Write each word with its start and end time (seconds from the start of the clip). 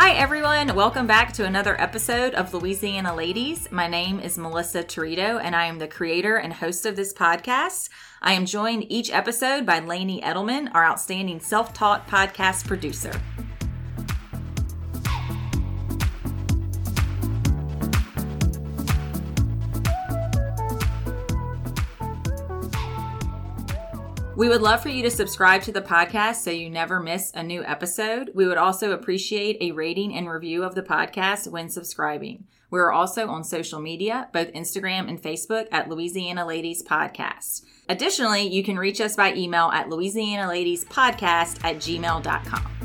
Hi, 0.00 0.12
everyone. 0.12 0.76
Welcome 0.76 1.08
back 1.08 1.32
to 1.32 1.44
another 1.44 1.78
episode 1.80 2.32
of 2.34 2.54
Louisiana 2.54 3.16
Ladies. 3.16 3.68
My 3.72 3.88
name 3.88 4.20
is 4.20 4.38
Melissa 4.38 4.84
Torito, 4.84 5.40
and 5.42 5.56
I 5.56 5.64
am 5.64 5.80
the 5.80 5.88
creator 5.88 6.36
and 6.36 6.52
host 6.52 6.86
of 6.86 6.94
this 6.94 7.12
podcast. 7.12 7.88
I 8.22 8.34
am 8.34 8.46
joined 8.46 8.92
each 8.92 9.10
episode 9.10 9.66
by 9.66 9.80
Lainey 9.80 10.20
Edelman, 10.20 10.72
our 10.72 10.84
outstanding 10.84 11.40
self 11.40 11.72
taught 11.74 12.06
podcast 12.06 12.68
producer. 12.68 13.10
We 24.38 24.48
would 24.48 24.62
love 24.62 24.80
for 24.84 24.88
you 24.88 25.02
to 25.02 25.10
subscribe 25.10 25.62
to 25.62 25.72
the 25.72 25.82
podcast 25.82 26.36
so 26.36 26.52
you 26.52 26.70
never 26.70 27.00
miss 27.00 27.32
a 27.34 27.42
new 27.42 27.64
episode. 27.64 28.30
We 28.36 28.46
would 28.46 28.56
also 28.56 28.92
appreciate 28.92 29.58
a 29.60 29.72
rating 29.72 30.14
and 30.14 30.30
review 30.30 30.62
of 30.62 30.76
the 30.76 30.82
podcast 30.82 31.50
when 31.50 31.68
subscribing. 31.68 32.44
We 32.70 32.78
are 32.78 32.92
also 32.92 33.26
on 33.26 33.42
social 33.42 33.80
media, 33.80 34.28
both 34.32 34.52
Instagram 34.52 35.08
and 35.08 35.20
Facebook 35.20 35.66
at 35.72 35.88
Louisiana 35.88 36.46
Ladies 36.46 36.84
Podcast. 36.84 37.64
Additionally, 37.88 38.46
you 38.46 38.62
can 38.62 38.78
reach 38.78 39.00
us 39.00 39.16
by 39.16 39.34
email 39.34 39.70
at 39.72 39.88
Louisiana 39.88 40.46
Ladies 40.46 40.84
Podcast 40.84 41.64
at 41.64 41.78
gmail.com. 41.78 42.77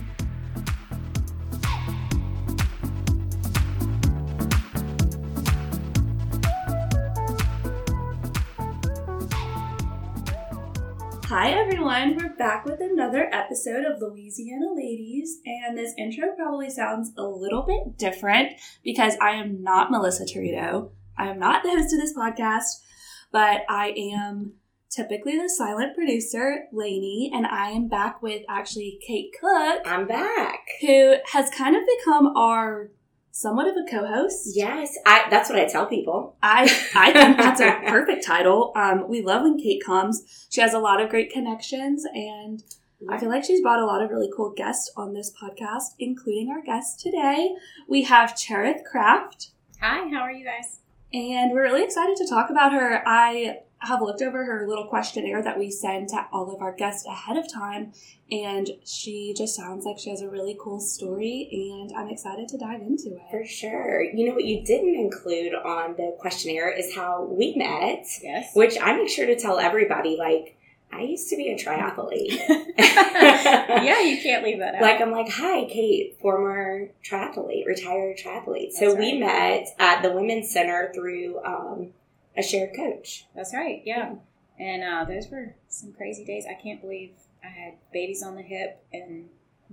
Hi 11.36 11.50
everyone, 11.50 12.16
we're 12.16 12.36
back 12.36 12.64
with 12.64 12.80
another 12.80 13.28
episode 13.34 13.86
of 13.86 14.00
Louisiana 14.00 14.68
Ladies, 14.76 15.40
and 15.44 15.76
this 15.76 15.92
intro 15.98 16.32
probably 16.36 16.70
sounds 16.70 17.12
a 17.18 17.24
little 17.24 17.64
bit 17.64 17.98
different 17.98 18.52
because 18.84 19.16
I 19.20 19.32
am 19.32 19.64
not 19.64 19.90
Melissa 19.90 20.26
Torito. 20.26 20.92
I 21.18 21.30
am 21.30 21.40
not 21.40 21.64
the 21.64 21.72
host 21.72 21.92
of 21.92 22.00
this 22.00 22.16
podcast, 22.16 22.84
but 23.32 23.62
I 23.68 23.96
am 23.98 24.54
typically 24.92 25.36
the 25.36 25.50
silent 25.50 25.96
producer, 25.96 26.66
Lainey, 26.72 27.32
and 27.34 27.48
I 27.48 27.72
am 27.72 27.88
back 27.88 28.22
with 28.22 28.44
actually 28.48 29.00
Kate 29.02 29.34
Cook, 29.42 29.82
I'm 29.88 30.06
back. 30.06 30.60
who 30.82 31.16
has 31.32 31.50
kind 31.50 31.76
of 31.76 31.82
become 31.98 32.28
our 32.38 32.92
somewhat 33.34 33.68
of 33.68 33.76
a 33.76 33.84
co-host. 33.90 34.52
Yes, 34.56 34.96
I, 35.08 35.26
that's 35.30 35.50
what 35.50 35.58
I 35.60 35.66
tell 35.66 35.88
people. 35.88 36.36
I 36.42 36.64
I 36.96 37.12
think 37.12 37.38
that's 37.38 37.60
a 37.60 37.82
perfect 37.88 38.24
title. 38.26 38.72
Um, 38.76 39.10
we 39.10 39.22
love 39.24 39.42
when 39.42 39.58
Kate 39.58 39.84
comes. 39.84 40.48
She 40.50 40.62
has 40.62 40.74
a 40.74 40.80
lot 40.80 41.02
of 41.02 41.10
great 41.10 41.32
connections, 41.32 42.06
and 42.14 42.64
I 43.10 43.18
feel 43.18 43.30
like 43.30 43.44
she's 43.44 43.62
brought 43.62 43.80
a 43.80 43.86
lot 43.86 44.02
of 44.04 44.12
really 44.12 44.30
cool 44.36 44.52
guests 44.56 44.90
on 44.96 45.14
this 45.14 45.34
podcast, 45.42 45.96
including 46.00 46.50
our 46.50 46.62
guest 46.62 47.00
today. 47.02 47.50
We 47.88 48.04
have 48.04 48.38
Cherith 48.38 48.84
Craft, 48.90 49.50
Hi, 49.82 50.08
how 50.10 50.22
are 50.22 50.32
you 50.32 50.46
guys? 50.46 50.80
and 51.12 51.52
we're 51.52 51.64
really 51.64 51.84
excited 51.84 52.16
to 52.18 52.28
talk 52.28 52.50
about 52.50 52.72
her. 52.72 53.04
I 53.06 53.60
have 53.84 54.02
looked 54.02 54.22
over 54.22 54.46
her 54.46 54.68
little 54.68 54.86
questionnaire 54.88 55.44
that 55.44 55.60
we 55.60 55.70
send 55.70 56.10
to 56.10 56.26
all 56.32 56.54
of 56.54 56.62
our 56.62 56.74
guests 56.74 57.06
ahead 57.06 57.38
of 57.38 57.52
time, 57.52 57.94
and 58.32 58.70
she 58.86 59.34
just 59.38 59.56
sounds 59.56 59.86
like 59.86 60.00
she 60.00 60.10
has 60.10 60.22
a 60.22 60.30
really 60.30 60.58
cool 60.60 60.80
story, 60.80 61.50
and 61.52 61.92
I'm 61.98 62.10
excited 62.10 62.48
to 62.50 62.58
dive 62.58 62.82
into 62.82 63.16
it. 63.16 63.22
For 63.30 63.46
sure. 63.46 64.04
You 64.04 64.28
know 64.28 64.34
what 64.34 64.46
you 64.46 64.64
didn't 64.64 64.96
include 64.96 65.54
on 65.54 65.96
the 65.96 66.16
questionnaire 66.20 66.72
is 66.72 66.96
how 66.96 67.24
we 67.26 67.56
met, 67.56 68.06
Yes. 68.22 68.56
which 68.56 68.78
I 68.82 68.96
make 68.96 69.10
sure 69.10 69.26
to 69.28 69.38
tell 69.38 69.60
everybody. 69.60 70.18
Like, 70.18 70.58
I 70.92 71.02
used 71.02 71.30
to 71.30 71.36
be 71.36 71.50
a 71.50 71.58
triathlete. 71.58 72.38
yeah, 72.78 74.02
you 74.02 74.22
can't 74.22 74.44
leave 74.44 74.60
that 74.60 74.76
out. 74.76 74.82
Like, 74.82 75.02
I'm 75.02 75.12
like, 75.12 75.30
hi, 75.30 75.66
Kate, 75.66 76.18
former 76.22 76.90
triathlete, 77.04 77.66
retired 77.66 78.18
triathlete. 78.18 78.72
So 78.72 78.88
That's 78.90 79.00
we 79.00 79.18
met 79.18 79.68
at 79.80 80.04
the 80.04 80.12
Women's 80.12 80.52
Center 80.52 80.92
through 80.94 81.40
um, 81.44 81.90
a 82.36 82.44
shared 82.44 82.76
coach. 82.76 83.28
That's 83.36 83.54
right. 83.54 83.82
Yeah. 83.86 84.16
And 84.60 84.84
uh, 84.84 85.06
those 85.06 85.30
were 85.30 85.56
some 85.68 85.94
crazy 85.94 86.24
days. 86.24 86.46
I 86.50 86.62
can't 86.62 86.82
believe 86.82 87.12
I 87.44 87.48
had 87.48 87.74
babies 87.92 88.24
on 88.24 88.36
the 88.36 88.42
hip 88.42 88.86
and 88.94 89.30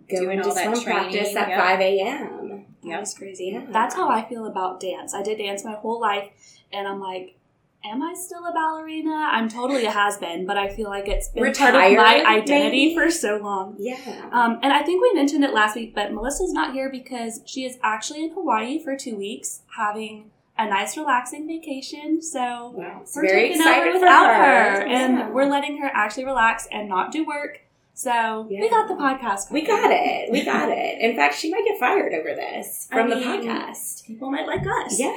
Going 0.08 0.22
Doing 0.22 0.38
to 0.42 0.48
all 0.48 0.54
that 0.54 0.76
swim 0.76 0.84
practice 0.84 1.36
at 1.36 1.48
yeah. 1.48 1.60
5 1.60 1.80
a.m. 1.80 2.64
That 2.84 3.00
was 3.00 3.14
crazy. 3.14 3.50
Yeah. 3.52 3.66
That's 3.70 3.94
how 3.94 4.08
I 4.08 4.26
feel 4.28 4.46
about 4.46 4.80
dance. 4.80 5.14
I 5.14 5.22
did 5.22 5.38
dance 5.38 5.64
my 5.64 5.74
whole 5.74 6.00
life, 6.00 6.30
and 6.72 6.88
I'm 6.88 7.00
like, 7.00 7.36
am 7.84 8.02
I 8.02 8.14
still 8.14 8.44
a 8.46 8.52
ballerina? 8.52 9.28
I'm 9.30 9.48
totally 9.48 9.84
a 9.84 9.90
has 9.90 10.16
been, 10.16 10.46
but 10.46 10.56
I 10.56 10.68
feel 10.68 10.88
like 10.88 11.08
it's 11.08 11.28
been 11.28 11.52
part 11.52 11.74
of 11.74 11.96
my 11.96 12.24
identity 12.24 12.88
maybe? 12.88 12.94
for 12.94 13.10
so 13.10 13.36
long. 13.36 13.76
Yeah. 13.78 14.30
Um, 14.32 14.58
and 14.62 14.72
I 14.72 14.82
think 14.82 15.02
we 15.02 15.12
mentioned 15.12 15.44
it 15.44 15.52
last 15.52 15.76
week, 15.76 15.94
but 15.94 16.12
Melissa's 16.12 16.52
not 16.52 16.72
here 16.72 16.90
because 16.90 17.42
she 17.44 17.64
is 17.64 17.78
actually 17.82 18.24
in 18.24 18.32
Hawaii 18.32 18.82
for 18.82 18.96
two 18.96 19.16
weeks 19.16 19.62
having 19.76 20.30
a 20.66 20.68
nice, 20.68 20.96
relaxing 20.96 21.46
vacation. 21.46 22.20
So 22.22 22.72
Wow. 22.74 23.02
We're 23.16 23.22
very 23.22 23.40
taking 23.48 23.56
excited 23.60 23.88
over 23.88 24.00
without 24.00 24.26
her. 24.26 24.34
her, 24.34 24.82
and 24.86 25.18
Yeah. 25.18 25.30
we're 25.30 25.46
letting 25.46 25.78
her 25.78 25.90
actually 25.92 26.24
relax 26.26 26.66
and 26.70 26.88
not 26.88 27.12
do 27.12 27.24
work. 27.24 27.60
So 28.02 28.46
we 28.48 28.70
got 28.70 28.88
the 28.88 28.94
podcast. 28.94 29.50
We 29.50 29.60
got 29.60 29.90
it. 29.92 30.32
We 30.32 30.42
got 30.42 30.70
it. 30.70 31.02
In 31.02 31.14
fact, 31.14 31.34
she 31.34 31.50
might 31.50 31.66
get 31.66 31.78
fired 31.78 32.14
over 32.14 32.34
this 32.34 32.88
I 32.90 32.94
from 32.94 33.10
the 33.10 33.16
podcast. 33.16 34.06
People 34.06 34.30
might 34.30 34.46
like 34.46 34.62
us. 34.62 34.98
Yeah. 34.98 35.12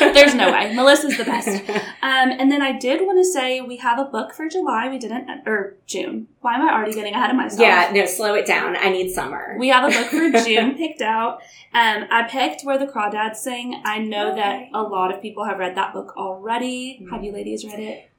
There's 0.12 0.34
no 0.34 0.50
way. 0.50 0.74
Melissa's 0.74 1.16
the 1.16 1.22
best. 1.24 1.62
Um, 2.00 2.30
and 2.30 2.50
then 2.50 2.62
I 2.62 2.78
did 2.78 3.02
want 3.02 3.18
to 3.18 3.24
say 3.24 3.60
we 3.60 3.76
have 3.78 3.98
a 3.98 4.04
book 4.04 4.32
for 4.32 4.48
July. 4.48 4.88
We 4.88 4.98
didn't, 4.98 5.28
or 5.46 5.76
June. 5.86 6.28
Why 6.40 6.54
am 6.54 6.62
I 6.62 6.72
already 6.72 6.94
getting 6.94 7.12
ahead 7.12 7.30
of 7.30 7.36
myself? 7.36 7.60
yeah, 7.60 7.90
no, 7.92 8.06
slow 8.06 8.34
it 8.34 8.46
down. 8.46 8.76
I 8.76 8.88
need 8.88 9.10
summer. 9.10 9.56
We 9.58 9.68
have 9.68 9.84
a 9.84 9.94
book 9.94 10.08
for 10.08 10.44
June 10.44 10.76
picked 10.76 11.02
out. 11.02 11.40
Um, 11.74 12.06
I 12.10 12.26
picked 12.28 12.62
Where 12.62 12.78
the 12.78 12.86
Crawdads 12.86 13.36
Sing. 13.36 13.82
I 13.84 13.98
know 13.98 14.34
that 14.34 14.68
a 14.72 14.82
lot 14.82 15.12
of 15.12 15.20
people 15.20 15.44
have 15.44 15.58
read 15.58 15.76
that 15.76 15.92
book 15.92 16.16
already. 16.16 17.04
Have 17.10 17.22
you 17.22 17.32
ladies 17.32 17.64
read 17.64 17.80
it? 17.80 18.10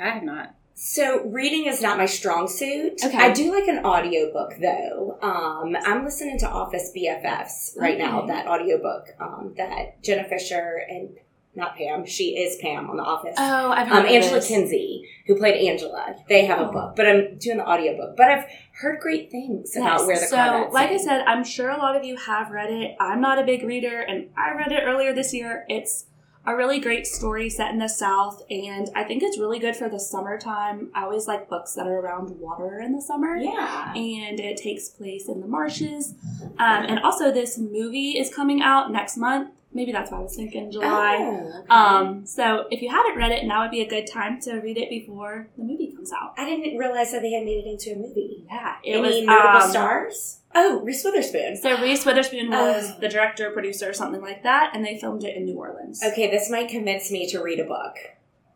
I 0.00 0.08
have 0.10 0.22
not. 0.22 0.54
So 0.74 1.22
reading 1.24 1.66
is 1.66 1.80
not 1.82 1.98
my 1.98 2.06
strong 2.06 2.48
suit. 2.48 3.00
Okay. 3.04 3.16
I 3.16 3.32
do 3.32 3.52
like 3.54 3.68
an 3.68 3.84
audiobook 3.84 4.54
though. 4.60 5.18
Um, 5.22 5.76
I'm 5.84 6.04
listening 6.04 6.38
to 6.40 6.48
Office 6.48 6.90
BFFs 6.96 7.76
right 7.76 7.98
now, 7.98 8.26
that 8.26 8.46
audiobook 8.46 9.08
um, 9.20 9.54
that 9.56 10.02
Jenna 10.02 10.24
Fischer 10.24 10.80
and 10.88 11.10
not 11.54 11.76
Pam, 11.76 12.06
she 12.06 12.30
is 12.38 12.56
Pam 12.62 12.88
on 12.88 12.96
The 12.96 13.02
Office. 13.02 13.34
Oh, 13.36 13.70
I've 13.70 13.86
heard 13.86 13.98
um, 13.98 14.06
Angela 14.06 14.36
this. 14.36 14.48
Kinsey, 14.48 15.06
who 15.26 15.36
played 15.36 15.68
Angela, 15.68 16.16
they 16.26 16.46
have 16.46 16.58
a 16.60 16.68
Oh. 16.68 16.72
book, 16.72 16.96
but 16.96 17.06
I'm 17.06 17.36
doing 17.36 17.58
the 17.58 17.68
audiobook. 17.68 18.16
But 18.16 18.30
I've 18.30 18.44
heard 18.80 19.00
great 19.00 19.30
things 19.30 19.76
about 19.76 19.98
Yes. 20.00 20.06
where 20.06 20.18
the 20.18 20.26
so, 20.26 20.70
like 20.72 20.88
I 20.90 20.96
said, 20.96 21.22
I'm 21.26 21.44
sure 21.44 21.68
a 21.68 21.76
lot 21.76 21.94
of 21.94 22.04
you 22.04 22.16
have 22.16 22.50
read 22.50 22.70
it. 22.70 22.96
I'm 22.98 23.20
not 23.20 23.38
a 23.38 23.44
big 23.44 23.64
reader, 23.64 24.00
and 24.00 24.30
I 24.34 24.54
read 24.56 24.72
it 24.72 24.80
earlier 24.82 25.12
this 25.12 25.34
year. 25.34 25.66
It's 25.68 26.06
a 26.44 26.56
really 26.56 26.80
great 26.80 27.06
story 27.06 27.48
set 27.48 27.70
in 27.70 27.78
the 27.78 27.88
South, 27.88 28.42
and 28.50 28.90
I 28.96 29.04
think 29.04 29.22
it's 29.22 29.38
really 29.38 29.58
good 29.58 29.76
for 29.76 29.88
the 29.88 30.00
summertime. 30.00 30.90
I 30.94 31.04
always 31.04 31.28
like 31.28 31.48
books 31.48 31.74
that 31.74 31.86
are 31.86 32.00
around 32.00 32.38
water 32.40 32.80
in 32.80 32.92
the 32.94 33.00
summer. 33.00 33.36
yeah. 33.36 33.92
And 33.94 34.40
it 34.40 34.56
takes 34.56 34.88
place 34.88 35.28
in 35.28 35.40
the 35.40 35.46
marshes. 35.46 36.14
Um, 36.58 36.84
and 36.84 36.98
also, 37.00 37.30
this 37.32 37.58
movie 37.58 38.18
is 38.18 38.34
coming 38.34 38.60
out 38.60 38.90
next 38.90 39.16
month. 39.16 39.50
Maybe 39.74 39.90
that's 39.90 40.10
why 40.10 40.18
I 40.18 40.20
was 40.22 40.36
thinking 40.36 40.70
July. 40.70 41.16
Oh, 41.18 41.58
okay. 41.60 41.66
Um, 41.70 42.26
so 42.26 42.66
if 42.70 42.82
you 42.82 42.90
haven't 42.90 43.16
read 43.16 43.32
it, 43.32 43.46
now 43.46 43.62
would 43.62 43.70
be 43.70 43.80
a 43.80 43.88
good 43.88 44.06
time 44.06 44.38
to 44.42 44.56
read 44.58 44.76
it 44.76 44.90
before 44.90 45.48
the 45.56 45.64
movie 45.64 45.92
comes 45.92 46.12
out. 46.12 46.34
I 46.36 46.44
didn't 46.44 46.76
realize 46.76 47.10
that 47.12 47.22
they 47.22 47.32
had 47.32 47.44
made 47.44 47.64
it 47.64 47.66
into 47.66 47.92
a 47.92 47.96
movie. 47.96 48.44
Yeah, 48.50 48.74
it 48.84 48.96
Any 48.96 49.00
was 49.00 49.22
notable 49.24 49.60
um, 49.62 49.70
stars? 49.70 50.40
Oh, 50.54 50.80
Reese 50.82 51.02
Witherspoon. 51.04 51.56
So 51.56 51.80
Reese 51.82 52.04
Witherspoon 52.04 52.50
was 52.50 52.90
Oh. 52.92 53.00
the 53.00 53.08
director, 53.08 53.50
producer, 53.50 53.88
or 53.90 53.92
something 53.92 54.20
like 54.20 54.42
that, 54.42 54.72
and 54.74 54.84
they 54.84 54.98
filmed 54.98 55.24
it 55.24 55.36
in 55.36 55.44
New 55.46 55.56
Orleans. 55.56 56.02
Okay, 56.02 56.30
this 56.30 56.50
might 56.50 56.68
convince 56.68 57.10
me 57.10 57.26
to 57.30 57.40
read 57.42 57.58
a 57.60 57.64
book. 57.64 57.96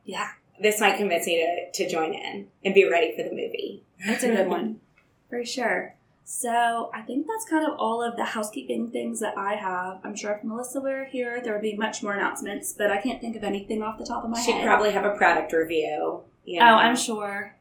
Yeah, 0.04 0.28
This 0.60 0.80
might 0.80 0.96
convince 0.96 1.26
me 1.26 1.36
to, 1.72 1.84
to 1.84 1.90
join 1.90 2.14
in 2.14 2.48
and 2.64 2.74
be 2.74 2.88
ready 2.88 3.14
for 3.16 3.22
the 3.22 3.30
movie. 3.30 3.82
That's 4.06 4.22
a 4.22 4.28
good 4.28 4.48
one 4.56 4.80
for 5.28 5.44
sure. 5.44 5.94
So 6.24 6.90
I 6.94 7.02
think 7.02 7.26
that's 7.26 7.44
kind 7.48 7.66
of 7.66 7.78
all 7.78 8.02
of 8.02 8.16
the 8.16 8.24
housekeeping 8.24 8.90
things 8.90 9.20
that 9.20 9.36
I 9.38 9.54
have. 9.54 10.00
I'm 10.04 10.14
sure 10.16 10.32
if 10.32 10.44
Melissa 10.44 10.80
were 10.80 11.04
here, 11.04 11.40
there 11.42 11.52
would 11.52 11.62
be 11.62 11.76
much 11.76 12.02
more 12.02 12.12
announcements, 12.14 12.72
but 12.72 12.90
I 12.90 13.00
can't 13.00 13.20
think 13.20 13.36
of 13.36 13.44
anything 13.44 13.82
off 13.82 13.98
the 13.98 14.04
top 14.04 14.22
of 14.24 14.30
my 14.30 14.38
head. 14.38 14.44
She'd 14.46 14.64
probably 14.64 14.90
have 14.92 15.04
a 15.04 15.14
product 15.16 15.52
review. 15.52 16.20
You 16.44 16.60
Oh. 16.60 16.64
I'm 16.64 16.96
sure. 16.96 17.55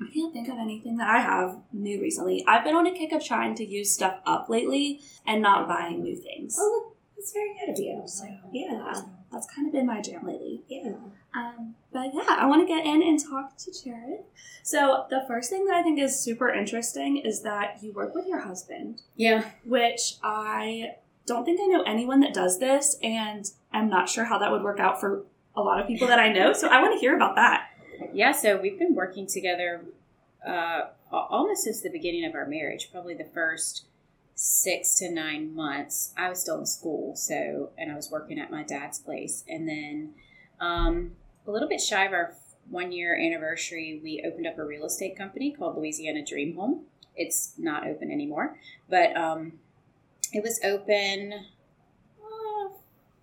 I 0.00 0.12
can't 0.12 0.32
think 0.32 0.48
of 0.48 0.58
anything 0.58 0.96
that 0.98 1.08
I 1.08 1.20
have 1.20 1.58
new 1.72 2.00
recently. 2.00 2.44
I've 2.46 2.64
been 2.64 2.74
on 2.74 2.86
a 2.86 2.92
kick 2.92 3.12
of 3.12 3.24
trying 3.24 3.54
to 3.56 3.64
use 3.64 3.90
stuff 3.92 4.20
up 4.26 4.48
lately 4.48 5.00
and 5.26 5.42
not 5.42 5.68
buying 5.68 6.02
new 6.02 6.16
things. 6.16 6.56
Oh, 6.58 6.92
that's 7.16 7.32
very 7.32 7.54
good 7.58 7.70
of 7.72 7.78
you. 7.78 8.02
So 8.06 8.24
Yeah, 8.52 8.92
that's 9.32 9.46
kind 9.54 9.66
of 9.66 9.72
been 9.72 9.86
my 9.86 10.00
jam 10.00 10.26
lately. 10.26 10.62
yeah. 10.68 10.92
Um, 11.34 11.74
but 11.92 12.10
yeah, 12.14 12.24
I 12.28 12.46
want 12.46 12.66
to 12.66 12.74
get 12.74 12.86
in 12.86 13.02
and 13.02 13.18
talk 13.22 13.56
to 13.58 13.72
Jared. 13.84 14.20
So 14.62 15.04
the 15.10 15.24
first 15.28 15.50
thing 15.50 15.66
that 15.66 15.74
I 15.74 15.82
think 15.82 15.98
is 16.00 16.18
super 16.18 16.48
interesting 16.48 17.18
is 17.18 17.42
that 17.42 17.78
you 17.82 17.92
work 17.92 18.14
with 18.14 18.26
your 18.26 18.40
husband, 18.40 19.02
Yeah. 19.16 19.44
which 19.64 20.14
I 20.22 20.92
don't 21.26 21.44
think 21.44 21.60
I 21.60 21.66
know 21.66 21.82
anyone 21.82 22.20
that 22.20 22.32
does 22.32 22.58
this, 22.58 22.96
and 23.02 23.44
I'm 23.72 23.90
not 23.90 24.08
sure 24.08 24.24
how 24.24 24.38
that 24.38 24.50
would 24.50 24.62
work 24.62 24.80
out 24.80 24.98
for 25.00 25.24
a 25.54 25.60
lot 25.60 25.80
of 25.80 25.86
people 25.86 26.06
that 26.08 26.18
I 26.18 26.32
know. 26.32 26.52
So 26.54 26.68
I 26.68 26.80
want 26.80 26.94
to 26.94 27.00
hear 27.00 27.14
about 27.14 27.36
that. 27.36 27.67
Yeah, 28.12 28.32
so 28.32 28.60
we've 28.60 28.78
been 28.78 28.94
working 28.94 29.26
together 29.26 29.84
uh, 30.46 30.86
almost 31.10 31.64
since 31.64 31.80
the 31.80 31.90
beginning 31.90 32.24
of 32.24 32.34
our 32.34 32.46
marriage, 32.46 32.90
probably 32.92 33.14
the 33.14 33.28
first 33.34 33.86
six 34.34 34.94
to 34.96 35.10
nine 35.10 35.54
months, 35.54 36.12
I 36.16 36.28
was 36.28 36.40
still 36.40 36.58
in 36.60 36.66
school. 36.66 37.16
So, 37.16 37.70
and 37.76 37.90
I 37.90 37.96
was 37.96 38.10
working 38.10 38.38
at 38.38 38.50
my 38.50 38.62
dad's 38.62 38.98
place. 38.98 39.44
And 39.48 39.68
then 39.68 40.14
um, 40.60 41.12
a 41.46 41.50
little 41.50 41.68
bit 41.68 41.80
shy 41.80 42.04
of 42.04 42.12
our 42.12 42.34
one 42.70 42.92
year 42.92 43.18
anniversary, 43.18 44.00
we 44.02 44.22
opened 44.26 44.46
up 44.46 44.58
a 44.58 44.64
real 44.64 44.84
estate 44.84 45.16
company 45.16 45.50
called 45.50 45.76
Louisiana 45.76 46.24
Dream 46.24 46.54
Home. 46.56 46.84
It's 47.16 47.54
not 47.58 47.86
open 47.86 48.12
anymore, 48.12 48.58
but 48.88 49.16
um, 49.16 49.54
it 50.32 50.42
was 50.42 50.60
open 50.62 51.32
uh, 52.22 52.68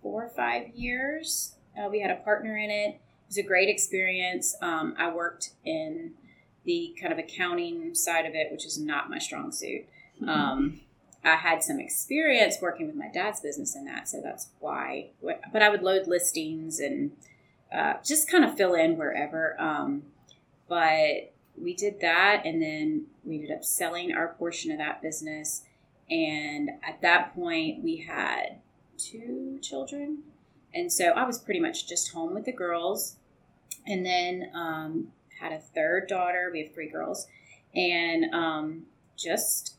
four 0.02 0.24
or 0.24 0.28
five 0.28 0.68
years. 0.74 1.54
Uh, 1.78 1.88
we 1.88 2.00
had 2.00 2.10
a 2.10 2.16
partner 2.16 2.58
in 2.58 2.70
it. 2.70 3.00
It 3.26 3.30
was 3.30 3.38
a 3.38 3.42
great 3.42 3.68
experience. 3.68 4.56
Um, 4.62 4.94
I 4.98 5.12
worked 5.12 5.50
in 5.64 6.12
the 6.64 6.96
kind 7.00 7.12
of 7.12 7.18
accounting 7.18 7.94
side 7.94 8.26
of 8.26 8.34
it, 8.34 8.50
which 8.50 8.64
is 8.64 8.78
not 8.78 9.10
my 9.10 9.18
strong 9.18 9.52
suit. 9.52 9.86
Um, 10.26 10.80
I 11.24 11.36
had 11.36 11.62
some 11.62 11.80
experience 11.80 12.58
working 12.62 12.86
with 12.86 12.96
my 12.96 13.08
dad's 13.12 13.40
business 13.40 13.74
in 13.74 13.84
that, 13.86 14.08
so 14.08 14.20
that's 14.22 14.48
why. 14.60 15.10
But 15.52 15.62
I 15.62 15.68
would 15.68 15.82
load 15.82 16.06
listings 16.06 16.78
and 16.78 17.12
uh, 17.72 17.94
just 18.04 18.30
kind 18.30 18.44
of 18.44 18.56
fill 18.56 18.74
in 18.74 18.96
wherever. 18.96 19.60
Um, 19.60 20.04
but 20.68 21.32
we 21.60 21.74
did 21.74 22.00
that, 22.00 22.42
and 22.44 22.62
then 22.62 23.06
we 23.24 23.36
ended 23.36 23.50
up 23.50 23.64
selling 23.64 24.14
our 24.14 24.34
portion 24.34 24.70
of 24.70 24.78
that 24.78 25.02
business. 25.02 25.62
And 26.08 26.70
at 26.86 27.00
that 27.02 27.34
point, 27.34 27.82
we 27.82 27.96
had 28.08 28.60
two 28.96 29.58
children, 29.62 30.22
and 30.76 30.92
so 30.92 31.06
I 31.06 31.24
was 31.24 31.38
pretty 31.38 31.60
much 31.60 31.88
just 31.88 32.12
home 32.12 32.34
with 32.34 32.44
the 32.44 32.52
girls, 32.52 33.16
and 33.86 34.04
then 34.04 34.50
um, 34.54 35.08
had 35.40 35.52
a 35.52 35.58
third 35.58 36.08
daughter. 36.08 36.50
We 36.52 36.62
have 36.62 36.74
three 36.74 36.90
girls, 36.90 37.26
and 37.74 38.32
um, 38.34 38.82
just 39.16 39.76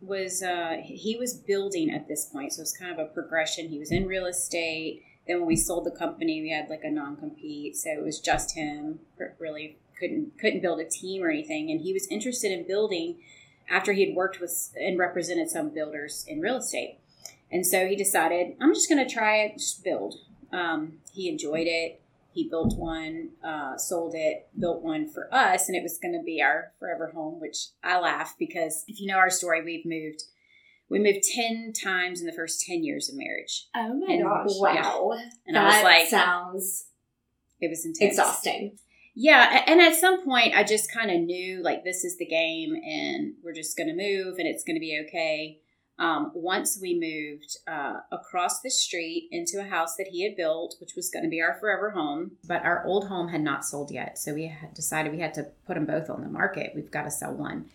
was 0.00 0.42
uh, 0.42 0.76
he 0.82 1.16
was 1.16 1.34
building 1.34 1.90
at 1.90 2.08
this 2.08 2.26
point, 2.26 2.52
so 2.52 2.60
it 2.60 2.62
was 2.62 2.76
kind 2.76 2.92
of 2.92 2.98
a 2.98 3.10
progression. 3.10 3.68
He 3.68 3.78
was 3.78 3.92
in 3.92 4.06
real 4.06 4.26
estate. 4.26 5.02
Then 5.26 5.38
when 5.38 5.46
we 5.46 5.56
sold 5.56 5.84
the 5.84 5.90
company, 5.90 6.40
we 6.40 6.50
had 6.50 6.68
like 6.68 6.84
a 6.84 6.90
non 6.90 7.16
compete, 7.16 7.76
so 7.76 7.90
it 7.90 8.02
was 8.02 8.20
just 8.20 8.54
him. 8.54 9.00
Really 9.38 9.78
couldn't 9.98 10.38
couldn't 10.38 10.62
build 10.62 10.80
a 10.80 10.84
team 10.84 11.22
or 11.22 11.30
anything, 11.30 11.70
and 11.70 11.80
he 11.80 11.92
was 11.92 12.06
interested 12.08 12.52
in 12.52 12.66
building 12.66 13.18
after 13.70 13.92
he 13.92 14.06
had 14.06 14.14
worked 14.14 14.40
with 14.40 14.72
and 14.80 14.98
represented 14.98 15.50
some 15.50 15.70
builders 15.70 16.24
in 16.26 16.40
real 16.40 16.56
estate. 16.56 16.98
And 17.50 17.66
so 17.66 17.86
he 17.86 17.96
decided, 17.96 18.56
I'm 18.60 18.74
just 18.74 18.88
going 18.88 19.06
to 19.06 19.12
try 19.12 19.38
it, 19.38 19.54
just 19.58 19.82
build. 19.82 20.16
Um, 20.52 20.98
he 21.12 21.28
enjoyed 21.28 21.66
it. 21.66 22.00
He 22.32 22.48
built 22.48 22.76
one, 22.78 23.30
uh, 23.42 23.76
sold 23.78 24.12
it, 24.14 24.48
built 24.58 24.82
one 24.82 25.08
for 25.08 25.32
us, 25.34 25.68
and 25.68 25.76
it 25.76 25.82
was 25.82 25.98
going 26.00 26.14
to 26.14 26.22
be 26.22 26.40
our 26.40 26.72
forever 26.78 27.10
home, 27.14 27.40
which 27.40 27.68
I 27.82 27.98
laugh 27.98 28.36
because 28.38 28.84
if 28.86 29.00
you 29.00 29.08
know 29.08 29.16
our 29.16 29.30
story, 29.30 29.64
we've 29.64 29.84
moved. 29.86 30.22
We 30.90 30.98
moved 31.00 31.24
10 31.34 31.72
times 31.72 32.20
in 32.20 32.26
the 32.26 32.32
first 32.32 32.64
10 32.64 32.84
years 32.84 33.08
of 33.08 33.16
marriage. 33.16 33.66
Oh 33.74 33.94
my 33.94 34.14
And- 34.14 34.22
gosh. 34.22 34.50
Wow. 34.52 35.12
And 35.46 35.56
that 35.56 35.64
I 35.64 35.76
was 35.76 35.84
like, 35.84 36.08
sounds 36.08 36.86
it 37.60 37.68
was 37.68 37.84
intense. 37.84 38.12
exhausting. 38.12 38.78
Yeah, 39.14 39.64
and 39.66 39.80
at 39.80 39.96
some 39.96 40.24
point, 40.24 40.54
I 40.54 40.62
just 40.62 40.92
kind 40.92 41.10
of 41.10 41.18
knew 41.20 41.60
like 41.62 41.82
this 41.82 42.04
is 42.04 42.16
the 42.18 42.26
game, 42.26 42.72
and 42.74 43.34
we're 43.42 43.52
just 43.52 43.76
going 43.76 43.88
to 43.88 43.94
move, 43.96 44.38
and 44.38 44.46
it's 44.46 44.62
going 44.62 44.76
to 44.76 44.80
be 44.80 45.02
okay. 45.08 45.58
Um, 45.98 46.30
once 46.32 46.78
we 46.80 46.94
moved 46.94 47.56
uh, 47.66 48.00
across 48.12 48.60
the 48.60 48.70
street 48.70 49.28
into 49.32 49.58
a 49.58 49.64
house 49.64 49.96
that 49.96 50.08
he 50.08 50.22
had 50.22 50.36
built, 50.36 50.76
which 50.80 50.94
was 50.94 51.10
going 51.10 51.24
to 51.24 51.28
be 51.28 51.40
our 51.40 51.54
forever 51.54 51.90
home, 51.90 52.32
but 52.46 52.64
our 52.64 52.84
old 52.84 53.08
home 53.08 53.28
had 53.28 53.40
not 53.40 53.64
sold 53.64 53.90
yet, 53.90 54.16
so 54.16 54.32
we 54.32 54.46
had 54.46 54.74
decided 54.74 55.12
we 55.12 55.18
had 55.18 55.34
to 55.34 55.48
put 55.66 55.74
them 55.74 55.86
both 55.86 56.08
on 56.08 56.22
the 56.22 56.28
market. 56.28 56.72
We've 56.74 56.90
got 56.90 57.02
to 57.02 57.10
sell 57.10 57.34
one, 57.34 57.66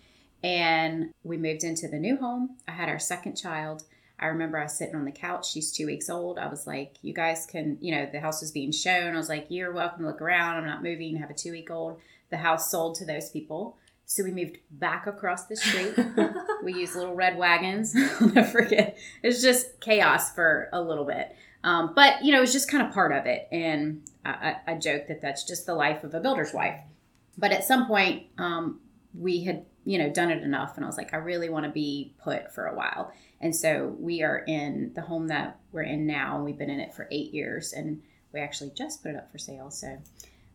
and 0.42 1.12
we 1.24 1.38
moved 1.38 1.66
into 1.66 1.90
the 1.90 2.00
new 2.00 2.16
home. 2.16 2.58
I 2.66 2.72
had 2.72 2.88
our 2.88 3.00
second 3.00 3.36
child. 3.36 3.84
I 4.20 4.28
remember 4.28 4.58
I 4.58 4.64
was 4.64 4.78
sitting 4.78 4.96
on 4.96 5.04
the 5.04 5.12
couch. 5.12 5.52
She's 5.52 5.72
two 5.72 5.86
weeks 5.86 6.10
old. 6.10 6.40
I 6.40 6.48
was 6.48 6.66
like, 6.66 6.96
you 7.02 7.14
guys 7.14 7.46
can, 7.46 7.78
you 7.81 7.94
know, 7.94 8.08
the 8.10 8.22
house 8.22 8.40
was 8.40 8.52
being 8.52 8.72
shown. 8.72 9.14
I 9.14 9.18
was 9.18 9.28
like, 9.28 9.48
you're 9.50 9.74
welcome 9.74 10.04
to 10.04 10.08
look 10.08 10.22
around. 10.22 10.56
I'm 10.56 10.66
not 10.66 10.81
moving. 10.84 11.18
I 11.18 11.20
have 11.20 11.30
a 11.30 11.34
two 11.34 11.52
week 11.52 11.70
old. 11.70 12.00
The 12.30 12.38
house 12.38 12.72
sold 12.72 12.96
to 12.96 13.06
those 13.06 13.30
people. 13.31 13.75
So 14.06 14.24
we 14.24 14.32
moved 14.32 14.58
back 14.70 15.08
across 15.08 15.46
the 15.46 15.56
street. 15.56 15.96
we 16.64 16.74
used 16.74 16.96
little 16.96 17.16
red 17.16 17.38
wagons. 17.38 17.96
I'll 18.20 18.30
never 18.30 18.48
forget. 18.48 18.98
It 19.22 19.28
was 19.28 19.42
just 19.42 19.80
chaos 19.80 20.34
for 20.34 20.70
a 20.74 20.82
little 20.82 21.06
bit. 21.06 21.36
Um, 21.64 21.94
but, 21.96 22.24
you 22.24 22.32
know, 22.32 22.40
it 22.40 22.42
was 22.42 22.54
just 22.54 22.70
kind 22.70 22.86
of 22.86 22.94
part 22.94 23.12
of 23.12 23.26
it. 23.26 23.48
And 23.52 24.04
I, 24.26 24.56
I, 24.68 24.72
I 24.74 24.76
joke 24.76 25.08
that 25.08 25.22
that's 25.22 25.46
just 25.46 25.66
the 25.66 25.76
life 25.76 26.04
of 26.04 26.14
a 26.14 26.20
builder's 26.20 26.54
wife. 26.54 26.80
But 27.38 27.52
at 27.52 27.64
some 27.64 27.88
point, 27.88 28.28
um, 28.38 28.82
we 29.18 29.44
had, 29.44 29.66
you 29.86 29.98
know, 29.98 30.10
done 30.10 30.30
it 30.30 30.44
enough. 30.44 30.76
And 30.76 30.86
I 30.86 30.88
was 30.88 30.98
like, 30.98 31.14
I 31.14 31.18
really 31.18 31.50
want 31.50 31.66
to 31.66 31.72
be 31.72 32.14
put 32.22 32.54
for 32.54 32.68
a 32.68 32.76
while. 32.76 33.14
And 33.40 33.56
so 33.56 33.96
we 34.00 34.24
are 34.24 34.40
in 34.40 34.92
the 34.96 35.02
home 35.02 35.28
that 35.28 35.60
we're 35.72 35.84
in 35.84 36.06
now. 36.06 36.36
and 36.36 36.46
We've 36.46 36.58
been 36.58 36.70
in 36.70 36.80
it 36.80 36.94
for 36.94 37.08
eight 37.12 37.34
years, 37.34 37.74
and 37.74 38.02
we 38.32 38.40
actually 38.40 38.72
just 38.76 39.04
put 39.04 39.12
it 39.12 39.18
up 39.18 39.32
for 39.32 39.38
sale. 39.38 39.70
So, 39.70 39.98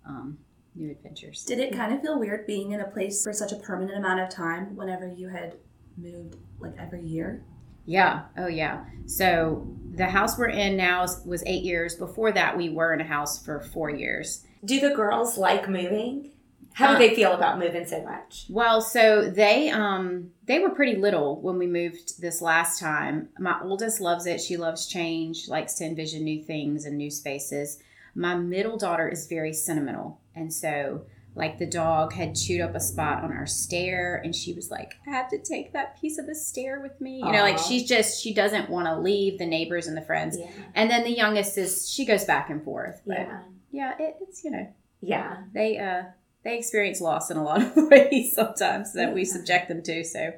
um, 0.07 0.39
new 0.79 0.91
adventures. 0.91 1.45
Did 1.45 1.59
it 1.59 1.75
kind 1.75 1.93
of 1.93 2.01
feel 2.01 2.19
weird 2.19 2.47
being 2.47 2.73
in 2.73 2.81
a 2.81 2.89
place 2.89 3.25
for 3.25 3.33
such 3.33 3.53
a 3.53 3.57
permanent 3.57 3.99
amount 3.99 4.21
of 4.21 4.31
time 4.31 4.77
whenever 4.77 5.07
you 5.07 5.29
had 5.29 5.57
moved 5.97 6.37
like 6.59 6.75
every 6.79 7.03
year? 7.03 7.45
Yeah. 7.85 8.25
Oh, 8.37 8.49
yeah. 8.49 8.85
So 9.07 9.67
the 9.95 10.07
house 10.07 10.39
we're 10.39 10.49
in 10.49 10.77
now 10.77 11.07
was 11.25 11.43
eight 11.47 11.65
years. 11.65 11.95
Before 11.95 12.33
that, 12.33 12.57
we 12.57 12.69
were 12.69 12.93
in 12.93 13.01
a 13.01 13.05
house 13.05 13.43
for 13.43 13.61
four 13.61 13.91
years. 13.91 14.45
Do 14.65 14.79
the 14.79 14.95
girls 14.95 15.39
like 15.39 15.69
moving? 15.69 16.33
How 16.75 16.93
do 16.93 16.99
they 16.99 17.15
feel 17.17 17.33
about 17.33 17.59
moving 17.59 17.87
so 17.87 18.05
much? 18.05 18.47
Well, 18.49 18.81
so 18.81 19.29
they 19.29 19.69
um 19.69 20.31
they 20.45 20.61
were 20.61 20.71
pretty 20.71 20.95
little 20.95 21.41
when 21.41 21.59
we 21.59 21.67
moved 21.67 22.21
this 22.21 22.41
last 22.41 22.79
time. 22.79 23.31
My 23.39 23.59
oldest 23.63 24.01
loves 24.01 24.27
it. 24.27 24.41
She 24.41 24.57
loves 24.57 24.87
change, 24.87 25.49
likes 25.49 25.75
to 25.75 25.85
envision 25.85 26.23
new 26.23 26.45
things 26.45 26.85
and 26.85 26.97
new 26.97 27.11
spaces. 27.11 27.79
My 28.15 28.37
middle 28.37 28.77
daughter 28.77 29.09
is 29.09 29.27
very 29.27 29.53
sentimental, 29.53 30.21
and 30.39 30.53
so 30.53 31.03
like 31.35 31.59
the 31.59 31.67
dog 31.67 32.15
had 32.15 32.35
chewed 32.35 32.61
up 32.61 32.75
a 32.75 32.81
spot 32.81 33.23
on 33.23 33.31
our 33.33 33.47
stair, 33.47 34.21
and 34.25 34.35
she 34.35 34.53
was 34.55 34.71
like, 34.71 34.95
"I 35.07 35.11
have 35.11 35.29
to 35.31 35.39
take 35.39 35.73
that 35.73 36.01
piece 36.01 36.19
of 36.19 36.27
the 36.27 36.35
stair 36.35 36.81
with 36.81 37.01
me." 37.01 37.19
You 37.19 37.31
know, 37.31 37.43
like 37.43 37.59
she's 37.59 37.85
just 37.89 38.21
she 38.23 38.35
doesn't 38.35 38.69
want 38.71 38.87
to 38.87 38.99
leave 38.99 39.39
the 39.39 39.47
neighbors 39.47 39.87
and 39.87 39.97
the 39.97 40.03
friends. 40.03 40.37
Yeah. 40.39 40.51
And 40.75 40.91
then 40.91 41.05
the 41.05 41.13
youngest 41.17 41.57
is 41.59 41.89
she 41.89 42.05
goes 42.05 42.25
back 42.25 42.51
and 42.51 42.63
forth. 42.65 43.03
But 43.07 43.19
Yeah. 43.19 43.41
yeah, 43.71 43.93
it, 44.01 44.17
it's 44.21 44.43
you 44.45 44.51
know 44.51 44.67
Yeah. 45.01 45.43
they 45.53 45.79
uh 45.79 46.03
they 46.45 46.57
experience 46.59 47.01
loss 47.01 47.31
in 47.31 47.37
a 47.37 47.45
lot 47.45 47.63
of 47.63 47.73
ways 47.91 48.33
sometimes 48.35 48.95
that 48.95 49.13
we 49.15 49.25
subject 49.25 49.69
them 49.69 49.83
to 49.83 50.03
so 50.05 50.33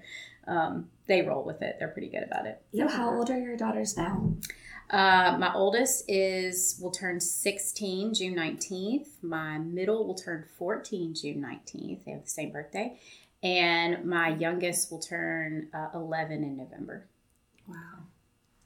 um, 0.47 0.89
they 1.07 1.23
roll 1.23 1.45
with 1.45 1.63
it 1.63 1.77
they're 1.79 1.89
pretty 1.97 2.09
good 2.09 2.25
about 2.25 2.47
it 2.47 2.61
So 2.77 2.89
how 2.89 3.15
old 3.15 3.31
are 3.31 3.39
your 3.39 3.57
daughters 3.57 3.97
now? 3.97 4.35
Uh, 4.91 5.37
my 5.39 5.53
oldest 5.55 6.05
is 6.09 6.79
will 6.81 6.91
turn 6.91 7.21
16 7.21 8.15
june 8.15 8.35
19th 8.35 9.09
my 9.23 9.59
middle 9.59 10.07
will 10.07 10.15
turn 10.15 10.45
14 10.59 11.15
june 11.15 11.43
19th 11.43 12.05
they 12.05 12.11
have 12.13 12.25
the 12.25 12.31
same 12.31 12.51
birthday 12.51 12.99
and 13.43 14.05
my 14.05 14.29
youngest 14.29 14.91
will 14.91 15.01
turn 15.01 15.69
uh, 15.73 15.89
11 15.95 16.45
in 16.45 16.57
november 16.57 17.07
Wow. 17.71 17.77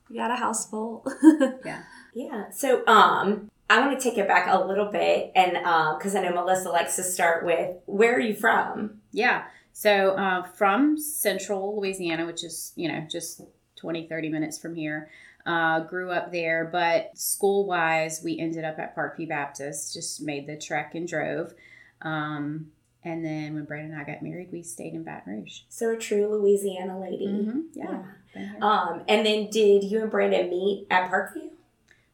You 0.09 0.16
got 0.16 0.31
a 0.31 0.37
house 0.37 0.69
full. 0.69 1.07
Yeah. 1.64 1.83
Yeah. 2.14 2.50
So, 2.50 2.87
um, 2.87 3.50
I 3.69 3.81
want 3.81 3.99
to 3.99 4.02
take 4.09 4.19
it 4.19 4.28
back 4.28 4.47
a 4.49 4.64
little 4.64 4.93
bit, 4.93 5.33
and 5.35 5.57
um, 5.57 5.97
because 5.99 6.14
I 6.14 6.23
know 6.23 6.35
Melissa 6.35 6.69
likes 6.69 6.97
to 6.97 7.02
start 7.02 7.45
with, 7.45 7.76
where 7.87 8.14
are 8.14 8.21
you 8.21 8.35
from? 8.35 9.00
Yeah. 9.11 9.45
So 9.73 10.11
uh, 10.11 10.43
from 10.43 10.99
central 10.99 11.76
Louisiana, 11.81 12.26
which 12.26 12.45
is, 12.45 12.73
you 12.76 12.88
know, 12.88 13.07
just 13.11 13.40
20, 13.76 14.07
30 14.07 14.28
minutes 14.28 14.59
from 14.59 14.76
here, 14.76 15.11
uh, 15.46 15.80
grew 15.80 16.10
up 16.10 16.32
there. 16.32 16.68
But 16.70 17.16
school 17.16 17.66
wise, 17.66 18.22
we 18.22 18.38
ended 18.38 18.64
up 18.64 18.78
at 18.78 18.96
Parkview 18.96 19.28
Baptist, 19.28 19.94
just 19.94 20.22
made 20.22 20.46
the 20.46 20.56
trek 20.56 20.94
and 20.94 21.06
drove. 21.06 21.54
Um, 22.02 22.68
and 23.04 23.24
then 23.24 23.54
when 23.54 23.64
Brandon 23.64 23.92
and 23.92 24.00
I 24.00 24.04
got 24.04 24.22
married, 24.22 24.50
we 24.50 24.62
stayed 24.62 24.94
in 24.94 25.04
Baton 25.04 25.40
Rouge. 25.40 25.60
So 25.68 25.92
a 25.92 25.96
true 25.96 26.26
Louisiana 26.28 26.98
lady. 26.98 27.26
Mm-hmm. 27.26 27.60
Yeah. 27.74 28.02
here. 28.32 28.56
Um, 28.62 29.02
and 29.06 29.26
then 29.26 29.50
did 29.50 29.84
you 29.84 30.00
and 30.02 30.10
Brandon 30.10 30.48
meet 30.48 30.86
at 30.90 31.10
Parkview? 31.10 31.50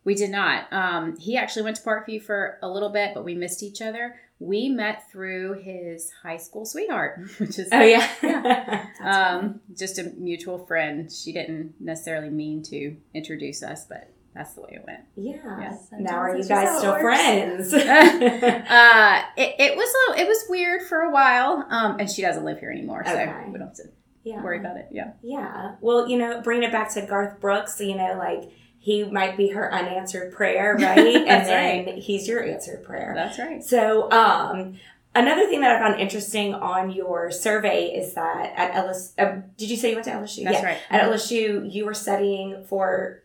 We 0.03 0.15
did 0.15 0.31
not. 0.31 0.73
Um, 0.73 1.17
he 1.19 1.37
actually 1.37 1.63
went 1.63 1.77
to 1.77 1.83
Parkview 1.83 2.23
for 2.23 2.59
a 2.63 2.69
little 2.69 2.89
bit, 2.89 3.13
but 3.15 3.25
we 3.25 3.35
missed 3.35 3.63
each 3.63 3.81
other. 3.81 4.17
We 4.41 4.69
met 4.71 5.11
through 5.13 5.61
his 5.61 6.11
high 6.23 6.39
school 6.39 6.65
sweetheart, 6.65 7.21
which 7.39 7.59
is 7.59 7.69
Oh 7.71 7.83
yeah. 7.83 8.87
um, 9.01 9.61
just 9.77 9.99
a 9.99 10.05
mutual 10.17 10.67
friend. 10.67 11.13
She 11.13 11.33
didn't 11.33 11.75
necessarily 11.79 12.31
mean 12.31 12.63
to 12.65 12.97
introduce 13.15 13.63
us, 13.63 13.85
but 13.85 14.13
that's 14.35 14.55
the 14.55 14.63
way 14.63 14.71
it 14.73 14.85
went. 14.87 15.01
yeah. 15.17 15.77
Sometimes 15.77 16.11
Now 16.11 16.17
are 16.19 16.37
you 16.37 16.45
guys 16.45 16.69
how 16.69 16.79
still 16.79 16.93
works. 16.93 17.03
friends? 17.03 17.75
Uh, 17.75 19.23
it, 19.37 19.55
it 19.59 19.77
was 19.77 19.93
a, 20.09 20.21
it 20.21 20.27
was 20.29 20.45
weird 20.49 20.83
for 20.83 21.01
a 21.01 21.11
while, 21.11 21.67
um, 21.69 21.99
and 21.99 22.09
she 22.11 22.23
doesn't 22.23 22.45
live 22.45 22.61
here 22.61 22.71
anymore, 22.71 23.03
so 23.05 23.13
we 23.13 23.59
don't 23.59 23.69
have 23.69 23.75
to 23.75 23.85
yeah. 24.25 24.43
worry 24.43 24.59
about 24.59 24.77
it. 24.77 24.89
Yeah, 24.91 25.13
Yeah. 25.23 25.77
Well, 25.81 26.09
you 26.09 26.17
know, 26.19 26.41
bring 26.43 26.63
it 26.63 26.73
back 26.73 26.93
to 26.95 27.03
Garth 27.03 27.41
Brooks, 27.41 27.81
you 27.81 27.97
know, 27.97 28.17
like 28.19 28.51
he 28.83 29.05
might 29.05 29.37
be 29.37 29.51
her 29.51 29.73
unanswered 29.73 30.33
prayer, 30.33 30.75
right? 30.75 30.99
and 30.99 31.47
then 31.47 31.99
he's 31.99 32.27
your 32.27 32.43
answered 32.43 32.83
prayer. 32.83 33.13
that's 33.15 33.39
right. 33.39 33.63
So, 33.63 34.11
um, 34.11 34.79
Another 35.13 35.49
thing 35.49 35.61
that 35.63 35.75
I 35.75 35.79
found 35.81 36.01
interesting 36.01 36.55
on 36.55 36.93
your 36.93 37.33
survey 37.33 37.87
is 37.87 38.15
that 38.15 38.53
at 38.55 38.73
LSU, 38.75 39.19
uh, 39.19 39.43
did 39.57 39.69
you 39.69 39.77
say 39.77 39.91
you 39.91 39.97
went 39.97 40.05
to 40.05 40.13
LSU? 40.13 40.45
That's 40.45 40.63
yeah. 40.63 40.65
right. 40.65 40.79
At 40.89 41.03
LSU, 41.03 41.73
you 41.73 41.85
were 41.85 41.95
studying 41.95 42.65
for 42.65 43.25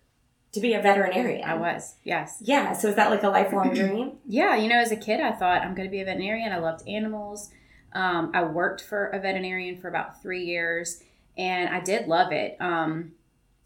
to 0.54 0.60
be 0.60 0.74
a 0.74 0.82
veterinarian. 0.82 1.48
I 1.48 1.54
was, 1.54 1.96
yes. 2.04 2.38
Yeah. 2.42 2.74
So 2.74 2.88
is 2.88 2.96
that 2.96 3.12
like 3.12 3.22
a 3.22 3.30
lifelong 3.30 3.74
dream? 3.76 4.14
Yeah, 4.26 4.56
you 4.56 4.68
know, 4.68 4.80
as 4.80 4.92
a 4.92 4.96
kid, 4.96 5.20
I 5.20 5.34
thought 5.34 5.62
I'm 5.62 5.76
going 5.76 5.88
to 5.88 5.92
be 5.92 6.02
a 6.02 6.06
veterinarian. 6.06 6.52
I 6.52 6.58
loved 6.58 6.88
animals. 6.88 7.52
Um, 7.94 8.32
I 8.34 8.44
worked 8.44 8.82
for 8.82 9.08
a 9.08 9.20
veterinarian 9.20 9.80
for 9.80 9.88
about 9.88 10.24
three 10.24 10.44
years, 10.44 11.04
and 11.38 11.70
I 11.70 11.82
did 11.82 12.08
love 12.08 12.32
it. 12.32 12.58
Um, 12.60 13.12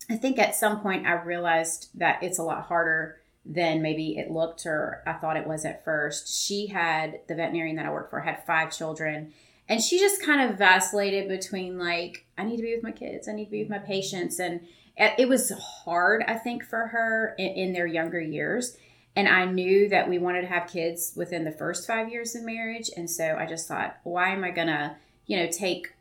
I 0.09 0.15
think 0.15 0.39
at 0.39 0.55
some 0.55 0.81
point 0.81 1.05
I 1.05 1.13
realized 1.13 1.89
that 1.95 2.23
it's 2.23 2.39
a 2.39 2.43
lot 2.43 2.63
harder 2.63 3.21
than 3.45 3.81
maybe 3.81 4.17
it 4.17 4.31
looked 4.31 4.65
or 4.65 5.03
I 5.05 5.13
thought 5.13 5.37
it 5.37 5.47
was 5.47 5.65
at 5.65 5.83
first. 5.85 6.27
She 6.27 6.67
had 6.67 7.21
the 7.27 7.35
veterinarian 7.35 7.75
that 7.77 7.85
I 7.85 7.91
worked 7.91 8.09
for 8.09 8.19
had 8.21 8.45
five 8.45 8.75
children, 8.75 9.33
and 9.67 9.81
she 9.81 9.99
just 9.99 10.23
kind 10.23 10.49
of 10.49 10.57
vacillated 10.57 11.27
between 11.27 11.77
like 11.77 12.25
I 12.37 12.43
need 12.43 12.57
to 12.57 12.63
be 12.63 12.73
with 12.73 12.83
my 12.83 12.91
kids, 12.91 13.27
I 13.27 13.33
need 13.33 13.45
to 13.45 13.51
be 13.51 13.61
with 13.61 13.69
my 13.69 13.79
patients, 13.79 14.39
and 14.39 14.61
it 14.97 15.29
was 15.29 15.51
hard 15.85 16.23
I 16.27 16.35
think 16.35 16.65
for 16.65 16.87
her 16.87 17.35
in, 17.37 17.47
in 17.49 17.73
their 17.73 17.87
younger 17.87 18.19
years. 18.19 18.77
And 19.15 19.27
I 19.27 19.45
knew 19.45 19.89
that 19.89 20.07
we 20.07 20.19
wanted 20.19 20.41
to 20.41 20.47
have 20.47 20.69
kids 20.69 21.13
within 21.15 21.43
the 21.43 21.51
first 21.51 21.87
five 21.87 22.09
years 22.09 22.35
of 22.35 22.43
marriage, 22.43 22.89
and 22.95 23.09
so 23.09 23.35
I 23.37 23.45
just 23.45 23.67
thought, 23.67 23.97
why 24.03 24.29
am 24.29 24.43
I 24.43 24.51
gonna, 24.51 24.97
you 25.25 25.37
know, 25.37 25.49
take 25.51 25.93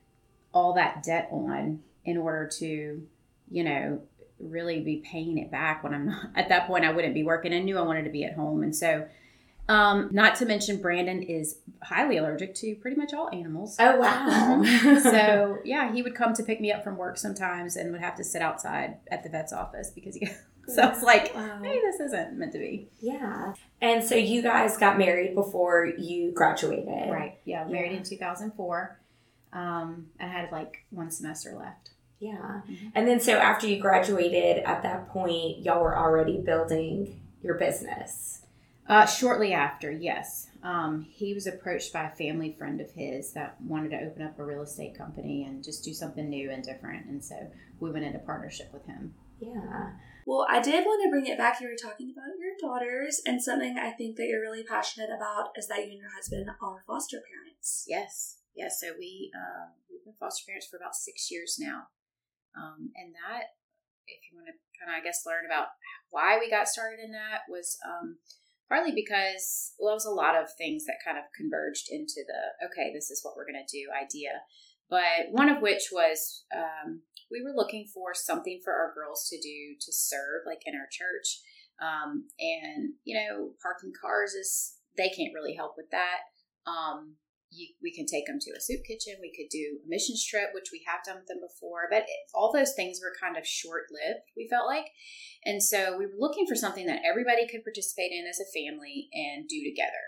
all 0.52 0.72
that 0.74 1.02
debt 1.02 1.28
on 1.30 1.82
in 2.04 2.16
order 2.16 2.46
to, 2.58 3.06
you 3.50 3.64
know, 3.64 4.00
really 4.40 4.80
be 4.80 4.96
paying 5.04 5.38
it 5.38 5.50
back 5.50 5.82
when 5.82 5.92
I'm 5.94 6.06
not 6.06 6.26
at 6.36 6.48
that 6.48 6.66
point 6.66 6.84
I 6.84 6.92
wouldn't 6.92 7.14
be 7.14 7.22
working. 7.24 7.52
I 7.52 7.58
knew 7.60 7.78
I 7.78 7.82
wanted 7.82 8.04
to 8.04 8.10
be 8.10 8.24
at 8.24 8.34
home. 8.34 8.62
And 8.62 8.74
so 8.74 9.06
um, 9.68 10.08
not 10.12 10.36
to 10.36 10.46
mention 10.46 10.80
Brandon 10.80 11.22
is 11.22 11.58
highly 11.82 12.16
allergic 12.16 12.54
to 12.56 12.74
pretty 12.76 12.96
much 12.96 13.12
all 13.12 13.28
animals. 13.32 13.76
Oh 13.78 13.96
wow. 13.98 14.62
so 15.02 15.58
yeah, 15.64 15.92
he 15.92 16.02
would 16.02 16.14
come 16.14 16.32
to 16.34 16.42
pick 16.42 16.60
me 16.60 16.72
up 16.72 16.82
from 16.82 16.96
work 16.96 17.18
sometimes 17.18 17.76
and 17.76 17.92
would 17.92 18.00
have 18.00 18.14
to 18.16 18.24
sit 18.24 18.40
outside 18.40 18.96
at 19.10 19.22
the 19.24 19.28
vet's 19.28 19.52
office 19.52 19.90
because 19.90 20.14
he 20.14 20.26
so 20.68 20.82
I 20.82 20.88
was 20.90 21.02
like, 21.02 21.34
Wow. 21.34 21.60
hey, 21.62 21.80
this 21.80 22.00
isn't 22.00 22.38
meant 22.38 22.52
to 22.52 22.58
be. 22.58 22.88
Yeah. 23.00 23.54
And 23.82 24.02
so 24.04 24.14
you 24.14 24.40
guys 24.42 24.76
got 24.78 24.98
married 24.98 25.34
before 25.34 25.84
you 25.86 26.32
graduated. 26.32 26.86
Right. 27.10 27.38
Yeah. 27.44 27.64
Married 27.64 27.92
Yeah. 27.92 27.98
in 27.98 28.04
2004. 28.04 28.98
Um, 29.52 30.06
I 30.20 30.26
had 30.26 30.50
like 30.52 30.84
one 30.90 31.10
semester 31.10 31.54
left. 31.58 31.90
Yeah. 32.20 32.62
Mhm. 32.68 32.92
And 32.94 33.06
then 33.06 33.20
so 33.20 33.38
after 33.38 33.66
you 33.66 33.80
graduated, 33.80 34.64
at 34.64 34.82
that 34.82 35.08
point, 35.08 35.58
y'all 35.58 35.82
were 35.82 35.96
already 35.96 36.38
building 36.38 37.20
your 37.42 37.54
business. 37.54 38.42
Uh, 38.88 39.04
shortly 39.06 39.52
after, 39.52 39.90
yes. 39.90 40.48
Um, 40.62 41.02
he 41.10 41.34
was 41.34 41.46
approached 41.46 41.92
by 41.92 42.04
a 42.04 42.10
family 42.10 42.52
friend 42.58 42.80
of 42.80 42.90
his 42.90 43.32
that 43.34 43.60
wanted 43.60 43.90
to 43.90 44.00
open 44.00 44.22
up 44.22 44.38
a 44.38 44.44
real 44.44 44.62
estate 44.62 44.96
company 44.96 45.44
and 45.44 45.62
just 45.62 45.84
do 45.84 45.92
something 45.92 46.28
new 46.28 46.50
and 46.50 46.64
different. 46.64 47.06
And 47.06 47.22
so 47.22 47.36
we 47.80 47.90
went 47.90 48.06
into 48.06 48.18
partnership 48.18 48.72
with 48.72 48.86
him. 48.86 49.14
Yeah. 49.40 49.92
Well, 50.26 50.46
I 50.50 50.60
did 50.60 50.84
want 50.84 51.02
to 51.04 51.10
bring 51.10 51.26
it 51.26 51.38
back. 51.38 51.60
You 51.60 51.68
were 51.68 51.76
talking 51.76 52.12
about 52.12 52.36
your 52.38 52.54
daughters, 52.60 53.22
and 53.24 53.40
something 53.42 53.78
I 53.78 53.90
think 53.92 54.16
that 54.16 54.26
you're 54.26 54.40
really 54.42 54.64
passionate 54.64 55.10
about 55.14 55.52
is 55.56 55.68
that 55.68 55.86
you 55.86 55.92
and 55.92 56.00
your 56.00 56.10
husband 56.10 56.50
are 56.60 56.82
foster 56.86 57.18
parents. 57.20 57.86
Yes, 57.88 58.38
yes. 58.54 58.80
So 58.80 58.88
we 58.98 59.30
uh, 59.34 59.68
we've 59.90 60.04
been 60.04 60.14
foster 60.18 60.44
parents 60.46 60.66
for 60.66 60.76
about 60.76 60.94
six 60.96 61.30
years 61.30 61.56
now, 61.58 61.86
um, 62.56 62.90
and 62.96 63.14
that, 63.14 63.58
if 64.06 64.20
you 64.30 64.38
want 64.38 64.48
to 64.48 64.56
kind 64.78 64.94
of, 64.94 65.00
I 65.00 65.04
guess, 65.04 65.26
learn 65.26 65.44
about 65.44 65.68
why 66.10 66.38
we 66.38 66.50
got 66.50 66.68
started 66.68 67.00
in 67.04 67.12
that 67.12 67.44
was 67.48 67.76
um, 67.84 68.18
partly 68.68 68.92
because 68.92 69.74
well, 69.78 69.92
it 69.92 70.00
was 70.00 70.08
a 70.08 70.14
lot 70.14 70.36
of 70.36 70.48
things 70.56 70.84
that 70.86 71.04
kind 71.04 71.18
of 71.18 71.24
converged 71.36 71.88
into 71.90 72.24
the 72.24 72.66
okay, 72.68 72.92
this 72.92 73.10
is 73.10 73.20
what 73.22 73.36
we're 73.36 73.48
going 73.48 73.60
to 73.60 73.72
do 73.72 73.92
idea. 73.92 74.44
But 74.88 75.32
one 75.32 75.48
of 75.48 75.60
which 75.60 75.92
was 75.92 76.44
um, 76.54 77.02
we 77.30 77.42
were 77.42 77.56
looking 77.56 77.86
for 77.92 78.14
something 78.14 78.60
for 78.64 78.72
our 78.72 78.92
girls 78.94 79.28
to 79.28 79.36
do 79.36 79.76
to 79.80 79.92
serve, 79.92 80.46
like 80.46 80.62
in 80.64 80.74
our 80.74 80.88
church. 80.90 81.40
Um, 81.80 82.28
and 82.38 82.94
you 83.04 83.16
know, 83.16 83.52
parking 83.62 83.92
cars 83.92 84.32
is 84.32 84.74
they 84.96 85.08
can't 85.08 85.34
really 85.34 85.54
help 85.54 85.74
with 85.76 85.90
that. 85.90 86.24
Um, 86.66 87.16
you, 87.50 87.68
we 87.82 87.94
can 87.94 88.06
take 88.06 88.26
them 88.26 88.38
to 88.40 88.52
a 88.56 88.60
soup 88.60 88.84
kitchen. 88.86 89.20
We 89.20 89.32
could 89.34 89.48
do 89.50 89.80
a 89.84 89.88
missions 89.88 90.24
trip, 90.24 90.50
which 90.52 90.70
we 90.72 90.84
have 90.86 91.04
done 91.04 91.16
with 91.16 91.26
them 91.26 91.40
before. 91.40 91.88
But 91.90 92.04
it, 92.04 92.20
all 92.34 92.52
those 92.52 92.74
things 92.74 93.00
were 93.02 93.16
kind 93.20 93.36
of 93.36 93.46
short 93.46 93.88
lived. 93.90 94.24
We 94.36 94.48
felt 94.48 94.66
like, 94.66 94.86
and 95.44 95.62
so 95.62 95.96
we 95.96 96.06
were 96.06 96.18
looking 96.18 96.46
for 96.46 96.54
something 96.54 96.86
that 96.86 97.02
everybody 97.08 97.48
could 97.48 97.64
participate 97.64 98.12
in 98.12 98.26
as 98.28 98.40
a 98.40 98.52
family 98.52 99.08
and 99.12 99.48
do 99.48 99.60
together. 99.64 100.04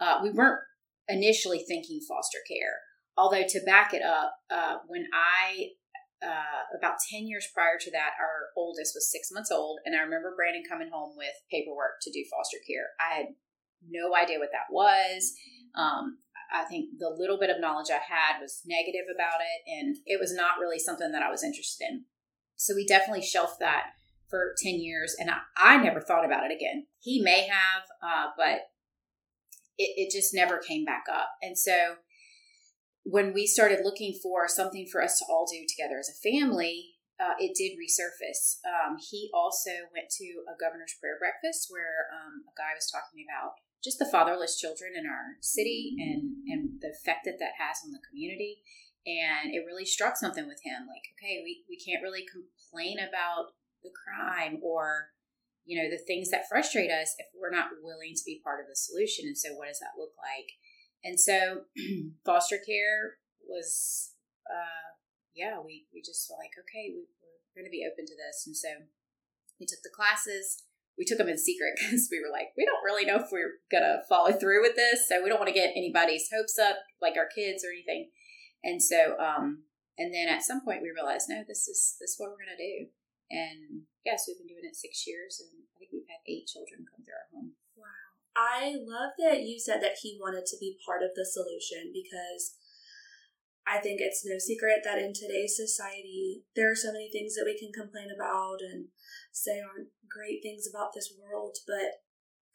Uh, 0.00 0.20
we 0.22 0.30
weren't 0.30 0.60
initially 1.08 1.62
thinking 1.66 2.00
foster 2.08 2.38
care, 2.48 2.80
although 3.16 3.46
to 3.46 3.60
back 3.66 3.92
it 3.94 4.02
up, 4.02 4.34
uh, 4.50 4.78
when 4.86 5.06
I 5.12 5.76
uh, 6.22 6.76
about 6.76 7.00
10 7.10 7.26
years 7.26 7.48
prior 7.54 7.78
to 7.80 7.90
that, 7.92 8.12
our 8.20 8.52
oldest 8.56 8.92
was 8.94 9.10
six 9.10 9.32
months 9.32 9.50
old. 9.50 9.80
And 9.84 9.96
I 9.96 10.00
remember 10.04 10.34
Brandon 10.36 10.62
coming 10.68 10.90
home 10.92 11.16
with 11.16 11.32
paperwork 11.50 11.96
to 12.02 12.12
do 12.12 12.24
foster 12.30 12.58
care. 12.68 12.92
I 13.00 13.16
had 13.16 13.26
no 13.88 14.14
idea 14.14 14.38
what 14.38 14.52
that 14.52 14.68
was. 14.70 15.32
Um, 15.74 16.18
I 16.52 16.64
think 16.64 16.98
the 16.98 17.10
little 17.10 17.38
bit 17.38 17.50
of 17.50 17.60
knowledge 17.60 17.90
I 17.90 18.00
had 18.02 18.40
was 18.40 18.62
negative 18.66 19.06
about 19.12 19.40
it, 19.40 19.70
and 19.70 19.96
it 20.06 20.18
was 20.20 20.34
not 20.34 20.58
really 20.60 20.78
something 20.78 21.12
that 21.12 21.22
I 21.22 21.30
was 21.30 21.44
interested 21.44 21.84
in. 21.88 22.04
So 22.56 22.74
we 22.74 22.86
definitely 22.86 23.22
shelved 23.22 23.60
that 23.60 23.92
for 24.28 24.54
10 24.62 24.80
years, 24.80 25.16
and 25.18 25.30
I, 25.30 25.38
I 25.56 25.76
never 25.76 26.00
thought 26.00 26.24
about 26.24 26.44
it 26.44 26.54
again. 26.54 26.86
He 26.98 27.20
may 27.20 27.46
have, 27.46 27.82
uh, 28.02 28.30
but 28.36 28.70
it, 29.78 29.94
it 29.96 30.10
just 30.12 30.34
never 30.34 30.58
came 30.58 30.84
back 30.84 31.04
up. 31.10 31.30
And 31.42 31.58
so 31.58 31.96
when 33.04 33.32
we 33.32 33.46
started 33.46 33.80
looking 33.82 34.18
for 34.22 34.46
something 34.46 34.86
for 34.90 35.02
us 35.02 35.18
to 35.18 35.24
all 35.28 35.46
do 35.50 35.64
together 35.66 35.98
as 35.98 36.10
a 36.10 36.20
family, 36.20 37.00
uh, 37.18 37.36
it 37.38 37.52
did 37.56 37.76
resurface. 37.76 38.60
Um, 38.64 38.96
he 38.96 39.30
also 39.34 39.70
went 39.92 40.08
to 40.16 40.26
a 40.48 40.56
governor's 40.56 40.96
prayer 41.00 41.20
breakfast 41.20 41.68
where 41.68 42.08
um, 42.12 42.44
a 42.48 42.54
guy 42.56 42.72
was 42.72 42.88
talking 42.88 43.24
about 43.28 43.60
just 43.82 43.98
the 43.98 44.08
fatherless 44.10 44.58
children 44.58 44.92
in 44.96 45.06
our 45.06 45.40
city 45.40 45.96
and 45.98 46.36
and 46.48 46.80
the 46.80 46.88
effect 46.88 47.24
that 47.24 47.38
that 47.38 47.56
has 47.58 47.78
on 47.84 47.92
the 47.92 48.04
community. 48.08 48.62
And 49.06 49.54
it 49.54 49.64
really 49.64 49.86
struck 49.86 50.16
something 50.16 50.46
with 50.46 50.60
him, 50.62 50.84
like, 50.84 51.08
okay, 51.16 51.40
we, 51.42 51.64
we 51.70 51.80
can't 51.80 52.02
really 52.02 52.26
complain 52.28 52.98
about 53.00 53.56
the 53.82 53.88
crime 53.96 54.60
or 54.62 55.08
you 55.64 55.80
know 55.80 55.88
the 55.88 56.02
things 56.04 56.28
that 56.30 56.48
frustrate 56.48 56.90
us 56.90 57.16
if 57.18 57.26
we're 57.32 57.54
not 57.54 57.72
willing 57.82 58.12
to 58.14 58.24
be 58.26 58.42
part 58.44 58.60
of 58.60 58.68
the 58.68 58.76
solution. 58.76 59.26
And 59.26 59.38
so, 59.38 59.54
what 59.54 59.68
does 59.68 59.80
that 59.80 59.96
look 59.98 60.12
like? 60.20 60.52
And 61.04 61.18
so, 61.18 61.64
foster 62.26 62.58
care 62.58 63.16
was, 63.48 64.12
uh, 64.44 64.92
yeah, 65.34 65.56
we, 65.64 65.86
we 65.94 66.02
just 66.02 66.28
were 66.28 66.36
like, 66.36 66.52
okay, 66.60 66.92
we, 66.92 67.08
we're 67.56 67.62
going 67.62 67.70
to 67.70 67.72
be 67.72 67.88
open 67.88 68.04
to 68.04 68.16
this. 68.16 68.44
And 68.46 68.56
so, 68.56 68.68
we 69.58 69.66
took 69.66 69.80
the 69.82 69.94
classes. 69.94 70.64
We 71.00 71.08
took 71.08 71.16
them 71.16 71.32
in 71.32 71.40
secret 71.40 71.72
because 71.80 72.12
we 72.12 72.20
were 72.20 72.28
like, 72.28 72.52
we 72.60 72.68
don't 72.68 72.84
really 72.84 73.08
know 73.08 73.16
if 73.16 73.32
we're 73.32 73.64
to 73.72 74.04
follow 74.04 74.36
through 74.36 74.60
with 74.60 74.76
this. 74.76 75.08
So, 75.08 75.24
we 75.24 75.32
don't 75.32 75.40
want 75.40 75.48
to 75.48 75.56
get 75.56 75.72
anybody's 75.72 76.28
hopes 76.28 76.60
up, 76.60 76.76
like 77.00 77.16
our 77.16 77.32
kids 77.32 77.64
or 77.64 77.72
anything. 77.72 78.12
And 78.60 78.82
so, 78.82 79.16
um, 79.16 79.64
and 79.96 80.12
then 80.12 80.28
at 80.28 80.44
some 80.44 80.60
point 80.60 80.84
we 80.84 80.92
realized, 80.92 81.28
no, 81.28 81.40
this 81.48 81.64
is 81.64 81.96
this 82.00 82.12
is 82.12 82.20
what 82.20 82.32
we're 82.32 82.44
to 82.44 82.56
do. 82.56 82.92
And 83.30 83.86
yes, 84.04 84.26
we've 84.26 84.36
been 84.36 84.50
doing 84.50 84.66
it 84.66 84.76
six 84.76 85.06
years, 85.06 85.40
and 85.40 85.64
I 85.64 85.78
think 85.78 85.94
we've 85.94 86.10
had 86.10 86.24
eight 86.26 86.50
children 86.50 86.84
come 86.84 87.04
through 87.04 87.16
our 87.16 87.30
home. 87.30 87.54
Wow. 87.78 88.20
I 88.34 88.74
love 88.76 89.14
that 89.22 89.46
you 89.46 89.60
said 89.60 89.80
that 89.80 90.02
he 90.02 90.18
wanted 90.18 90.44
to 90.50 90.58
be 90.58 90.80
part 90.82 91.06
of 91.06 91.14
the 91.14 91.24
solution 91.24 91.94
because 91.94 92.58
I 93.68 93.78
think 93.78 94.00
it's 94.02 94.26
no 94.26 94.40
secret 94.40 94.82
that 94.82 94.98
in 94.98 95.14
today's 95.14 95.54
society, 95.54 96.42
there 96.56 96.72
are 96.72 96.78
so 96.78 96.90
many 96.90 97.08
things 97.12 97.38
that 97.38 97.46
we 97.46 97.54
can 97.54 97.70
complain 97.70 98.10
about 98.10 98.58
and 98.64 98.90
say 99.32 99.60
aren't 99.60 99.94
great 100.10 100.42
things 100.42 100.66
about 100.68 100.92
this 100.94 101.12
world, 101.14 101.56
but 101.66 102.02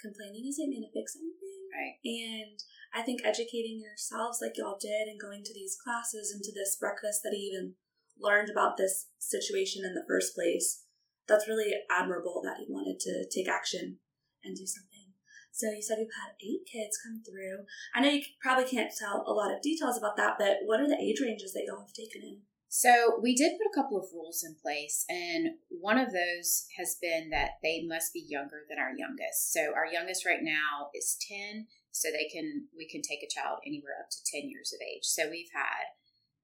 complaining 0.02 0.46
isn't 0.48 0.72
going 0.72 0.84
to 0.84 0.96
fix 0.96 1.16
anything. 1.16 1.62
Right. 1.72 1.98
And 2.04 2.60
I 2.94 3.02
think 3.04 3.22
educating 3.24 3.82
yourselves 3.82 4.40
like 4.42 4.56
y'all 4.56 4.80
did 4.80 5.08
and 5.08 5.20
going 5.20 5.44
to 5.44 5.54
these 5.54 5.76
classes 5.76 6.32
and 6.32 6.44
to 6.44 6.54
this 6.54 6.78
breakfast 6.80 7.22
that 7.24 7.34
he 7.36 7.52
even 7.52 7.76
learned 8.20 8.50
about 8.50 8.78
this 8.78 9.08
situation 9.20 9.84
in 9.84 9.94
the 9.94 10.08
first 10.08 10.36
place, 10.36 10.84
that's 11.28 11.48
really 11.48 11.74
admirable 11.92 12.42
that 12.44 12.58
he 12.60 12.68
wanted 12.70 13.00
to 13.02 13.28
take 13.28 13.50
action 13.50 14.00
and 14.44 14.56
do 14.56 14.66
something. 14.66 15.12
So 15.52 15.72
you 15.72 15.82
said 15.82 16.00
you've 16.00 16.20
had 16.20 16.36
eight 16.44 16.68
kids 16.68 17.00
come 17.00 17.24
through. 17.24 17.64
I 17.96 18.02
know 18.02 18.12
you 18.12 18.22
probably 18.42 18.68
can't 18.68 18.92
tell 18.92 19.24
a 19.26 19.32
lot 19.32 19.56
of 19.56 19.62
details 19.62 19.98
about 19.98 20.18
that, 20.18 20.36
but 20.38 20.68
what 20.68 20.82
are 20.82 20.88
the 20.88 21.00
age 21.00 21.22
ranges 21.22 21.54
that 21.54 21.64
y'all 21.66 21.80
have 21.80 21.96
taken 21.96 22.22
in? 22.22 22.42
So 22.76 23.24
we 23.24 23.40
did 23.40 23.56
put 23.56 23.72
a 23.72 23.74
couple 23.74 23.96
of 23.96 24.12
rules 24.12 24.44
in 24.44 24.60
place, 24.60 25.08
and 25.08 25.56
one 25.72 25.96
of 25.96 26.12
those 26.12 26.68
has 26.76 27.00
been 27.00 27.32
that 27.32 27.56
they 27.64 27.88
must 27.88 28.12
be 28.12 28.20
younger 28.28 28.68
than 28.68 28.76
our 28.84 28.92
youngest. 28.92 29.56
So 29.56 29.72
our 29.72 29.88
youngest 29.88 30.28
right 30.28 30.44
now 30.44 30.92
is 30.92 31.16
ten, 31.24 31.72
so 31.96 32.12
they 32.12 32.28
can 32.28 32.68
we 32.76 32.84
can 32.84 33.00
take 33.00 33.24
a 33.24 33.32
child 33.32 33.64
anywhere 33.64 33.96
up 34.04 34.12
to 34.12 34.20
ten 34.28 34.52
years 34.52 34.76
of 34.76 34.84
age. 34.84 35.08
So 35.08 35.32
we've 35.32 35.56
had 35.56 35.88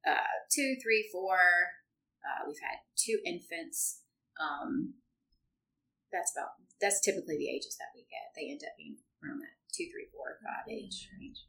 uh, 0.07 0.31
two, 0.47 0.79
three, 0.79 1.03
four. 1.11 1.35
Uh, 2.23 2.47
we've 2.47 2.63
had 2.63 2.79
two 2.95 3.19
infants. 3.27 4.00
Um, 4.39 4.95
that's 6.15 6.31
about 6.31 6.55
that's 6.79 7.03
typically 7.03 7.43
the 7.43 7.51
ages 7.51 7.75
that 7.75 7.91
we 7.91 8.07
get. 8.07 8.31
They 8.39 8.47
end 8.47 8.63
up 8.63 8.79
being 8.79 8.95
around 9.19 9.43
that 9.43 9.59
two, 9.75 9.91
three, 9.91 10.07
four, 10.15 10.39
five 10.39 10.63
age 10.71 11.11
range. 11.11 11.43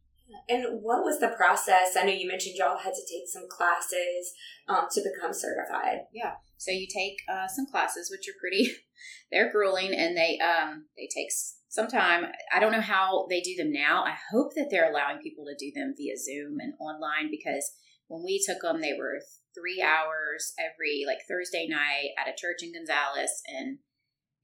And 0.49 0.83
what 0.83 1.05
was 1.05 1.21
the 1.21 1.29
process? 1.29 1.97
I 1.97 2.05
know 2.05 2.13
you 2.13 2.29
mentioned 2.29 2.57
y'all 2.57 2.79
had 2.79 2.95
to 2.95 3.07
take 3.09 3.29
some 3.29 3.49
classes 3.49 4.33
um, 4.69 4.87
to 4.91 5.03
become 5.03 5.33
certified. 5.33 6.07
Yeah. 6.13 6.35
So 6.57 6.71
you 6.71 6.87
take 6.87 7.19
uh, 7.29 7.49
some 7.49 7.67
classes, 7.67 8.11
which 8.11 8.29
are 8.29 8.39
pretty, 8.41 8.73
they're 9.33 9.53
grueling, 9.53 9.95
and 9.95 10.17
they 10.17 10.39
um 10.39 10.87
they 10.97 11.09
take 11.15 11.29
some 11.69 11.89
time. 11.89 12.27
I 12.55 12.61
don't 12.61 12.73
know 12.73 12.81
how 12.81 13.27
they 13.29 13.41
do 13.41 13.57
them 13.57 13.73
now. 13.73 14.05
I 14.05 14.15
hope 14.31 14.55
that 14.55 14.69
they're 14.71 14.91
allowing 14.91 15.23
people 15.23 15.45
to 15.47 15.57
do 15.59 15.73
them 15.75 15.95
via 15.97 16.17
Zoom 16.17 16.59
and 16.61 16.75
online 16.81 17.31
because 17.31 17.73
when 18.09 18.23
we 18.25 18.43
took 18.45 18.63
them, 18.63 18.81
they 18.81 18.93
were 18.93 19.21
three 19.55 19.83
hours 19.83 20.53
every 20.59 21.05
like 21.07 21.19
Thursday 21.29 21.67
night 21.69 22.11
at 22.19 22.29
a 22.29 22.37
church 22.37 22.63
in 22.63 22.73
Gonzales, 22.73 23.43
and 23.49 23.79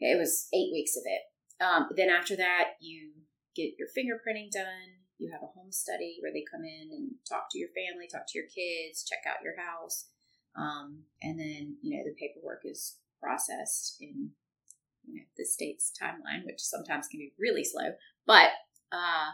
it 0.00 0.18
was 0.18 0.48
eight 0.52 0.72
weeks 0.72 0.96
of 0.96 1.02
it. 1.06 1.22
Um, 1.62 1.88
then 1.96 2.08
after 2.08 2.36
that, 2.36 2.74
you 2.80 3.12
get 3.54 3.74
your 3.78 3.88
fingerprinting 3.88 4.50
done. 4.50 5.06
You 5.18 5.30
have 5.32 5.42
a 5.42 5.52
home 5.58 5.72
study 5.72 6.18
where 6.20 6.32
they 6.32 6.44
come 6.48 6.64
in 6.64 6.90
and 6.92 7.10
talk 7.28 7.50
to 7.50 7.58
your 7.58 7.70
family, 7.70 8.06
talk 8.06 8.26
to 8.28 8.38
your 8.38 8.46
kids, 8.46 9.04
check 9.04 9.20
out 9.26 9.42
your 9.42 9.58
house. 9.58 10.06
Um, 10.56 11.04
and 11.22 11.38
then, 11.38 11.76
you 11.82 11.96
know, 11.96 12.04
the 12.04 12.14
paperwork 12.18 12.62
is 12.64 12.96
processed 13.20 13.96
in 14.00 14.30
you 15.06 15.14
know, 15.14 15.26
the 15.36 15.44
state's 15.44 15.92
timeline, 16.00 16.44
which 16.44 16.60
sometimes 16.60 17.08
can 17.08 17.18
be 17.18 17.32
really 17.38 17.64
slow. 17.64 17.92
But 18.26 18.50
uh, 18.92 19.32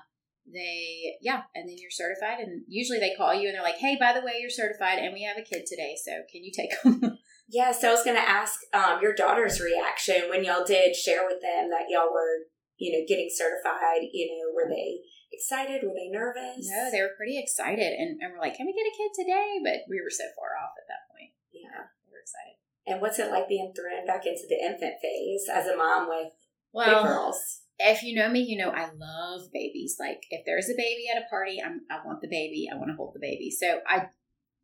they, 0.50 1.16
yeah, 1.20 1.42
and 1.54 1.68
then 1.68 1.76
you're 1.78 1.90
certified. 1.90 2.40
And 2.40 2.62
usually 2.68 2.98
they 2.98 3.14
call 3.16 3.34
you 3.34 3.48
and 3.48 3.54
they're 3.56 3.62
like, 3.62 3.78
hey, 3.78 3.96
by 3.98 4.12
the 4.12 4.24
way, 4.24 4.38
you're 4.40 4.50
certified 4.50 4.98
and 4.98 5.12
we 5.12 5.22
have 5.24 5.38
a 5.38 5.42
kid 5.42 5.66
today. 5.66 5.96
So 6.02 6.12
can 6.30 6.44
you 6.44 6.52
take 6.54 6.70
them? 6.82 7.18
Yeah, 7.46 7.72
so 7.72 7.88
I 7.88 7.92
was 7.92 8.02
going 8.02 8.16
to 8.16 8.28
ask 8.28 8.60
um, 8.72 9.00
your 9.02 9.14
daughter's 9.14 9.60
reaction 9.60 10.30
when 10.30 10.44
y'all 10.44 10.64
did 10.64 10.96
share 10.96 11.26
with 11.26 11.42
them 11.42 11.68
that 11.68 11.90
y'all 11.90 12.10
were, 12.10 12.48
you 12.78 12.90
know, 12.90 13.04
getting 13.06 13.28
certified. 13.30 14.08
You 14.12 14.28
know, 14.32 14.54
were 14.54 14.68
they 14.68 15.00
excited? 15.34 15.82
Were 15.82 15.94
they 15.94 16.08
nervous? 16.08 16.64
no, 16.70 16.90
they 16.90 17.02
were 17.02 17.18
pretty 17.18 17.38
excited. 17.38 17.92
And, 17.98 18.22
and 18.22 18.32
we're 18.32 18.40
like, 18.40 18.56
can 18.56 18.66
we 18.66 18.72
get 18.72 18.86
a 18.86 18.96
kid 18.96 19.12
today? 19.12 19.58
But 19.62 19.90
we 19.90 20.00
were 20.00 20.14
so 20.14 20.24
far 20.38 20.54
off 20.62 20.78
at 20.78 20.86
that 20.88 21.10
point. 21.10 21.34
Yeah. 21.52 21.90
We 22.06 22.14
were 22.14 22.22
excited. 22.22 22.56
And 22.86 23.00
what's 23.00 23.18
it 23.18 23.30
like 23.30 23.48
being 23.48 23.72
thrown 23.74 24.06
back 24.06 24.26
into 24.26 24.46
the 24.48 24.62
infant 24.62 25.02
phase 25.02 25.50
as 25.50 25.66
a 25.66 25.76
mom 25.76 26.08
with 26.08 26.32
big 26.72 27.02
girls? 27.02 27.64
if 27.78 28.02
you 28.02 28.14
know 28.14 28.28
me, 28.28 28.40
you 28.40 28.58
know 28.58 28.70
I 28.70 28.90
love 28.96 29.52
babies. 29.52 29.96
Like 29.98 30.22
if 30.30 30.44
there's 30.46 30.68
a 30.68 30.76
baby 30.76 31.06
at 31.14 31.22
a 31.22 31.28
party, 31.28 31.60
I'm 31.64 31.82
I 31.90 32.04
want 32.04 32.20
the 32.20 32.28
baby. 32.28 32.68
I 32.72 32.76
want 32.76 32.90
to 32.90 32.96
hold 32.96 33.14
the 33.14 33.20
baby. 33.20 33.50
So 33.50 33.80
I 33.86 34.06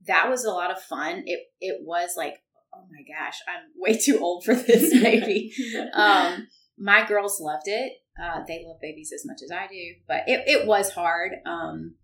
that 0.07 0.31
was 0.31 0.45
a 0.45 0.51
lot 0.51 0.71
of 0.71 0.83
fun. 0.83 1.25
It 1.27 1.41
it 1.61 1.81
was 1.83 2.11
like, 2.17 2.43
oh 2.75 2.85
my 2.91 3.03
gosh, 3.03 3.39
I'm 3.49 3.71
way 3.77 3.99
too 3.99 4.19
old 4.21 4.45
for 4.45 4.55
this 4.55 4.93
baby. 5.03 5.53
um 5.95 6.47
my 6.79 7.05
girls 7.07 7.41
loved 7.41 7.67
it. 7.67 7.93
Uh, 8.19 8.41
they 8.47 8.65
love 8.67 8.81
babies 8.81 9.13
as 9.15 9.25
much 9.25 9.41
as 9.43 9.51
I 9.51 9.67
do, 9.67 9.95
but 10.07 10.25
it, 10.27 10.45
it 10.47 10.67
was 10.67 10.93
hard. 10.93 11.33
Um 11.47 11.97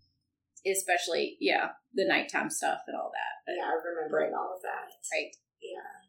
especially 0.66 1.36
yeah, 1.40 1.68
the 1.94 2.06
nighttime 2.06 2.50
stuff 2.50 2.80
and 2.86 2.96
all 2.96 3.12
that. 3.12 3.46
But, 3.46 3.54
yeah, 3.58 3.70
remembering 3.70 4.34
all 4.34 4.54
of 4.56 4.62
that. 4.62 4.90
Right. 5.12 5.30
Yeah. 5.62 6.06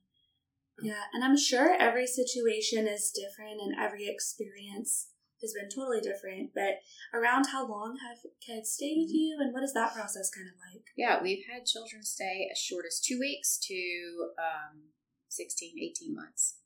Yeah, 0.80 1.04
and 1.13 1.24
I'm 1.24 1.38
sure 1.38 1.75
every 1.80 2.06
situation 2.06 2.88
is 2.88 3.12
different 3.12 3.62
and 3.62 3.75
every 3.80 4.08
experience 4.08 5.10
has 5.42 5.54
been 5.54 5.70
totally 5.70 6.01
different. 6.01 6.51
But 6.54 6.82
around 7.13 7.48
how 7.48 7.68
long 7.68 7.98
have 8.08 8.18
kids 8.46 8.72
stayed 8.72 8.98
with 8.98 9.10
you 9.12 9.38
and 9.39 9.54
what 9.54 9.63
is 9.63 9.74
that 9.74 9.94
process 9.94 10.30
kind 10.30 10.48
of 10.48 10.56
like? 10.72 10.86
Yeah, 10.96 11.22
we've 11.22 11.46
had 11.51 11.66
children 11.66 12.04
stay 12.04 12.48
as 12.51 12.60
short 12.60 12.86
as 12.88 13.00
two 13.00 13.18
weeks 13.20 13.58
to 13.68 14.30
um, 14.38 14.94
16, 15.30 15.74
18 15.82 16.16
months. 16.16 16.58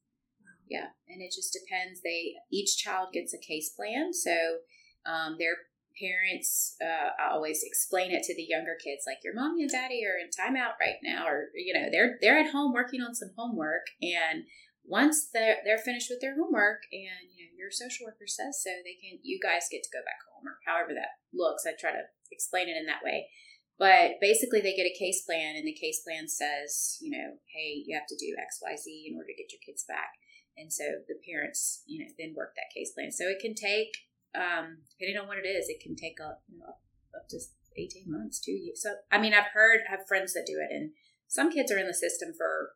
Yeah, 0.72 0.96
and 1.12 1.20
it 1.20 1.36
just 1.36 1.52
depends. 1.52 2.00
They 2.00 2.40
each 2.48 2.80
child 2.80 3.12
gets 3.12 3.36
a 3.36 3.44
case 3.44 3.76
plan, 3.76 4.14
so 4.16 4.64
um, 5.04 5.36
their 5.36 5.68
parents. 6.00 6.80
Uh, 6.80 7.12
I 7.20 7.36
always 7.36 7.60
explain 7.60 8.16
it 8.16 8.24
to 8.24 8.34
the 8.34 8.48
younger 8.48 8.80
kids, 8.80 9.04
like 9.04 9.20
your 9.20 9.36
mommy 9.36 9.68
and 9.68 9.72
daddy 9.72 10.00
are 10.08 10.16
in 10.16 10.32
timeout 10.32 10.80
right 10.80 11.04
now, 11.04 11.28
or 11.28 11.52
you 11.60 11.76
know 11.76 11.92
they're 11.92 12.16
they're 12.24 12.40
at 12.40 12.56
home 12.56 12.72
working 12.72 13.04
on 13.04 13.14
some 13.14 13.36
homework, 13.36 13.92
and 14.02 14.48
once 14.88 15.28
they're 15.34 15.60
they're 15.68 15.84
finished 15.84 16.08
with 16.10 16.22
their 16.24 16.40
homework, 16.40 16.88
and 16.96 17.28
you 17.36 17.44
know 17.44 17.60
your 17.60 17.72
social 17.76 18.08
worker 18.08 18.24
says 18.24 18.64
so, 18.64 18.72
they 18.88 18.96
can 18.96 19.20
you 19.28 19.44
guys 19.44 19.68
get 19.68 19.84
to 19.84 19.92
go 19.92 20.00
back 20.08 20.24
home, 20.32 20.48
or 20.48 20.56
however 20.64 20.96
that 20.96 21.20
looks. 21.36 21.68
I 21.68 21.76
try 21.76 21.92
to 21.92 22.08
explain 22.32 22.72
it 22.72 22.80
in 22.80 22.88
that 22.88 23.04
way. 23.04 23.28
But 23.76 24.22
basically, 24.22 24.62
they 24.62 24.78
get 24.78 24.88
a 24.88 24.96
case 24.96 25.26
plan, 25.26 25.58
and 25.58 25.68
the 25.68 25.74
case 25.74 26.00
plan 26.06 26.30
says, 26.30 27.02
you 27.02 27.10
know, 27.10 27.42
hey, 27.52 27.82
you 27.84 27.98
have 27.98 28.06
to 28.08 28.16
do 28.16 28.38
X, 28.40 28.62
Y, 28.62 28.78
Z 28.78 28.88
in 29.10 29.18
order 29.18 29.28
to 29.28 29.42
get 29.42 29.52
your 29.52 29.60
kids 29.66 29.84
back. 29.90 30.21
And 30.58 30.72
so 30.72 30.84
the 31.08 31.16
parents, 31.26 31.84
you 31.86 32.00
know, 32.00 32.12
then 32.18 32.34
work 32.36 32.54
that 32.56 32.74
case 32.76 32.92
plan. 32.92 33.12
So 33.12 33.26
it 33.28 33.40
can 33.40 33.56
take, 33.56 33.92
um, 34.36 34.84
depending 34.92 35.20
on 35.20 35.28
what 35.28 35.38
it 35.38 35.48
is, 35.48 35.70
it 35.70 35.82
can 35.82 35.96
take 35.96 36.20
up, 36.20 36.44
you 36.48 36.60
know, 36.60 36.66
up, 36.68 36.82
up 37.16 37.30
to 37.30 37.40
18 37.78 38.12
months, 38.12 38.40
two 38.40 38.52
years. 38.52 38.82
So, 38.84 38.96
I 39.12 39.18
mean, 39.18 39.34
I've 39.34 39.54
heard, 39.54 39.82
have 39.88 40.08
friends 40.08 40.34
that 40.34 40.46
do 40.46 40.60
it, 40.60 40.74
and 40.74 40.92
some 41.28 41.52
kids 41.52 41.72
are 41.72 41.80
in 41.80 41.88
the 41.88 41.94
system 41.94 42.34
for, 42.38 42.76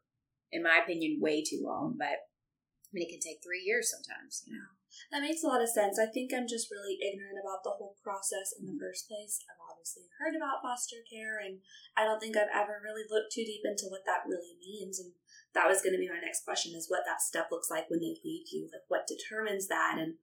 in 0.52 0.64
my 0.64 0.80
opinion, 0.82 1.20
way 1.20 1.44
too 1.44 1.60
long. 1.62 1.96
But 1.98 2.32
I 2.88 2.90
mean, 2.96 3.12
it 3.12 3.12
can 3.12 3.20
take 3.20 3.44
three 3.44 3.60
years 3.60 3.92
sometimes, 3.92 4.48
you 4.48 4.56
know. 4.56 4.72
That 5.12 5.20
makes 5.20 5.44
a 5.44 5.52
lot 5.52 5.60
of 5.60 5.68
sense. 5.68 6.00
I 6.00 6.08
think 6.08 6.32
I'm 6.32 6.48
just 6.48 6.72
really 6.72 6.96
ignorant 7.04 7.36
about 7.36 7.68
the 7.68 7.76
whole 7.76 8.00
process 8.00 8.56
in 8.56 8.64
the 8.64 8.80
first 8.80 9.12
place. 9.12 9.44
I've 9.44 9.60
obviously 9.60 10.08
heard 10.16 10.32
about 10.40 10.64
foster 10.64 11.04
care, 11.04 11.36
and 11.36 11.60
I 12.00 12.08
don't 12.08 12.24
think 12.24 12.40
I've 12.40 12.56
ever 12.56 12.80
really 12.80 13.04
looked 13.04 13.36
too 13.36 13.44
deep 13.44 13.68
into 13.68 13.92
what 13.92 14.08
that 14.08 14.24
really 14.24 14.56
means. 14.56 14.65
That 15.56 15.72
was 15.72 15.82
going 15.82 15.96
to 15.96 16.04
be 16.04 16.12
my 16.12 16.20
next 16.20 16.44
question: 16.44 16.76
is 16.76 16.92
what 16.92 17.08
that 17.08 17.24
step 17.24 17.48
looks 17.50 17.72
like 17.72 17.90
when 17.90 18.00
they 18.04 18.20
leave 18.24 18.46
you, 18.52 18.70
like 18.72 18.86
what 18.92 19.08
determines 19.08 19.68
that, 19.72 19.96
and 19.98 20.20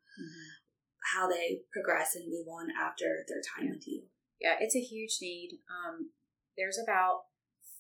how 1.17 1.27
they 1.27 1.65
progress 1.73 2.15
and 2.15 2.31
move 2.31 2.47
on 2.47 2.71
after 2.71 3.25
their 3.27 3.43
time 3.43 3.67
Yeah. 3.67 3.75
with 3.75 3.89
you. 3.89 4.07
Yeah, 4.39 4.57
it's 4.61 4.77
a 4.77 4.81
huge 4.85 5.19
need. 5.21 5.59
Um, 5.67 6.13
there's 6.57 6.79
about 6.79 7.27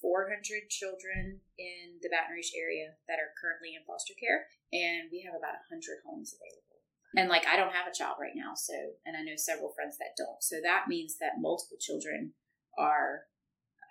400 0.00 0.66
children 0.70 1.40
in 1.58 2.00
the 2.02 2.08
Baton 2.10 2.34
Rouge 2.34 2.50
area 2.58 2.98
that 3.06 3.20
are 3.22 3.30
currently 3.38 3.74
in 3.78 3.84
foster 3.86 4.14
care, 4.18 4.48
and 4.72 5.10
we 5.12 5.22
have 5.22 5.34
about 5.38 5.62
100 5.70 6.02
homes 6.02 6.34
available. 6.34 6.82
And 7.14 7.28
like, 7.28 7.46
I 7.46 7.56
don't 7.60 7.76
have 7.76 7.86
a 7.86 7.94
child 7.94 8.16
right 8.18 8.34
now, 8.34 8.54
so, 8.56 8.72
and 9.04 9.14
I 9.16 9.22
know 9.22 9.36
several 9.36 9.74
friends 9.76 9.98
that 10.00 10.16
don't. 10.16 10.40
So 10.42 10.56
that 10.64 10.88
means 10.88 11.18
that 11.20 11.38
multiple 11.38 11.76
children 11.78 12.32
are, 12.78 13.28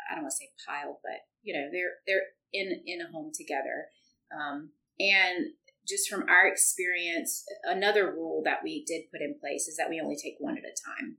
I 0.10 0.16
don't 0.16 0.26
want 0.26 0.34
to 0.34 0.42
say 0.42 0.50
piled, 0.66 0.98
but 1.06 1.22
you 1.46 1.54
know, 1.54 1.70
they're 1.72 2.02
they're 2.08 2.34
in 2.54 2.82
in 2.86 3.02
a 3.02 3.12
home 3.12 3.32
together. 3.34 3.88
Um, 4.32 4.72
and 5.00 5.54
just 5.88 6.10
from 6.10 6.30
our 6.30 6.48
experience, 6.48 7.44
another 7.64 8.12
rule 8.12 8.42
that 8.46 8.60
we 8.64 8.86
did 8.86 9.10
put 9.12 9.22
in 9.22 9.36
place 9.40 9.68
is 9.68 9.78
that 9.78 9.90
we 9.90 10.00
only 10.00 10.16
take 10.16 10.36
one 10.40 10.58
at 10.58 10.64
a 10.64 10.76
time. 10.78 11.18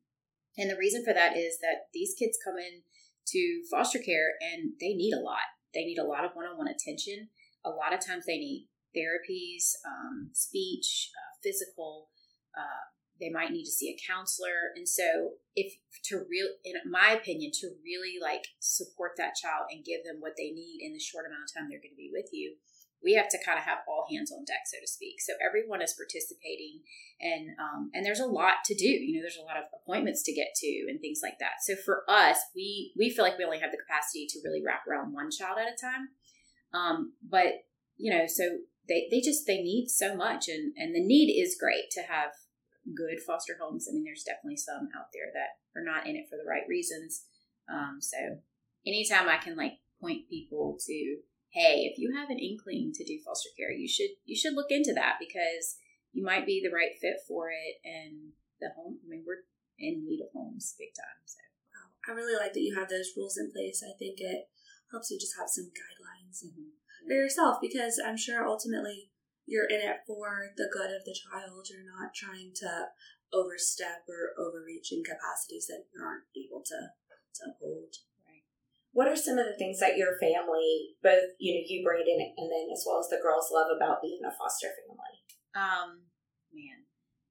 And 0.56 0.70
the 0.70 0.76
reason 0.76 1.04
for 1.04 1.12
that 1.12 1.36
is 1.36 1.58
that 1.60 1.88
these 1.92 2.14
kids 2.18 2.38
come 2.44 2.58
in 2.58 2.82
to 3.28 3.62
foster 3.70 3.98
care 3.98 4.34
and 4.40 4.72
they 4.80 4.94
need 4.94 5.14
a 5.14 5.20
lot. 5.20 5.50
They 5.74 5.84
need 5.84 5.98
a 5.98 6.04
lot 6.06 6.24
of 6.24 6.32
one 6.34 6.46
on 6.46 6.58
one 6.58 6.68
attention. 6.68 7.28
A 7.64 7.70
lot 7.70 7.94
of 7.94 8.04
times 8.04 8.26
they 8.26 8.38
need 8.38 8.68
therapies, 8.94 9.72
um, 9.86 10.30
speech, 10.32 11.10
uh, 11.16 11.32
physical. 11.42 12.08
Uh, 12.56 12.91
they 13.22 13.30
might 13.30 13.54
need 13.54 13.64
to 13.64 13.70
see 13.70 13.94
a 13.94 14.02
counselor. 14.02 14.74
And 14.74 14.88
so, 14.88 15.38
if 15.54 15.78
to 16.10 16.26
real, 16.28 16.50
in 16.66 16.74
my 16.90 17.14
opinion, 17.14 17.52
to 17.62 17.70
really 17.86 18.18
like 18.20 18.50
support 18.58 19.12
that 19.16 19.38
child 19.38 19.70
and 19.70 19.86
give 19.86 20.02
them 20.02 20.18
what 20.18 20.34
they 20.36 20.50
need 20.50 20.82
in 20.82 20.92
the 20.92 20.98
short 20.98 21.26
amount 21.26 21.46
of 21.46 21.54
time 21.54 21.70
they're 21.70 21.78
going 21.78 21.94
to 21.94 22.02
be 22.02 22.10
with 22.12 22.34
you, 22.34 22.58
we 22.98 23.14
have 23.14 23.28
to 23.30 23.38
kind 23.46 23.58
of 23.58 23.64
have 23.64 23.86
all 23.86 24.06
hands 24.10 24.32
on 24.34 24.44
deck, 24.44 24.66
so 24.66 24.78
to 24.82 24.90
speak. 24.90 25.20
So 25.20 25.34
everyone 25.38 25.82
is 25.82 25.94
participating, 25.94 26.82
and 27.22 27.54
um, 27.58 27.90
and 27.94 28.04
there's 28.04 28.20
a 28.22 28.26
lot 28.26 28.66
to 28.66 28.74
do. 28.74 28.90
You 28.90 29.14
know, 29.14 29.22
there's 29.22 29.38
a 29.38 29.46
lot 29.46 29.56
of 29.56 29.70
appointments 29.70 30.22
to 30.24 30.34
get 30.34 30.54
to 30.56 30.86
and 30.90 30.98
things 30.98 31.20
like 31.22 31.38
that. 31.38 31.62
So 31.62 31.74
for 31.78 32.02
us, 32.08 32.38
we 32.54 32.92
we 32.98 33.10
feel 33.10 33.24
like 33.24 33.38
we 33.38 33.44
only 33.44 33.62
have 33.62 33.70
the 33.70 33.82
capacity 33.86 34.26
to 34.30 34.42
really 34.44 34.62
wrap 34.66 34.82
around 34.86 35.14
one 35.14 35.30
child 35.30 35.58
at 35.62 35.70
a 35.70 35.78
time. 35.78 36.10
Um, 36.74 37.14
but 37.22 37.66
you 37.98 38.10
know, 38.10 38.26
so 38.26 38.66
they 38.88 39.06
they 39.10 39.20
just 39.20 39.46
they 39.46 39.62
need 39.62 39.88
so 39.88 40.16
much, 40.16 40.48
and 40.48 40.72
and 40.76 40.94
the 40.94 41.04
need 41.04 41.30
is 41.30 41.58
great 41.58 41.90
to 41.92 42.02
have 42.02 42.30
good 42.90 43.20
foster 43.20 43.56
homes. 43.60 43.88
I 43.88 43.94
mean, 43.94 44.04
there's 44.04 44.24
definitely 44.24 44.56
some 44.56 44.88
out 44.96 45.12
there 45.12 45.30
that 45.34 45.60
are 45.78 45.84
not 45.84 46.06
in 46.06 46.16
it 46.16 46.26
for 46.28 46.36
the 46.36 46.48
right 46.48 46.66
reasons. 46.68 47.24
Um, 47.70 47.98
so 48.00 48.18
anytime 48.86 49.28
I 49.28 49.38
can 49.38 49.56
like 49.56 49.78
point 50.00 50.28
people 50.28 50.78
to 50.86 51.16
hey, 51.52 51.84
if 51.84 51.98
you 51.98 52.16
have 52.16 52.30
an 52.30 52.40
inkling 52.40 52.92
to 52.94 53.04
do 53.04 53.20
foster 53.24 53.50
care, 53.56 53.70
you 53.70 53.86
should 53.86 54.16
you 54.24 54.36
should 54.36 54.54
look 54.54 54.70
into 54.70 54.92
that 54.94 55.16
because 55.20 55.76
you 56.12 56.24
might 56.24 56.46
be 56.46 56.60
the 56.62 56.74
right 56.74 56.96
fit 57.00 57.20
for 57.28 57.50
it. 57.50 57.76
And 57.84 58.32
the 58.60 58.70
home, 58.76 58.98
I 59.04 59.08
mean, 59.08 59.24
we're 59.26 59.44
in 59.78 60.04
need 60.04 60.20
of 60.20 60.32
homes 60.34 60.74
big 60.78 60.94
time. 60.94 61.22
So 61.24 61.38
Wow. 61.72 62.12
I 62.12 62.16
really 62.16 62.36
like 62.36 62.52
that 62.52 62.60
you 62.60 62.74
have 62.74 62.88
those 62.88 63.12
rules 63.16 63.38
in 63.38 63.52
place. 63.52 63.82
I 63.82 63.96
think 63.96 64.20
it 64.20 64.48
helps 64.90 65.10
you 65.10 65.18
just 65.18 65.36
have 65.38 65.48
some 65.48 65.72
guidelines 65.72 66.42
and 66.42 66.52
for 67.06 67.14
yourself 67.14 67.58
because 67.60 68.00
I'm 68.04 68.16
sure 68.16 68.46
ultimately 68.46 69.10
you're 69.46 69.68
in 69.68 69.80
it 69.80 70.06
for 70.06 70.52
the 70.56 70.70
good 70.72 70.90
of 70.94 71.04
the 71.04 71.16
child. 71.16 71.66
You're 71.68 71.86
not 71.86 72.14
trying 72.14 72.52
to 72.62 72.92
overstep 73.32 74.04
or 74.08 74.36
overreach 74.38 74.92
in 74.92 75.02
capacities 75.02 75.66
that 75.68 75.88
you 75.92 75.98
aren't 76.00 76.28
able 76.36 76.62
to, 76.62 76.94
to 77.08 77.40
uphold. 77.48 77.96
Right. 78.22 78.44
What 78.92 79.08
are 79.08 79.16
some 79.16 79.38
of 79.38 79.46
the 79.48 79.56
things 79.56 79.80
that 79.80 79.96
your 79.96 80.20
family, 80.20 80.94
both 81.02 81.34
you 81.40 81.56
know, 81.56 81.64
you, 81.64 81.82
Brandon, 81.82 82.32
and 82.36 82.48
then 82.52 82.68
as 82.70 82.84
well 82.86 83.00
as 83.00 83.08
the 83.08 83.22
girls, 83.22 83.50
love 83.50 83.72
about 83.74 84.02
being 84.02 84.20
a 84.22 84.30
foster 84.30 84.68
family? 84.68 85.22
um, 85.54 86.08
man, 86.52 86.88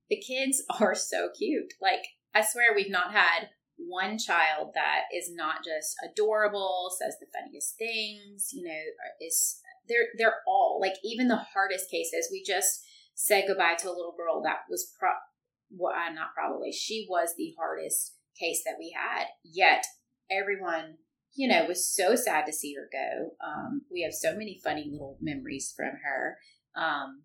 the 0.09 0.17
kids 0.17 0.63
are 0.79 0.95
so 0.95 1.29
cute. 1.37 1.73
Like 1.81 2.05
I 2.33 2.41
swear, 2.41 2.73
we've 2.75 2.91
not 2.91 3.11
had 3.11 3.49
one 3.77 4.17
child 4.17 4.71
that 4.75 5.03
is 5.13 5.33
not 5.33 5.65
just 5.65 5.95
adorable, 6.05 6.91
says 6.97 7.17
the 7.19 7.25
funniest 7.33 7.77
things, 7.77 8.49
you 8.53 8.63
know, 8.63 8.81
is 9.19 9.59
they're 9.91 10.07
they're 10.17 10.39
all 10.47 10.79
like 10.81 10.95
even 11.03 11.27
the 11.27 11.45
hardest 11.53 11.89
cases. 11.91 12.29
We 12.31 12.43
just 12.45 12.81
said 13.13 13.43
goodbye 13.47 13.75
to 13.79 13.87
a 13.87 13.95
little 13.95 14.15
girl 14.17 14.41
that 14.43 14.61
was 14.69 14.91
pro 14.97 15.09
well, 15.71 15.93
uh, 15.93 16.11
not 16.13 16.33
probably 16.35 16.71
she 16.71 17.05
was 17.09 17.33
the 17.37 17.53
hardest 17.57 18.15
case 18.39 18.61
that 18.65 18.75
we 18.79 18.95
had. 18.95 19.27
Yet 19.43 19.85
everyone, 20.29 20.95
you 21.33 21.47
know, 21.47 21.65
was 21.65 21.87
so 21.87 22.15
sad 22.15 22.45
to 22.45 22.53
see 22.53 22.73
her 22.75 22.89
go. 22.91 23.31
Um, 23.45 23.83
we 23.91 24.01
have 24.01 24.13
so 24.13 24.35
many 24.35 24.59
funny 24.63 24.89
little 24.91 25.17
memories 25.21 25.73
from 25.75 25.93
her. 26.03 26.37
Um, 26.75 27.23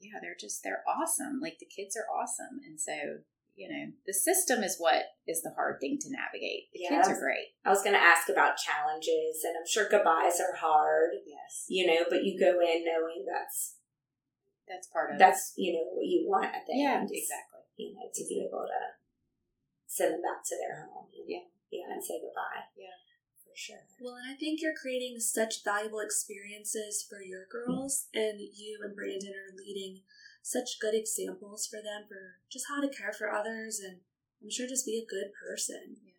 yeah, 0.00 0.18
they're 0.20 0.36
just 0.38 0.62
they're 0.62 0.84
awesome. 0.88 1.40
Like 1.42 1.58
the 1.58 1.66
kids 1.66 1.96
are 1.96 2.06
awesome, 2.14 2.60
and 2.64 2.80
so 2.80 3.22
you 3.58 3.66
know 3.68 3.90
the 4.06 4.14
system 4.14 4.62
is 4.62 4.78
what 4.78 5.02
is 5.26 5.42
the 5.42 5.50
hard 5.58 5.80
thing 5.82 5.98
to 6.00 6.08
navigate. 6.14 6.70
The 6.72 6.80
Yeah, 6.86 6.88
kids 6.94 7.08
that's- 7.10 7.18
are 7.18 7.20
great. 7.20 7.48
I 7.66 7.70
was 7.74 7.82
going 7.82 7.98
to 7.98 8.00
ask 8.02 8.28
about 8.30 8.56
challenges, 8.56 9.42
and 9.44 9.56
I'm 9.58 9.66
sure 9.66 9.88
goodbyes 9.90 10.38
are 10.40 10.54
hard, 10.54 11.10
Yes, 11.26 11.66
you 11.68 11.84
know, 11.86 12.06
but 12.08 12.22
you 12.24 12.38
go 12.38 12.60
in 12.62 12.84
knowing 12.86 13.26
that's 13.26 13.76
that's 14.68 14.86
part 14.88 15.10
of 15.12 15.18
that's 15.18 15.54
you 15.56 15.72
know 15.74 15.84
what 15.98 16.06
you 16.06 16.24
want 16.28 16.54
at 16.54 16.64
the 16.66 16.76
yeah, 16.78 17.00
end. 17.02 17.10
is, 17.10 17.26
exactly. 17.26 17.66
You 17.76 17.94
know, 17.94 18.06
to 18.12 18.22
be 18.28 18.46
able 18.46 18.62
to 18.66 18.80
send 19.86 20.14
them 20.14 20.22
back 20.22 20.44
to 20.46 20.54
their 20.56 20.86
home. 20.86 21.08
and- 21.12 21.28
Yeah. 21.28 21.44
yeah, 21.70 21.90
and 21.92 22.04
say 22.04 22.20
goodbye. 22.20 22.64
Yeah. 22.76 22.94
for 23.44 23.56
sure. 23.56 23.86
Well, 24.00 24.14
and 24.16 24.30
I 24.30 24.36
think 24.36 24.60
you're 24.60 24.76
creating 24.76 25.18
such 25.20 25.64
valuable 25.64 26.00
experiences 26.00 27.02
for 27.08 27.22
your 27.22 27.46
girls, 27.50 28.06
and 28.14 28.38
you 28.40 28.78
and 28.84 28.94
Brandon 28.94 29.32
are 29.34 29.56
leading 29.56 30.02
such 30.42 30.80
good 30.80 30.94
examples 30.94 31.66
for 31.66 31.82
them 31.82 32.08
for 32.08 32.40
just 32.50 32.66
how 32.68 32.80
to 32.80 32.88
care 32.88 33.12
for 33.12 33.32
others, 33.32 33.80
and 33.80 34.00
I'm 34.42 34.50
sure 34.50 34.66
just 34.66 34.86
be 34.86 34.98
a 34.98 35.10
good 35.10 35.30
person. 35.34 35.96
Yeah. 36.04 36.18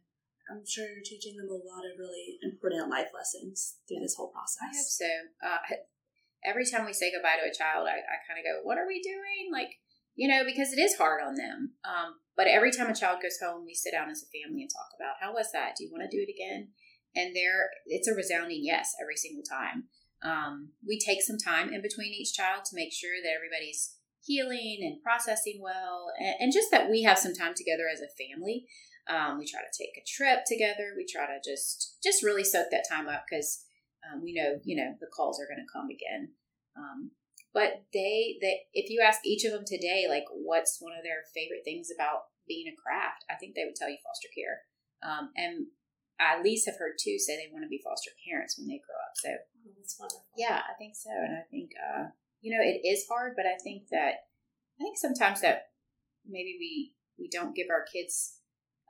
I'm 0.50 0.66
sure 0.66 0.90
you're 0.90 1.06
teaching 1.06 1.38
them 1.38 1.50
a 1.50 1.62
lot 1.62 1.86
of 1.86 1.98
really 1.98 2.42
important 2.42 2.90
life 2.90 3.14
lessons 3.14 3.78
through 3.88 4.02
this 4.02 4.16
whole 4.18 4.34
process. 4.34 4.66
I 4.66 4.74
hope 4.74 4.90
so. 4.90 5.12
Uh, 5.46 5.62
every 6.50 6.66
time 6.66 6.86
we 6.86 6.94
say 6.94 7.14
goodbye 7.14 7.38
to 7.38 7.50
a 7.50 7.54
child, 7.54 7.86
I, 7.86 8.02
I 8.02 8.18
kind 8.26 8.42
of 8.42 8.46
go, 8.46 8.66
"What 8.66 8.78
are 8.78 8.88
we 8.88 9.02
doing?" 9.02 9.54
Like, 9.54 9.78
you 10.16 10.28
know, 10.28 10.44
because 10.44 10.74
it 10.74 10.82
is 10.82 10.98
hard 10.98 11.22
on 11.22 11.36
them. 11.36 11.78
Um, 11.86 12.18
but 12.36 12.48
every 12.48 12.72
time 12.72 12.90
a 12.90 12.96
child 12.96 13.22
goes 13.22 13.38
home, 13.38 13.66
we 13.66 13.76
sit 13.76 13.92
down 13.94 14.10
as 14.10 14.24
a 14.24 14.32
family 14.34 14.64
and 14.64 14.72
talk 14.72 14.90
about 14.98 15.22
how 15.22 15.34
was 15.34 15.52
that? 15.54 15.76
Do 15.78 15.84
you 15.84 15.92
want 15.92 16.10
to 16.10 16.16
do 16.16 16.24
it 16.24 16.34
again? 16.34 16.70
And 17.16 17.36
there, 17.36 17.70
it's 17.86 18.08
a 18.08 18.16
resounding 18.16 18.62
yes 18.64 18.96
every 19.02 19.18
single 19.18 19.44
time. 19.44 19.90
Um, 20.22 20.72
we 20.86 21.00
take 21.00 21.22
some 21.22 21.38
time 21.38 21.74
in 21.74 21.82
between 21.82 22.14
each 22.14 22.34
child 22.34 22.66
to 22.66 22.76
make 22.76 22.94
sure 22.94 23.18
that 23.24 23.36
everybody's 23.36 23.96
healing 24.30 24.78
and 24.86 25.02
processing 25.02 25.60
well, 25.60 26.14
and, 26.20 26.36
and 26.40 26.54
just 26.54 26.70
that 26.70 26.90
we 26.90 27.02
have 27.02 27.18
some 27.18 27.34
time 27.34 27.54
together 27.58 27.90
as 27.92 28.00
a 28.00 28.14
family. 28.14 28.68
Um, 29.10 29.40
we 29.40 29.50
try 29.50 29.62
to 29.62 29.74
take 29.78 29.98
a 29.98 30.06
trip 30.06 30.46
together. 30.46 30.94
We 30.96 31.06
try 31.10 31.26
to 31.26 31.42
just 31.44 31.98
just 32.04 32.22
really 32.24 32.44
soak 32.46 32.68
that 32.70 32.86
time 32.90 33.08
up 33.10 33.26
because 33.26 33.66
um, 34.06 34.22
we 34.22 34.34
know 34.34 34.60
you 34.64 34.78
know 34.78 34.94
the 35.02 35.10
calls 35.10 35.42
are 35.42 35.50
going 35.50 35.66
to 35.66 35.74
come 35.74 35.90
again. 35.90 36.38
Um, 36.78 37.12
but 37.54 37.90
they 37.92 38.38
they 38.40 38.70
if 38.74 38.92
you 38.94 39.02
ask 39.02 39.26
each 39.26 39.44
of 39.46 39.52
them 39.52 39.66
today, 39.66 40.06
like 40.08 40.26
what's 40.30 40.78
one 40.80 40.94
of 40.94 41.02
their 41.04 41.26
favorite 41.34 41.66
things 41.66 41.90
about 41.90 42.30
being 42.48 42.70
a 42.70 42.78
craft, 42.78 43.26
I 43.30 43.36
think 43.36 43.56
they 43.56 43.66
would 43.66 43.76
tell 43.76 43.90
you 43.90 43.98
foster 44.06 44.30
care. 44.38 44.62
Um, 45.02 45.32
and 45.36 45.74
I 46.20 46.38
at 46.38 46.44
least 46.44 46.68
have 46.68 46.78
heard 46.78 47.02
two 47.02 47.18
say 47.18 47.38
they 47.38 47.50
want 47.52 47.64
to 47.64 47.72
be 47.72 47.82
foster 47.82 48.12
parents 48.28 48.58
when 48.60 48.68
they 48.68 48.82
grow 48.86 49.00
up. 49.02 49.16
So 49.16 49.30
Oh, 49.34 49.74
that's 49.78 49.98
wonderful. 49.98 50.26
yeah, 50.38 50.62
I 50.70 50.74
think 50.78 50.94
so, 50.96 51.10
and 51.10 51.34
I 51.34 51.44
think 51.50 51.72
uh, 51.80 52.14
you 52.42 52.56
know 52.56 52.64
it 52.64 52.88
is 52.88 53.06
hard, 53.10 53.34
but 53.36 53.46
I 53.46 53.58
think 53.64 53.84
that 53.92 54.14
I 54.80 54.84
think 54.84 54.98
sometimes 54.98 55.42
that 55.42 55.70
maybe 56.28 56.56
we 56.60 56.94
we 57.18 57.30
don't 57.32 57.56
give 57.56 57.68
our 57.70 57.86
kids 57.92 58.38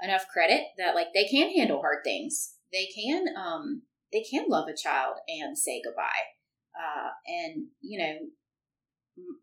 enough 0.01 0.27
credit 0.31 0.61
that 0.77 0.95
like 0.95 1.07
they 1.13 1.25
can 1.25 1.51
handle 1.51 1.81
hard 1.81 1.99
things. 2.03 2.55
They 2.71 2.87
can 2.95 3.25
um 3.37 3.83
they 4.11 4.23
can 4.23 4.45
love 4.47 4.67
a 4.67 4.77
child 4.77 5.15
and 5.27 5.57
say 5.57 5.81
goodbye. 5.83 6.33
Uh, 6.73 7.09
and 7.27 7.67
you 7.81 7.99
know, 7.99 8.15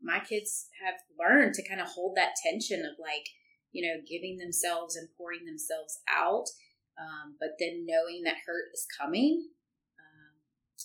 my 0.02 0.20
kids 0.20 0.68
have 0.84 0.94
learned 1.18 1.54
to 1.54 1.68
kind 1.68 1.80
of 1.80 1.88
hold 1.88 2.16
that 2.16 2.36
tension 2.42 2.80
of 2.80 2.96
like 3.00 3.26
you 3.72 3.86
know 3.86 4.00
giving 4.08 4.38
themselves 4.38 4.96
and 4.96 5.08
pouring 5.16 5.44
themselves 5.44 5.98
out, 6.08 6.46
um, 6.98 7.36
but 7.38 7.58
then 7.58 7.84
knowing 7.86 8.22
that 8.24 8.46
hurt 8.46 8.70
is 8.72 8.86
coming. 8.98 9.48
Um, 9.98 10.32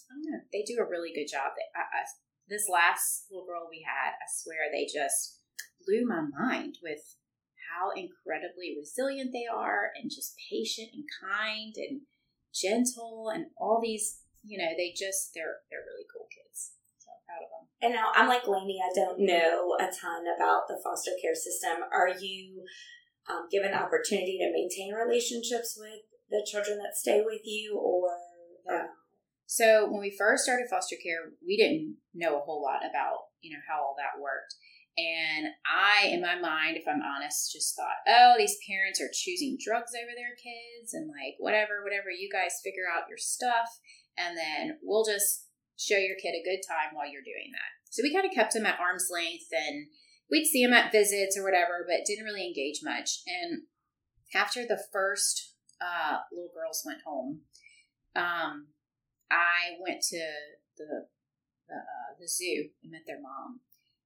I 0.09 0.13
don't 0.15 0.31
know. 0.31 0.43
They 0.51 0.63
do 0.65 0.81
a 0.81 0.89
really 0.89 1.13
good 1.13 1.31
job. 1.31 1.51
I, 1.75 1.81
I, 1.81 2.03
this 2.51 2.67
last 2.67 3.31
little 3.31 3.47
girl 3.47 3.71
we 3.71 3.87
had, 3.87 4.19
I 4.19 4.27
swear, 4.27 4.67
they 4.67 4.83
just 4.83 5.39
blew 5.87 6.03
my 6.03 6.19
mind 6.19 6.77
with 6.83 7.15
how 7.71 7.95
incredibly 7.95 8.75
resilient 8.75 9.31
they 9.31 9.47
are, 9.47 9.95
and 9.95 10.11
just 10.11 10.35
patient 10.51 10.91
and 10.91 11.07
kind 11.07 11.73
and 11.79 12.03
gentle, 12.53 13.31
and 13.33 13.47
all 13.57 13.79
these. 13.81 14.19
You 14.43 14.57
know, 14.57 14.73
they 14.75 14.91
just 14.91 15.31
they're 15.33 15.63
they're 15.69 15.85
really 15.85 16.05
cool 16.11 16.27
kids. 16.27 16.73
So 16.97 17.13
proud 17.23 17.45
of 17.45 17.49
them. 17.53 17.65
And 17.79 17.93
now 17.93 18.11
I'm 18.13 18.27
like 18.27 18.49
Lainey, 18.49 18.81
I 18.83 18.91
don't 18.93 19.21
know 19.21 19.77
a 19.79 19.85
ton 19.85 20.25
about 20.27 20.67
the 20.67 20.81
foster 20.83 21.11
care 21.21 21.37
system. 21.37 21.85
Are 21.93 22.09
you 22.09 22.65
um, 23.29 23.47
given 23.51 23.73
opportunity 23.73 24.41
to 24.41 24.51
maintain 24.51 24.93
relationships 24.93 25.77
with 25.79 26.03
the 26.29 26.45
children 26.49 26.79
that 26.79 26.97
stay 26.97 27.21
with 27.23 27.41
you, 27.45 27.77
or 27.77 28.10
So 29.51 29.91
when 29.91 29.99
we 29.99 30.15
first 30.15 30.47
started 30.47 30.71
foster 30.71 30.95
care, 30.95 31.35
we 31.43 31.59
didn't 31.59 31.99
know 32.15 32.39
a 32.39 32.45
whole 32.47 32.63
lot 32.63 32.87
about 32.87 33.35
you 33.43 33.51
know 33.51 33.59
how 33.67 33.83
all 33.83 33.99
that 33.99 34.15
worked. 34.15 34.55
And 34.95 35.51
I, 35.67 36.07
in 36.07 36.23
my 36.23 36.39
mind, 36.39 36.79
if 36.79 36.87
I'm 36.87 37.03
honest, 37.03 37.51
just 37.51 37.75
thought, 37.75 37.99
oh, 38.07 38.35
these 38.39 38.55
parents 38.63 39.03
are 39.03 39.11
choosing 39.11 39.59
drugs 39.59 39.91
over 39.91 40.15
their 40.15 40.39
kids 40.39 40.95
and 40.95 41.11
like 41.11 41.35
whatever, 41.39 41.83
whatever. 41.83 42.07
You 42.07 42.31
guys 42.31 42.63
figure 42.63 42.87
out 42.87 43.11
your 43.11 43.19
stuff, 43.19 43.67
and 44.15 44.39
then 44.39 44.79
we'll 44.79 45.03
just 45.03 45.51
show 45.75 45.99
your 45.99 46.15
kid 46.15 46.31
a 46.31 46.47
good 46.47 46.63
time 46.63 46.95
while 46.95 47.11
you're 47.11 47.27
doing 47.27 47.51
that. 47.51 47.71
So 47.91 48.07
we 48.07 48.15
kind 48.15 48.23
of 48.23 48.31
kept 48.31 48.55
him 48.55 48.63
at 48.63 48.79
arm's 48.79 49.11
length, 49.11 49.51
and 49.51 49.91
we'd 50.31 50.47
see 50.47 50.63
him 50.63 50.71
at 50.71 50.95
visits 50.95 51.35
or 51.35 51.43
whatever, 51.43 51.83
but 51.83 52.07
didn't 52.07 52.23
really 52.23 52.47
engage 52.47 52.79
much. 52.87 53.19
And 53.27 53.67
after 54.31 54.63
the 54.63 54.79
first 54.95 55.59
uh, 55.83 56.23
little 56.31 56.55
girls 56.55 56.87
went 56.87 57.03
home, 57.03 57.43
um, 58.15 58.71
I 59.31 59.79
went 59.81 60.01
to 60.09 60.21
the 60.77 61.07
the, 61.67 61.75
uh, 61.75 62.15
the 62.19 62.27
zoo 62.27 62.69
and 62.83 62.91
met 62.91 63.03
their 63.07 63.21
mom. 63.21 63.61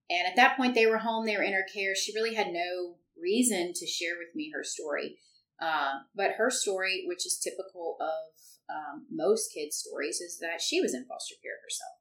And 0.10 0.28
at 0.28 0.36
that 0.36 0.56
point, 0.56 0.76
they 0.76 0.86
were 0.86 1.00
home. 1.00 1.26
They 1.26 1.36
were 1.36 1.44
in 1.44 1.54
her 1.54 1.66
care. 1.74 1.96
She 1.96 2.14
really 2.14 2.36
had 2.36 2.54
no 2.54 2.98
reason 3.20 3.74
to 3.74 3.88
share 3.88 4.16
with 4.20 4.36
me 4.36 4.52
her 4.54 4.64
story. 4.64 5.18
Uh, 5.60 6.00
but 6.16 6.34
her 6.38 6.52
story, 6.52 7.06
which 7.08 7.26
is 7.26 7.40
typical 7.40 7.98
of 8.00 8.36
um, 8.70 9.06
most 9.10 9.54
kids' 9.54 9.78
stories, 9.78 10.22
is 10.22 10.38
that 10.40 10.62
she 10.62 10.82
was 10.82 10.94
in 10.94 11.06
foster 11.06 11.36
care 11.42 11.58
herself. 11.64 11.96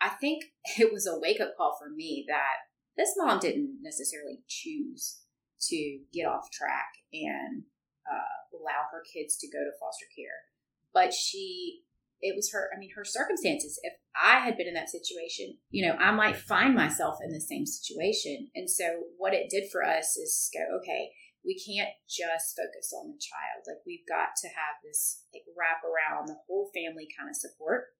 I 0.00 0.10
think 0.20 0.44
it 0.78 0.92
was 0.92 1.06
a 1.06 1.18
wake 1.18 1.40
up 1.40 1.56
call 1.56 1.76
for 1.78 1.88
me 1.88 2.24
that 2.28 2.66
this 2.96 3.14
mom 3.16 3.38
didn't 3.38 3.78
necessarily 3.82 4.40
choose 4.48 5.20
to 5.68 5.98
get 6.12 6.26
off 6.26 6.50
track 6.50 6.88
and 7.12 7.62
uh, 8.10 8.56
allow 8.58 8.86
her 8.90 9.02
kids 9.12 9.36
to 9.38 9.48
go 9.48 9.58
to 9.58 9.78
foster 9.80 10.06
care, 10.16 10.44
but 10.92 11.12
she 11.12 11.82
it 12.20 12.34
was 12.34 12.50
her 12.52 12.70
i 12.74 12.78
mean 12.78 12.90
her 12.96 13.04
circumstances. 13.04 13.78
If 13.82 13.94
i 14.14 14.38
had 14.38 14.56
been 14.56 14.68
in 14.68 14.74
that 14.74 14.90
situation 14.90 15.58
you 15.70 15.86
know 15.86 15.94
i 15.96 16.10
might 16.10 16.36
find 16.36 16.74
myself 16.74 17.18
in 17.24 17.32
the 17.32 17.40
same 17.40 17.66
situation. 17.66 18.48
And 18.54 18.70
so 18.70 19.04
what 19.18 19.34
it 19.34 19.50
did 19.50 19.64
for 19.70 19.84
us 19.84 20.16
is 20.16 20.50
go 20.52 20.78
okay 20.78 21.10
we 21.46 21.54
can't 21.54 21.94
just 22.10 22.58
focus 22.58 22.90
on 22.90 23.06
the 23.06 23.22
child. 23.22 23.62
Like 23.70 23.86
we've 23.86 24.04
got 24.10 24.34
to 24.42 24.48
have 24.48 24.82
this 24.82 25.22
like 25.32 25.46
wrap 25.54 25.78
around 25.86 26.26
the 26.26 26.42
whole 26.48 26.74
family 26.74 27.06
kind 27.16 27.30
of 27.30 27.38
support. 27.38 27.94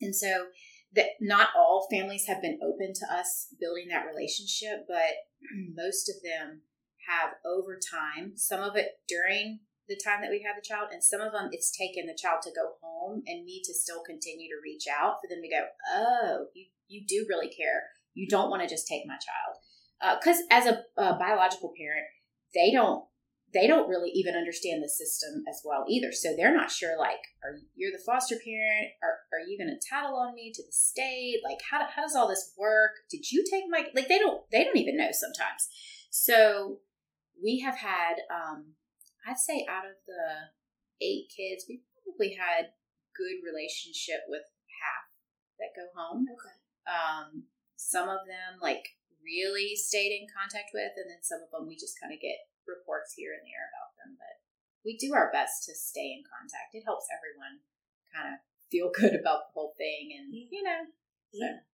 And 0.00 0.14
so 0.14 0.46
that 0.94 1.18
not 1.20 1.50
all 1.58 1.88
families 1.90 2.26
have 2.28 2.40
been 2.40 2.62
open 2.62 2.94
to 2.94 3.06
us 3.12 3.48
building 3.58 3.88
that 3.90 4.06
relationship 4.06 4.86
but 4.86 5.26
most 5.74 6.08
of 6.08 6.22
them 6.22 6.62
have 7.10 7.34
over 7.44 7.78
time. 7.78 8.36
Some 8.36 8.62
of 8.62 8.76
it 8.76 9.02
during 9.08 9.60
the 9.88 10.00
time 10.02 10.20
that 10.22 10.30
we've 10.30 10.46
had 10.46 10.56
the 10.56 10.66
child, 10.66 10.88
and 10.92 11.02
some 11.02 11.20
of 11.20 11.32
them 11.32 11.48
it's 11.52 11.76
taken 11.76 12.06
the 12.06 12.18
child 12.20 12.42
to 12.42 12.50
go 12.54 12.78
home 12.80 13.22
and 13.26 13.44
me 13.44 13.60
to 13.64 13.74
still 13.74 14.02
continue 14.06 14.48
to 14.48 14.62
reach 14.62 14.84
out 14.86 15.16
for 15.20 15.28
them 15.28 15.42
to 15.42 15.48
go, 15.48 15.64
oh, 15.94 16.46
you 16.54 16.66
you 16.88 17.04
do 17.06 17.26
really 17.28 17.48
care. 17.48 17.82
You 18.14 18.28
don't 18.28 18.50
want 18.50 18.62
to 18.62 18.68
just 18.68 18.86
take 18.86 19.02
my 19.06 19.16
child, 19.16 20.18
because 20.20 20.38
as 20.50 20.66
a, 20.66 20.84
a 21.00 21.18
biological 21.18 21.72
parent, 21.76 22.06
they 22.54 22.70
don't 22.70 23.04
they 23.52 23.66
don't 23.66 23.88
really 23.88 24.10
even 24.14 24.34
understand 24.34 24.82
the 24.82 24.88
system 24.88 25.44
as 25.48 25.60
well 25.64 25.84
either. 25.88 26.10
So 26.12 26.34
they're 26.34 26.56
not 26.56 26.70
sure. 26.70 26.98
Like, 26.98 27.20
are 27.44 27.56
you're 27.74 27.92
the 27.92 28.02
foster 28.04 28.36
parent? 28.36 28.92
Are 29.02 29.18
are 29.32 29.44
you 29.46 29.58
going 29.58 29.68
to 29.68 29.86
tattle 29.88 30.16
on 30.16 30.34
me 30.34 30.52
to 30.54 30.62
the 30.62 30.72
state? 30.72 31.40
Like, 31.44 31.58
how 31.70 31.86
how 31.94 32.02
does 32.02 32.16
all 32.16 32.28
this 32.28 32.52
work? 32.56 32.92
Did 33.10 33.30
you 33.30 33.44
take 33.50 33.64
my 33.68 33.84
like? 33.94 34.08
They 34.08 34.18
don't 34.18 34.42
they 34.50 34.64
don't 34.64 34.78
even 34.78 34.96
know 34.96 35.10
sometimes. 35.12 35.68
So 36.10 36.78
we 37.42 37.60
have 37.60 37.76
had 37.76 38.16
um, 38.30 38.74
I'd 39.26 39.38
say 39.38 39.66
out 39.70 39.86
of 39.86 39.98
the 40.06 40.52
eight 41.02 41.30
kids, 41.30 41.66
we 41.68 41.82
probably 42.02 42.34
had 42.34 42.74
good 43.14 43.42
relationship 43.44 44.26
with 44.26 44.46
half 44.82 45.06
that 45.58 45.76
go 45.76 45.86
home. 45.94 46.26
Okay. 46.26 46.58
Um, 46.88 47.46
some 47.76 48.08
of 48.08 48.26
them 48.26 48.58
like 48.58 48.98
really 49.22 49.74
stayed 49.78 50.14
in 50.14 50.26
contact 50.30 50.74
with, 50.74 50.94
and 50.98 51.06
then 51.06 51.22
some 51.22 51.42
of 51.42 51.50
them 51.50 51.70
we 51.70 51.78
just 51.78 51.98
kind 51.98 52.10
of 52.10 52.18
get 52.18 52.50
reports 52.66 53.14
here 53.14 53.34
and 53.34 53.46
there 53.46 53.66
about 53.70 53.94
them. 53.98 54.18
But 54.18 54.42
we 54.82 54.98
do 54.98 55.14
our 55.14 55.30
best 55.30 55.66
to 55.70 55.74
stay 55.74 56.18
in 56.18 56.26
contact. 56.26 56.74
It 56.74 56.86
helps 56.86 57.06
everyone 57.10 57.62
kind 58.10 58.34
of 58.34 58.42
feel 58.70 58.90
good 58.98 59.14
about 59.14 59.50
the 59.50 59.54
whole 59.54 59.74
thing, 59.78 60.14
and 60.14 60.34
you 60.34 60.62
know. 60.62 60.90
Yeah. 61.32 61.64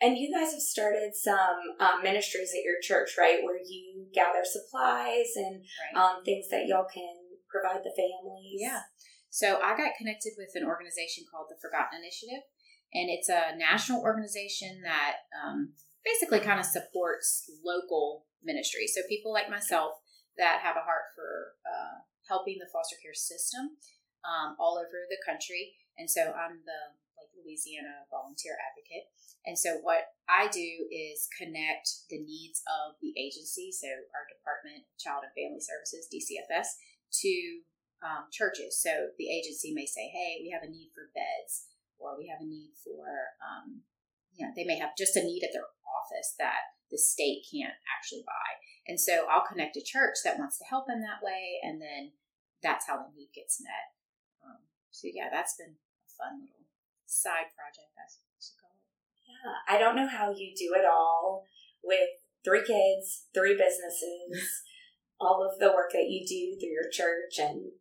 And 0.00 0.18
you 0.18 0.28
guys 0.28 0.52
have 0.52 0.60
started 0.60 1.16
some 1.16 1.56
um, 1.80 2.02
ministries 2.02 2.52
at 2.52 2.64
your 2.64 2.76
church, 2.82 3.16
right? 3.16 3.40
Where 3.42 3.56
you 3.56 4.06
gather 4.12 4.44
supplies 4.44 5.32
and 5.36 5.64
Right. 5.64 5.96
um, 5.96 6.24
things 6.24 6.48
that 6.50 6.66
y'all 6.66 6.84
can 6.92 7.16
provide 7.48 7.80
the 7.80 7.96
families. 7.96 8.60
Yeah. 8.60 8.82
So 9.30 9.60
I 9.60 9.76
got 9.76 9.96
connected 9.96 10.32
with 10.36 10.52
an 10.54 10.64
organization 10.64 11.24
called 11.30 11.48
the 11.48 11.60
Forgotten 11.60 11.96
Initiative, 12.00 12.44
and 12.92 13.08
it's 13.08 13.28
a 13.28 13.56
national 13.56 14.00
organization 14.02 14.80
that 14.84 15.28
um, 15.32 15.72
basically 16.04 16.40
kind 16.40 16.60
of 16.60 16.66
supports 16.66 17.44
local 17.64 18.26
ministry. 18.42 18.86
So 18.86 19.00
people 19.08 19.32
like 19.32 19.50
myself 19.50 19.92
that 20.38 20.60
have 20.60 20.76
a 20.76 20.84
heart 20.84 21.12
for 21.16 21.56
uh, 21.64 22.04
helping 22.28 22.56
the 22.60 22.68
foster 22.72 22.96
care 23.02 23.14
system 23.16 23.76
um, 24.24 24.56
all 24.60 24.76
over 24.76 25.04
the 25.08 25.20
country, 25.24 25.72
and 25.96 26.10
so 26.10 26.32
I'm 26.32 26.60
the 26.64 26.80
like 27.16 27.32
Louisiana 27.34 28.06
volunteer 28.12 28.56
advocate. 28.60 29.08
And 29.46 29.58
so 29.58 29.78
what 29.82 30.12
I 30.28 30.48
do 30.48 30.70
is 30.90 31.30
connect 31.32 32.08
the 32.10 32.18
needs 32.18 32.62
of 32.66 32.98
the 32.98 33.14
agency, 33.14 33.70
so 33.70 33.86
our 34.14 34.26
Department 34.26 34.84
of 34.84 34.98
Child 34.98 35.24
and 35.24 35.34
Family 35.34 35.62
Services 35.62 36.10
(DCFS), 36.10 36.76
to 37.22 37.34
um, 38.02 38.28
churches. 38.32 38.76
So 38.78 39.14
the 39.16 39.30
agency 39.30 39.72
may 39.72 39.86
say, 39.86 40.10
"Hey, 40.10 40.42
we 40.42 40.50
have 40.50 40.66
a 40.66 40.70
need 40.70 40.90
for 40.92 41.14
beds, 41.14 41.70
or 41.98 42.18
we 42.18 42.26
have 42.28 42.42
a 42.42 42.48
need 42.48 42.74
for, 42.82 43.06
um, 43.40 43.86
you 44.34 44.44
know, 44.44 44.52
they 44.54 44.66
may 44.66 44.76
have 44.78 44.98
just 44.98 45.16
a 45.16 45.22
need 45.22 45.46
at 45.46 45.54
their 45.54 45.70
office 45.86 46.34
that 46.38 46.76
the 46.90 46.98
state 46.98 47.46
can't 47.46 47.78
actually 47.86 48.24
buy." 48.26 48.60
And 48.86 49.00
so 49.00 49.26
I'll 49.30 49.46
connect 49.46 49.76
a 49.76 49.82
church 49.82 50.22
that 50.24 50.38
wants 50.38 50.58
to 50.58 50.64
help 50.68 50.86
in 50.90 51.00
that 51.02 51.22
way, 51.22 51.58
and 51.62 51.80
then 51.80 52.12
that's 52.62 52.86
how 52.86 52.98
the 52.98 53.14
need 53.14 53.30
gets 53.34 53.62
met. 53.62 53.94
Um, 54.44 54.62
so 54.90 55.08
yeah, 55.12 55.28
that's 55.30 55.56
been 55.56 55.74
a 55.76 56.10
fun 56.16 56.40
little 56.40 56.55
side 57.06 57.54
project, 57.54 57.94
I 57.94 58.06
you 58.10 58.54
call 58.60 58.74
it. 58.74 58.86
Yeah. 59.26 59.56
I 59.66 59.78
don't 59.78 59.96
know 59.96 60.08
how 60.08 60.30
you 60.30 60.54
do 60.54 60.74
it 60.74 60.84
all 60.84 61.46
with 61.82 62.22
three 62.44 62.62
kids, 62.66 63.26
three 63.34 63.54
businesses, 63.54 64.62
all 65.20 65.46
of 65.46 65.58
the 65.58 65.72
work 65.72 65.92
that 65.92 66.10
you 66.10 66.26
do 66.26 66.58
through 66.58 66.74
your 66.74 66.90
church, 66.90 67.38
and 67.38 67.72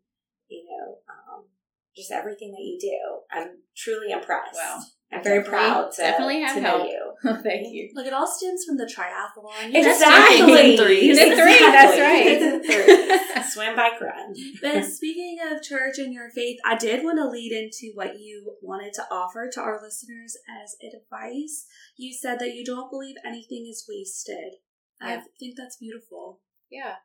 you 0.48 0.66
know, 0.66 0.98
um, 1.10 1.46
just 1.96 2.12
everything 2.12 2.52
that 2.52 2.62
you 2.62 2.78
do. 2.80 3.38
I'm 3.40 3.58
truly 3.76 4.12
impressed. 4.12 4.54
Well, 4.56 4.86
I'm 5.14 5.24
very 5.24 5.40
definitely- 5.44 5.68
proud 5.68 5.92
to, 5.94 6.02
definitely 6.02 6.42
have 6.42 6.56
to 6.56 6.62
know 6.62 6.78
help. 6.80 6.90
you. 6.90 7.12
Thank 7.44 7.68
you. 7.74 7.90
Look, 7.94 8.06
it 8.06 8.14
all 8.14 8.28
stems 8.28 8.66
from 8.66 8.78
the 8.78 8.86
triathlon. 8.86 9.72
You 9.72 9.80
Exactly. 9.80 10.38
just 10.38 10.48
do 10.48 10.56
things 10.56 10.80
in 10.80 10.86
threes. 10.86 11.18
The 11.18 11.36
three, 11.36 11.60
that's 11.60 12.00
right. 12.00 12.62
Three. 13.36 13.44
Swim, 13.50 13.76
bike, 13.76 14.02
run. 14.02 14.34
But 14.62 14.84
speaking 14.86 15.38
of 15.50 15.62
church 15.62 15.98
and 15.98 16.12
your 16.14 16.30
faith, 16.32 16.58
I 16.66 16.76
did 16.76 17.04
want 17.04 17.20
to 17.20 17.30
lead 17.30 17.52
into 17.54 17.92
what 17.94 18.20
you 18.20 18.58
wanted 18.62 18.94
to 18.96 19.04
offer 19.12 19.50
to 19.54 19.62
our 19.62 19.80
listeners 19.82 20.36
as 20.62 20.76
advice. 20.84 21.66
You 21.96 22.14
said 22.14 22.40
that 22.40 22.54
you 22.54 22.66
don't 22.66 22.90
believe 22.92 23.16
anything 23.26 23.68
is 23.70 23.86
wasted. 23.88 24.56
I 25.02 25.22
think 25.40 25.56
that's 25.58 25.78
beautiful. 25.78 26.42
Yeah. 26.72 26.96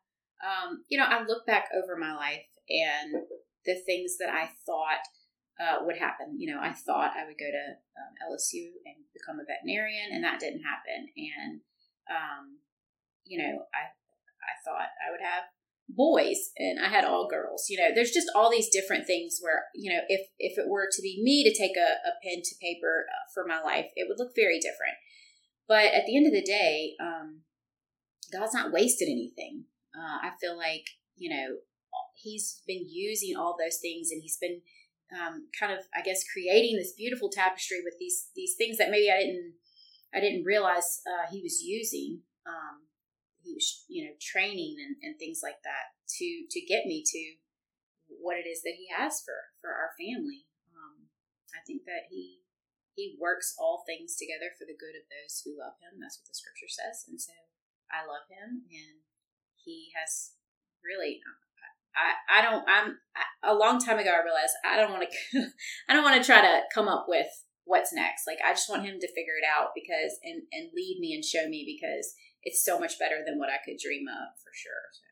Um, 0.42 0.84
you 0.88 0.98
know, 0.98 1.04
I 1.04 1.22
look 1.22 1.46
back 1.46 1.66
over 1.76 1.96
my 1.96 2.14
life 2.16 2.46
and 2.68 3.14
the 3.64 3.76
things 3.86 4.16
that 4.18 4.30
I 4.30 4.50
thought 4.66 5.04
uh, 5.60 5.84
would 5.84 5.98
happen. 5.98 6.40
You 6.40 6.54
know, 6.54 6.60
I 6.60 6.72
thought 6.72 7.12
I 7.16 7.26
would 7.26 7.38
go 7.38 7.50
to 7.50 7.64
um, 8.00 8.12
LSU 8.32 8.80
and 8.86 9.04
become 9.12 9.38
a 9.38 9.44
veterinarian, 9.44 10.08
and 10.12 10.24
that 10.24 10.40
didn't 10.40 10.64
happen. 10.64 11.12
And 11.16 11.60
um, 12.08 12.58
you 13.24 13.38
know, 13.38 13.68
I 13.74 13.92
I 13.92 14.54
thought 14.64 14.88
I 15.06 15.10
would 15.10 15.20
have 15.20 15.44
boys, 15.88 16.50
and 16.56 16.80
I 16.80 16.88
had 16.88 17.04
all 17.04 17.28
girls. 17.28 17.66
You 17.68 17.78
know, 17.78 17.90
there's 17.94 18.12
just 18.12 18.30
all 18.34 18.50
these 18.50 18.70
different 18.70 19.06
things 19.06 19.38
where 19.40 19.64
you 19.74 19.92
know, 19.92 20.00
if 20.08 20.28
if 20.38 20.58
it 20.58 20.68
were 20.68 20.88
to 20.90 21.02
be 21.02 21.20
me 21.22 21.44
to 21.44 21.56
take 21.56 21.76
a, 21.76 22.08
a 22.08 22.12
pen 22.24 22.42
to 22.42 22.60
paper 22.60 23.06
uh, 23.08 23.28
for 23.34 23.44
my 23.46 23.60
life, 23.60 23.86
it 23.96 24.08
would 24.08 24.18
look 24.18 24.32
very 24.34 24.58
different. 24.58 24.96
But 25.68 25.92
at 25.94 26.06
the 26.06 26.16
end 26.16 26.26
of 26.26 26.32
the 26.32 26.42
day, 26.42 26.94
um, 27.00 27.42
God's 28.32 28.54
not 28.54 28.72
wasted 28.72 29.08
anything. 29.08 29.64
Uh, 29.94 30.26
I 30.26 30.30
feel 30.40 30.56
like 30.56 30.86
you 31.16 31.30
know 31.30 31.56
He's 32.22 32.62
been 32.66 32.86
using 32.88 33.36
all 33.36 33.56
those 33.58 33.78
things, 33.78 34.10
and 34.10 34.22
He's 34.22 34.36
been 34.36 34.60
um, 35.12 35.48
kind 35.58 35.72
of, 35.72 35.80
I 35.94 36.02
guess, 36.02 36.22
creating 36.24 36.76
this 36.76 36.92
beautiful 36.92 37.28
tapestry 37.28 37.78
with 37.82 37.94
these 37.98 38.30
these 38.34 38.54
things 38.56 38.78
that 38.78 38.90
maybe 38.90 39.10
I 39.10 39.18
didn't 39.18 39.54
I 40.14 40.20
didn't 40.20 40.44
realize 40.44 41.00
uh, 41.06 41.30
He 41.30 41.42
was 41.42 41.62
using. 41.62 42.22
Um, 42.46 42.86
he 43.42 43.56
was, 43.56 43.84
you 43.88 44.04
know, 44.04 44.12
training 44.20 44.76
and, 44.76 44.96
and 45.00 45.18
things 45.18 45.40
like 45.42 45.64
that 45.64 45.96
to 46.20 46.28
to 46.50 46.60
get 46.60 46.84
me 46.84 47.02
to 47.04 47.22
what 48.20 48.36
it 48.36 48.46
is 48.48 48.62
that 48.62 48.76
He 48.76 48.88
has 48.92 49.22
for 49.24 49.54
for 49.60 49.70
our 49.72 49.96
family. 49.96 50.46
Um, 50.70 51.08
I 51.54 51.64
think 51.66 51.84
that 51.86 52.10
He 52.10 52.44
He 52.94 53.16
works 53.18 53.56
all 53.58 53.82
things 53.86 54.14
together 54.14 54.52
for 54.54 54.64
the 54.68 54.76
good 54.76 54.94
of 54.94 55.08
those 55.08 55.42
who 55.42 55.58
love 55.58 55.80
Him. 55.80 55.98
That's 55.98 56.20
what 56.20 56.28
the 56.28 56.36
Scripture 56.36 56.70
says, 56.70 57.08
and 57.08 57.18
so 57.20 57.34
I 57.90 58.06
love 58.06 58.28
Him, 58.28 58.68
and 58.70 59.02
He 59.56 59.90
has 59.96 60.36
really 60.84 61.20
I, 61.96 62.38
I 62.38 62.42
don't 62.42 62.64
I'm 62.68 62.98
I, 63.16 63.50
a 63.50 63.54
long 63.54 63.78
time 63.78 63.98
ago 63.98 64.10
I 64.10 64.24
realized 64.24 64.54
I 64.64 64.76
don't 64.76 64.92
want 64.92 65.04
to 65.08 65.10
I 65.88 65.94
don't 65.94 66.04
want 66.04 66.20
to 66.20 66.26
try 66.26 66.40
to 66.40 66.62
come 66.72 66.88
up 66.88 67.06
with 67.08 67.26
what's 67.64 67.92
next 67.92 68.26
like 68.26 68.38
I 68.44 68.52
just 68.52 68.68
want 68.68 68.86
him 68.86 68.98
to 69.00 69.14
figure 69.14 69.38
it 69.38 69.46
out 69.46 69.70
because 69.74 70.18
and 70.22 70.42
and 70.52 70.70
lead 70.74 70.98
me 71.00 71.14
and 71.14 71.24
show 71.24 71.48
me 71.48 71.62
because 71.66 72.14
it's 72.42 72.64
so 72.64 72.78
much 72.78 72.98
better 72.98 73.22
than 73.24 73.38
what 73.38 73.50
I 73.50 73.62
could 73.64 73.78
dream 73.78 74.06
of 74.08 74.34
for 74.42 74.50
sure 74.54 74.90
so. 74.92 75.10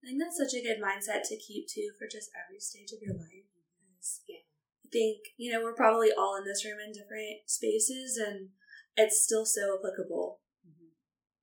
I 0.00 0.08
think 0.08 0.20
that's 0.20 0.40
such 0.40 0.56
a 0.56 0.64
good 0.64 0.80
mindset 0.80 1.28
to 1.28 1.36
keep 1.36 1.68
too 1.68 1.92
for 2.00 2.08
just 2.08 2.32
every 2.32 2.60
stage 2.60 2.92
of 2.92 3.04
your 3.04 3.16
life. 3.16 3.44
Because 3.52 4.24
Yeah. 4.26 4.40
I 4.84 4.88
think, 4.88 5.36
you 5.36 5.52
know, 5.52 5.62
we're 5.62 5.76
probably 5.76 6.08
all 6.10 6.36
in 6.36 6.44
this 6.44 6.64
room 6.64 6.80
in 6.80 6.92
different 6.92 7.44
spaces 7.46 8.16
and 8.16 8.50
it's 8.96 9.22
still 9.22 9.44
so 9.44 9.76
applicable. 9.76 10.40
Mm-hmm. 10.64 10.96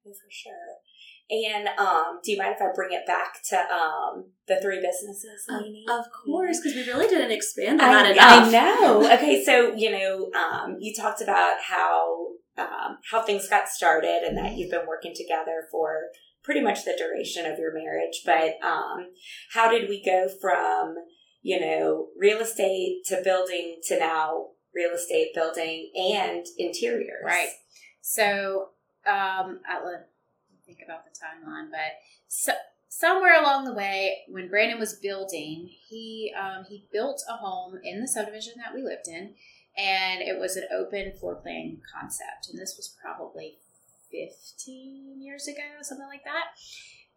Oh, 0.09 0.13
for 0.13 0.31
sure. 0.31 0.81
And 1.29 1.67
um, 1.77 2.19
do 2.23 2.31
you 2.31 2.37
mind 2.37 2.55
if 2.55 2.61
I 2.61 2.73
bring 2.73 2.93
it 2.93 3.05
back 3.05 3.43
to 3.49 3.57
um, 3.57 4.31
the 4.47 4.59
three 4.61 4.79
businesses, 4.79 5.45
Lainey? 5.49 5.85
Of 5.89 6.05
course, 6.25 6.59
because 6.59 6.73
we 6.73 6.85
really 6.85 7.07
didn't 7.07 7.31
expand 7.31 7.81
on 7.81 7.89
I, 7.89 8.03
that 8.03 8.11
enough. 8.11 8.47
I 8.47 8.51
know. 8.51 9.13
Okay, 9.13 9.43
so 9.43 9.73
you 9.75 9.91
know, 9.91 10.31
um, 10.39 10.77
you 10.79 10.93
talked 10.95 11.21
about 11.21 11.57
how 11.61 12.27
um, 12.57 12.99
how 13.11 13.21
things 13.21 13.49
got 13.49 13.67
started 13.67 14.23
and 14.25 14.37
that 14.37 14.55
you've 14.55 14.71
been 14.71 14.87
working 14.87 15.13
together 15.13 15.67
for 15.69 16.03
pretty 16.43 16.61
much 16.61 16.85
the 16.85 16.95
duration 16.97 17.45
of 17.45 17.59
your 17.59 17.73
marriage. 17.73 18.21
But 18.25 18.55
um, 18.65 19.07
how 19.51 19.69
did 19.69 19.89
we 19.89 20.01
go 20.03 20.29
from 20.41 20.95
you 21.41 21.59
know 21.59 22.07
real 22.17 22.39
estate 22.39 23.01
to 23.07 23.21
building 23.21 23.81
to 23.87 23.99
now 23.99 24.45
real 24.73 24.91
estate 24.91 25.31
building 25.35 25.91
and 25.93 26.45
interiors? 26.57 27.25
Right. 27.25 27.49
So, 27.99 28.69
um, 29.05 29.59
I 29.67 29.83
let 29.83 29.99
me 29.99 30.05
think 30.67 30.79
about 30.83 31.05
the 31.05 31.11
timeline, 31.11 31.71
but 31.71 31.97
so, 32.27 32.51
somewhere 32.89 33.41
along 33.41 33.65
the 33.65 33.73
way, 33.73 34.19
when 34.27 34.49
Brandon 34.49 34.79
was 34.79 34.93
building, 34.93 35.69
he 35.87 36.33
um, 36.39 36.65
he 36.67 36.85
built 36.91 37.23
a 37.29 37.37
home 37.37 37.79
in 37.83 38.01
the 38.01 38.07
subdivision 38.07 38.53
that 38.57 38.75
we 38.75 38.83
lived 38.83 39.07
in, 39.07 39.33
and 39.77 40.21
it 40.21 40.39
was 40.39 40.55
an 40.57 40.67
open 40.77 41.13
floor 41.19 41.35
plan 41.35 41.79
concept, 41.91 42.49
and 42.51 42.59
this 42.59 42.75
was 42.77 42.93
probably 43.01 43.57
fifteen 44.11 45.21
years 45.21 45.47
ago, 45.47 45.63
something 45.81 46.07
like 46.07 46.25
that. 46.25 46.47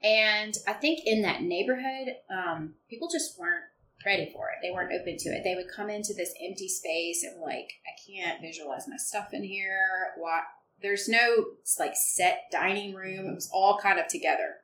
And 0.02 0.56
I 0.66 0.72
think 0.72 1.00
in 1.04 1.22
that 1.22 1.42
neighborhood, 1.42 2.16
um, 2.30 2.74
people 2.88 3.08
just 3.10 3.38
weren't 3.38 3.64
ready 4.04 4.30
for 4.32 4.48
it. 4.48 4.56
They 4.62 4.70
weren't 4.70 4.92
open 4.98 5.18
to 5.18 5.28
it. 5.28 5.42
They 5.44 5.54
would 5.54 5.70
come 5.74 5.90
into 5.90 6.14
this 6.14 6.32
empty 6.42 6.68
space 6.68 7.22
and 7.22 7.40
like, 7.40 7.70
I 7.84 7.92
can't 8.10 8.40
visualize 8.40 8.88
my 8.88 8.96
stuff 8.96 9.28
in 9.34 9.44
here. 9.44 10.14
Why? 10.16 10.40
There's 10.82 11.08
no 11.08 11.46
like 11.78 11.94
set 11.94 12.44
dining 12.50 12.94
room. 12.94 13.28
It 13.28 13.34
was 13.34 13.50
all 13.52 13.78
kind 13.78 13.98
of 13.98 14.08
together. 14.08 14.56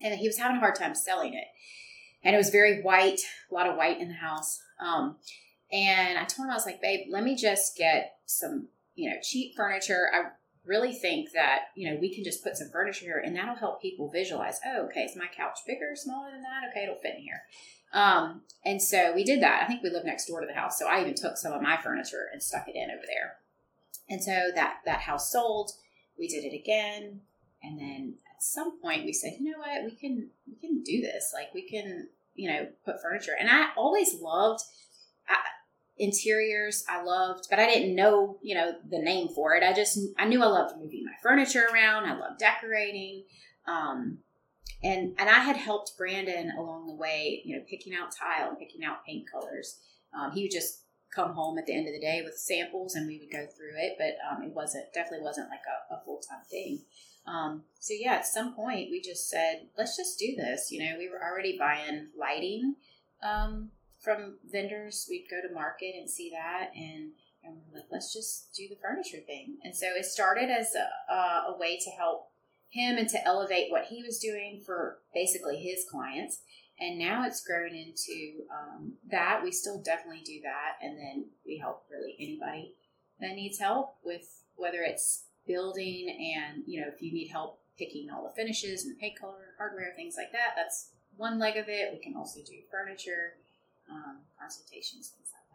And 0.00 0.18
he 0.18 0.26
was 0.26 0.38
having 0.38 0.56
a 0.56 0.60
hard 0.60 0.74
time 0.74 0.94
selling 0.94 1.34
it. 1.34 1.46
And 2.24 2.34
it 2.34 2.38
was 2.38 2.50
very 2.50 2.82
white, 2.82 3.20
a 3.50 3.54
lot 3.54 3.68
of 3.68 3.76
white 3.76 4.00
in 4.00 4.08
the 4.08 4.14
house. 4.14 4.60
Um, 4.80 5.16
and 5.72 6.18
I 6.18 6.24
told 6.24 6.46
him, 6.46 6.50
I 6.50 6.54
was 6.54 6.66
like, 6.66 6.82
babe, 6.82 7.06
let 7.10 7.24
me 7.24 7.34
just 7.34 7.76
get 7.76 8.18
some, 8.26 8.68
you 8.94 9.10
know, 9.10 9.16
cheap 9.22 9.54
furniture. 9.56 10.08
I 10.12 10.30
really 10.64 10.92
think 10.92 11.30
that, 11.34 11.62
you 11.74 11.90
know, 11.90 11.98
we 12.00 12.14
can 12.14 12.22
just 12.22 12.44
put 12.44 12.56
some 12.56 12.68
furniture 12.70 13.06
here 13.06 13.22
and 13.24 13.34
that'll 13.34 13.56
help 13.56 13.82
people 13.82 14.10
visualize, 14.10 14.60
oh, 14.66 14.86
okay, 14.86 15.00
is 15.00 15.16
my 15.16 15.26
couch 15.34 15.58
bigger 15.66 15.92
smaller 15.94 16.30
than 16.30 16.42
that? 16.42 16.70
Okay, 16.70 16.84
it'll 16.84 16.96
fit 16.96 17.16
in 17.16 17.22
here. 17.22 17.42
Um, 17.92 18.42
and 18.64 18.80
so 18.80 19.12
we 19.14 19.24
did 19.24 19.42
that. 19.42 19.62
I 19.62 19.66
think 19.66 19.82
we 19.82 19.90
live 19.90 20.04
next 20.04 20.26
door 20.26 20.40
to 20.40 20.46
the 20.46 20.54
house. 20.54 20.78
So 20.78 20.88
I 20.88 21.00
even 21.00 21.14
took 21.14 21.36
some 21.36 21.52
of 21.52 21.62
my 21.62 21.76
furniture 21.76 22.28
and 22.32 22.42
stuck 22.42 22.68
it 22.68 22.76
in 22.76 22.90
over 22.90 23.04
there. 23.06 23.36
And 24.08 24.22
so 24.22 24.50
that, 24.54 24.78
that 24.84 25.00
house 25.00 25.32
sold. 25.32 25.72
We 26.18 26.28
did 26.28 26.44
it 26.44 26.54
again. 26.54 27.20
And 27.62 27.78
then 27.78 28.14
at 28.34 28.42
some 28.42 28.80
point 28.80 29.04
we 29.04 29.12
said, 29.12 29.34
you 29.38 29.50
know 29.50 29.58
what, 29.58 29.84
we 29.84 29.92
can, 29.92 30.28
we 30.46 30.56
can 30.56 30.82
do 30.82 31.00
this. 31.00 31.32
Like 31.32 31.54
we 31.54 31.62
can, 31.68 32.08
you 32.34 32.50
know, 32.50 32.68
put 32.84 33.00
furniture. 33.00 33.36
And 33.38 33.48
I 33.48 33.68
always 33.76 34.20
loved 34.20 34.62
I, 35.28 35.36
interiors. 35.98 36.84
I 36.88 37.02
loved, 37.02 37.46
but 37.48 37.58
I 37.58 37.66
didn't 37.66 37.94
know, 37.94 38.38
you 38.42 38.54
know, 38.54 38.72
the 38.88 38.98
name 38.98 39.28
for 39.28 39.54
it. 39.54 39.62
I 39.62 39.72
just, 39.72 39.98
I 40.18 40.26
knew 40.26 40.42
I 40.42 40.46
loved 40.46 40.78
moving 40.78 41.04
my 41.04 41.12
furniture 41.22 41.66
around. 41.72 42.04
I 42.04 42.18
loved 42.18 42.38
decorating. 42.38 43.24
Um, 43.66 44.18
and 44.82 45.14
and 45.18 45.28
I 45.28 45.40
had 45.40 45.56
helped 45.56 45.96
Brandon 45.96 46.52
along 46.58 46.86
the 46.86 46.94
way, 46.94 47.42
you 47.44 47.56
know, 47.56 47.62
picking 47.68 47.94
out 47.94 48.10
tile 48.12 48.48
and 48.48 48.58
picking 48.58 48.84
out 48.84 49.04
paint 49.06 49.30
colors. 49.30 49.78
Um, 50.18 50.32
he 50.32 50.42
would 50.42 50.50
just 50.50 50.80
come 51.14 51.34
home 51.34 51.58
at 51.58 51.66
the 51.66 51.74
end 51.74 51.86
of 51.86 51.94
the 51.94 52.00
day 52.00 52.22
with 52.24 52.38
samples, 52.38 52.94
and 52.94 53.06
we 53.06 53.18
would 53.18 53.30
go 53.30 53.46
through 53.46 53.76
it. 53.76 53.94
But 53.98 54.16
um, 54.30 54.42
it 54.42 54.54
wasn't 54.54 54.92
definitely 54.94 55.24
wasn't 55.24 55.50
like 55.50 55.64
a, 55.66 55.94
a 55.94 56.02
full 56.04 56.20
time 56.20 56.44
thing. 56.50 56.80
Um, 57.26 57.62
so 57.78 57.94
yeah, 57.96 58.14
at 58.14 58.26
some 58.26 58.54
point 58.54 58.90
we 58.90 59.00
just 59.00 59.28
said, 59.28 59.68
let's 59.78 59.96
just 59.96 60.18
do 60.18 60.34
this. 60.36 60.72
You 60.72 60.80
know, 60.80 60.98
we 60.98 61.08
were 61.08 61.22
already 61.22 61.56
buying 61.58 62.08
lighting 62.18 62.76
um, 63.22 63.70
from 64.00 64.38
vendors. 64.50 65.06
We'd 65.08 65.28
go 65.30 65.40
to 65.46 65.54
market 65.54 65.94
and 65.96 66.10
see 66.10 66.30
that, 66.30 66.70
and 66.76 67.12
and 67.44 67.56
we're 67.56 67.80
like, 67.80 67.88
let's 67.90 68.12
just 68.12 68.54
do 68.54 68.68
the 68.68 68.80
furniture 68.80 69.18
thing. 69.26 69.56
And 69.64 69.76
so 69.76 69.86
it 69.96 70.04
started 70.04 70.48
as 70.50 70.74
a, 70.74 71.14
a 71.52 71.56
way 71.58 71.78
to 71.78 71.90
help 71.90 72.30
him 72.68 72.96
and 72.96 73.08
to 73.08 73.24
elevate 73.26 73.70
what 73.70 73.86
he 73.86 74.02
was 74.02 74.18
doing 74.18 74.62
for 74.64 74.98
basically 75.12 75.56
his 75.56 75.84
clients. 75.90 76.40
And 76.80 76.98
now 76.98 77.24
it's 77.26 77.44
grown 77.44 77.74
into 77.74 78.44
um, 78.50 78.94
that. 79.10 79.42
We 79.42 79.52
still 79.52 79.80
definitely 79.80 80.22
do 80.24 80.40
that. 80.42 80.78
And 80.82 80.98
then 80.98 81.26
we 81.46 81.58
help 81.58 81.84
really 81.90 82.16
anybody 82.18 82.74
that 83.20 83.34
needs 83.34 83.58
help 83.58 83.96
with 84.04 84.42
whether 84.56 84.82
it's 84.82 85.24
building 85.46 86.34
and, 86.36 86.62
you 86.66 86.80
know, 86.80 86.88
if 86.88 87.00
you 87.02 87.12
need 87.12 87.28
help 87.28 87.60
picking 87.78 88.10
all 88.10 88.24
the 88.24 88.34
finishes 88.34 88.84
and 88.84 88.94
the 88.94 89.00
paint 89.00 89.18
color, 89.18 89.54
hardware, 89.58 89.92
things 89.94 90.14
like 90.16 90.32
that, 90.32 90.54
that's 90.56 90.88
one 91.16 91.38
leg 91.38 91.56
of 91.56 91.68
it. 91.68 91.92
We 91.92 91.98
can 91.98 92.16
also 92.16 92.40
do 92.40 92.54
furniture, 92.70 93.34
um, 93.90 94.18
consultations, 94.40 95.08
things 95.08 95.30
like 95.32 95.42
that. 95.50 95.52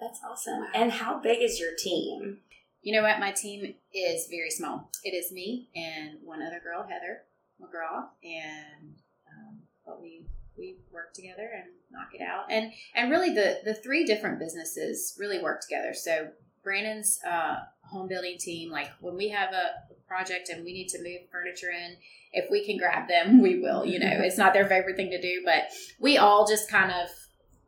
That's 0.00 0.20
awesome. 0.28 0.66
And 0.74 0.92
how 0.92 1.18
big 1.18 1.42
is 1.42 1.58
your 1.58 1.72
team? 1.76 2.38
You 2.82 2.92
know 2.92 3.02
what? 3.02 3.18
My 3.18 3.32
team 3.32 3.74
is 3.94 4.26
very 4.28 4.50
small. 4.50 4.90
It 5.02 5.10
is 5.10 5.32
me 5.32 5.68
and 5.74 6.18
one 6.22 6.42
other 6.42 6.60
girl, 6.62 6.86
Heather 6.88 7.22
McGraw, 7.60 8.04
and 8.22 8.94
um, 9.28 9.58
but 9.84 10.00
we 10.00 10.22
we 10.58 10.76
work 10.92 11.12
together 11.14 11.48
and 11.54 11.64
knock 11.90 12.08
it 12.12 12.22
out. 12.22 12.46
And 12.50 12.72
and 12.94 13.10
really, 13.10 13.32
the 13.32 13.60
the 13.64 13.74
three 13.74 14.04
different 14.04 14.38
businesses 14.38 15.16
really 15.18 15.42
work 15.42 15.60
together. 15.60 15.94
So 15.94 16.28
Brandon's 16.62 17.20
uh, 17.26 17.56
home 17.82 18.08
building 18.08 18.36
team, 18.38 18.70
like 18.70 18.90
when 19.00 19.16
we 19.16 19.28
have 19.30 19.52
a 19.52 19.94
project 20.08 20.48
and 20.48 20.64
we 20.64 20.72
need 20.72 20.88
to 20.88 20.98
move 20.98 21.28
furniture 21.30 21.70
in, 21.70 21.96
if 22.32 22.50
we 22.50 22.64
can 22.64 22.76
grab 22.76 23.08
them, 23.08 23.40
we 23.40 23.60
will. 23.60 23.84
You 23.84 23.98
know, 23.98 24.10
it's 24.10 24.38
not 24.38 24.52
their 24.52 24.66
favorite 24.66 24.96
thing 24.96 25.10
to 25.10 25.20
do, 25.20 25.42
but 25.44 25.64
we 26.00 26.18
all 26.18 26.46
just 26.46 26.70
kind 26.70 26.90
of 26.90 27.08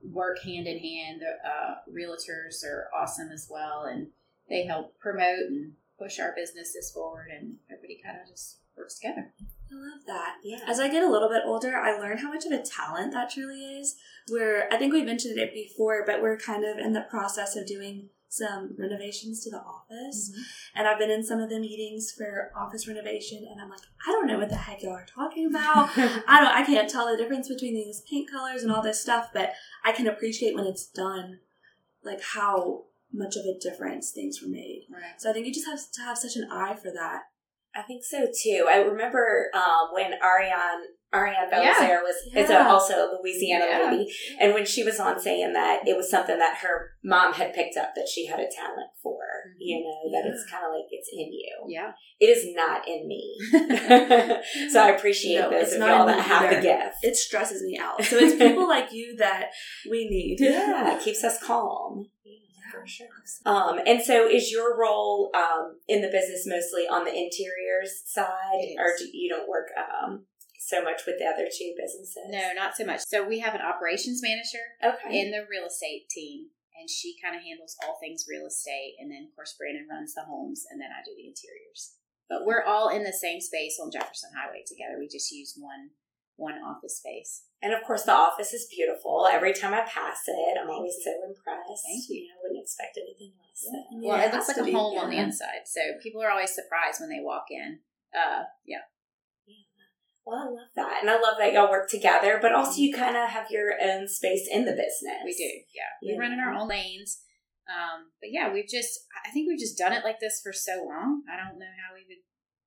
work 0.02 0.40
hand 0.42 0.66
in 0.66 0.78
hand. 0.78 1.22
The 1.22 1.48
uh, 1.48 1.74
realtors 1.92 2.64
are 2.64 2.88
awesome 2.96 3.30
as 3.32 3.48
well, 3.50 3.84
and 3.84 4.08
they 4.48 4.64
help 4.64 4.98
promote 4.98 5.46
and 5.48 5.72
push 5.98 6.18
our 6.18 6.32
businesses 6.36 6.90
forward, 6.92 7.28
and 7.30 7.56
everybody 7.70 8.00
kind 8.04 8.18
of 8.20 8.28
just 8.28 8.58
works 8.76 8.98
together. 8.98 9.32
I 9.70 9.74
love 9.74 10.06
that. 10.06 10.36
Yeah. 10.42 10.60
As 10.66 10.80
I 10.80 10.88
get 10.88 11.02
a 11.02 11.10
little 11.10 11.28
bit 11.28 11.42
older, 11.44 11.76
I 11.76 11.98
learn 11.98 12.18
how 12.18 12.32
much 12.32 12.46
of 12.46 12.52
a 12.52 12.62
talent 12.62 13.12
that 13.12 13.30
truly 13.30 13.60
is. 13.60 13.96
Where 14.28 14.72
I 14.72 14.76
think 14.76 14.92
we 14.92 15.02
mentioned 15.02 15.38
it 15.38 15.54
before, 15.54 16.04
but 16.06 16.20
we're 16.22 16.38
kind 16.38 16.64
of 16.64 16.78
in 16.78 16.92
the 16.92 17.06
process 17.10 17.56
of 17.56 17.66
doing 17.66 18.10
some 18.28 18.74
renovations 18.78 19.42
to 19.42 19.50
the 19.50 19.58
office. 19.58 20.30
Mm-hmm. 20.30 20.78
And 20.78 20.88
I've 20.88 20.98
been 20.98 21.10
in 21.10 21.24
some 21.24 21.40
of 21.40 21.48
the 21.48 21.58
meetings 21.58 22.12
for 22.12 22.52
office 22.54 22.86
renovation 22.86 23.46
and 23.50 23.60
I'm 23.60 23.70
like, 23.70 23.80
I 24.06 24.12
don't 24.12 24.26
know 24.26 24.38
what 24.38 24.50
the 24.50 24.56
heck 24.56 24.82
y'all 24.82 24.92
are 24.92 25.06
talking 25.06 25.46
about. 25.46 25.90
I 25.96 26.40
don't 26.40 26.54
I 26.54 26.64
can't 26.64 26.90
tell 26.90 27.10
the 27.10 27.16
difference 27.16 27.48
between 27.48 27.74
these 27.74 28.02
paint 28.08 28.30
colors 28.30 28.62
and 28.62 28.70
all 28.70 28.82
this 28.82 29.00
stuff, 29.00 29.30
but 29.32 29.52
I 29.84 29.92
can 29.92 30.06
appreciate 30.06 30.54
when 30.54 30.66
it's 30.66 30.86
done 30.86 31.38
like 32.04 32.20
how 32.22 32.84
much 33.12 33.36
of 33.36 33.44
a 33.46 33.58
difference 33.58 34.10
things 34.10 34.42
were 34.42 34.48
made. 34.48 34.86
Right. 34.92 35.18
So 35.18 35.30
I 35.30 35.32
think 35.32 35.46
you 35.46 35.54
just 35.54 35.66
have 35.66 35.80
to 35.92 36.02
have 36.02 36.18
such 36.18 36.36
an 36.36 36.48
eye 36.50 36.76
for 36.76 36.90
that. 36.90 37.22
I 37.74 37.82
think 37.82 38.02
so 38.04 38.26
too. 38.42 38.66
I 38.68 38.78
remember 38.78 39.50
um, 39.54 39.88
when 39.92 40.12
Ariane 40.22 40.84
Ariane 41.14 41.48
Yeah. 41.50 41.74
Belisaire 41.74 42.02
was 42.02 42.16
is 42.36 42.50
a, 42.50 42.66
also 42.68 42.94
a 42.94 43.18
Louisiana 43.20 43.64
Yeah. 43.68 43.90
lady, 43.90 44.12
and 44.40 44.52
when 44.52 44.66
she 44.66 44.84
was 44.84 44.98
on 45.00 45.18
saying 45.18 45.52
that 45.54 45.86
it 45.86 45.96
was 45.96 46.10
something 46.10 46.38
that 46.38 46.58
her 46.58 46.90
mom 47.02 47.32
had 47.32 47.54
picked 47.54 47.76
up 47.78 47.94
that 47.94 48.08
she 48.12 48.26
had 48.26 48.40
a 48.40 48.48
talent 48.54 48.90
for. 49.02 49.16
You 49.58 49.80
know 49.80 50.10
that 50.12 50.28
it's 50.28 50.44
kind 50.50 50.64
of 50.64 50.72
like 50.72 50.86
it's 50.90 51.08
in 51.12 51.32
you. 51.32 51.66
Yeah. 51.68 51.92
It 52.20 52.26
is 52.26 52.46
not 52.54 52.86
in 52.86 53.06
me. 53.08 53.36
so 54.70 54.82
I 54.82 54.90
appreciate 54.96 55.40
No, 55.40 55.50
those 55.50 55.72
of 55.72 55.78
y'all 55.80 56.06
that 56.06 56.20
have 56.20 56.50
the 56.54 56.60
gift. 56.60 56.96
It 57.02 57.16
stresses 57.16 57.62
me 57.62 57.78
out. 57.80 58.02
So 58.04 58.16
it's 58.16 58.34
people 58.36 58.68
like 58.76 58.92
you 58.92 59.16
that 59.18 59.50
we 59.90 60.08
need. 60.08 60.38
yeah, 60.40 60.96
it 60.96 61.02
keeps 61.02 61.22
us 61.24 61.38
calm. 61.42 62.06
Um, 63.46 63.78
and 63.86 64.02
so 64.02 64.26
is 64.28 64.50
your 64.50 64.78
role 64.78 65.30
um, 65.34 65.78
in 65.88 66.02
the 66.02 66.08
business 66.08 66.46
mostly 66.46 66.82
on 66.88 67.04
the 67.04 67.14
interiors 67.14 68.02
side, 68.06 68.74
or 68.78 68.96
do 68.98 69.06
you 69.12 69.28
don't 69.28 69.48
work 69.48 69.68
um, 69.76 70.24
so 70.58 70.82
much 70.82 71.02
with 71.06 71.18
the 71.18 71.26
other 71.26 71.46
two 71.46 71.74
businesses? 71.76 72.18
No, 72.28 72.52
not 72.54 72.76
so 72.76 72.84
much. 72.84 73.00
So 73.06 73.26
we 73.26 73.38
have 73.40 73.54
an 73.54 73.62
operations 73.62 74.20
manager 74.22 74.64
Okay. 74.84 75.20
in 75.20 75.30
the 75.30 75.46
real 75.48 75.66
estate 75.66 76.08
team, 76.10 76.48
and 76.78 76.88
she 76.88 77.16
kind 77.22 77.36
of 77.36 77.42
handles 77.42 77.76
all 77.84 77.98
things 78.00 78.26
real 78.28 78.46
estate. 78.46 78.94
And 78.98 79.10
then, 79.10 79.28
of 79.28 79.34
course, 79.34 79.54
Brandon 79.58 79.86
runs 79.90 80.14
the 80.14 80.24
homes, 80.24 80.64
and 80.70 80.80
then 80.80 80.90
I 80.90 81.02
do 81.04 81.12
the 81.16 81.26
interiors. 81.28 81.94
But 82.28 82.44
we're 82.44 82.64
all 82.64 82.88
in 82.90 83.04
the 83.04 83.12
same 83.12 83.40
space 83.40 83.80
on 83.80 83.90
Jefferson 83.90 84.30
Highway 84.36 84.62
together. 84.66 84.98
We 84.98 85.08
just 85.08 85.32
use 85.32 85.54
one 85.56 85.90
one 86.38 86.54
office 86.62 87.02
space. 87.02 87.42
And 87.60 87.74
of 87.74 87.82
course, 87.82 88.04
the 88.04 88.12
office 88.14 88.54
is 88.54 88.70
beautiful. 88.70 89.26
Every 89.28 89.52
time 89.52 89.74
I 89.74 89.80
pass 89.82 90.22
it, 90.28 90.54
I'm 90.56 90.70
always 90.70 90.94
so 91.02 91.10
impressed. 91.10 91.82
Thank 91.82 92.04
you. 92.08 92.22
know, 92.22 92.30
I 92.30 92.37
wouldn't 92.37 92.37
expect 92.68 93.00
anything 93.00 93.32
less. 93.40 93.64
Yeah. 93.64 93.80
Well, 94.04 94.18
Yeah, 94.18 94.28
it 94.28 94.32
looks 94.34 94.48
like 94.48 94.58
a 94.60 94.64
be, 94.64 94.72
home 94.72 94.98
on 94.98 95.08
the 95.08 95.16
inside, 95.16 95.64
so 95.64 95.80
people 96.02 96.20
are 96.22 96.30
always 96.30 96.52
surprised 96.54 97.00
when 97.00 97.08
they 97.08 97.24
walk 97.24 97.46
in. 97.48 97.80
Uh, 98.12 98.44
yeah, 98.64 98.84
Well, 100.24 100.36
I 100.36 100.44
love 100.52 100.68
that. 100.76 101.00
And 101.00 101.08
I 101.08 101.14
love 101.18 101.36
that 101.38 101.52
y'all 101.54 101.70
work 101.70 101.88
together, 101.88 102.38
but 102.40 102.52
also 102.52 102.80
you 102.80 102.92
kind 102.92 103.16
of 103.16 103.30
have 103.30 103.50
your 103.50 103.72
own 103.82 104.06
space 104.08 104.46
in 104.50 104.66
the 104.66 104.72
business. 104.72 105.24
we 105.24 105.32
do. 105.32 105.48
Yeah, 105.72 105.88
Yeah. 106.02 106.14
we 106.14 106.20
run 106.20 106.32
in 106.32 106.40
our 106.40 106.52
own 106.52 106.68
lanes. 106.68 107.22
Um, 107.68 108.12
but 108.20 108.28
yeah, 108.30 108.52
we've 108.52 108.68
just, 108.68 109.06
I 109.24 109.30
think 109.30 109.48
we've 109.48 109.58
just 109.58 109.76
done 109.78 109.92
it 109.92 110.04
like 110.04 110.20
this 110.20 110.40
for 110.42 110.52
so 110.52 110.84
long. 110.84 111.22
I 111.30 111.36
don't 111.36 111.58
know 111.58 111.72
how 111.80 111.94
we 111.94 112.04
would 112.08 112.24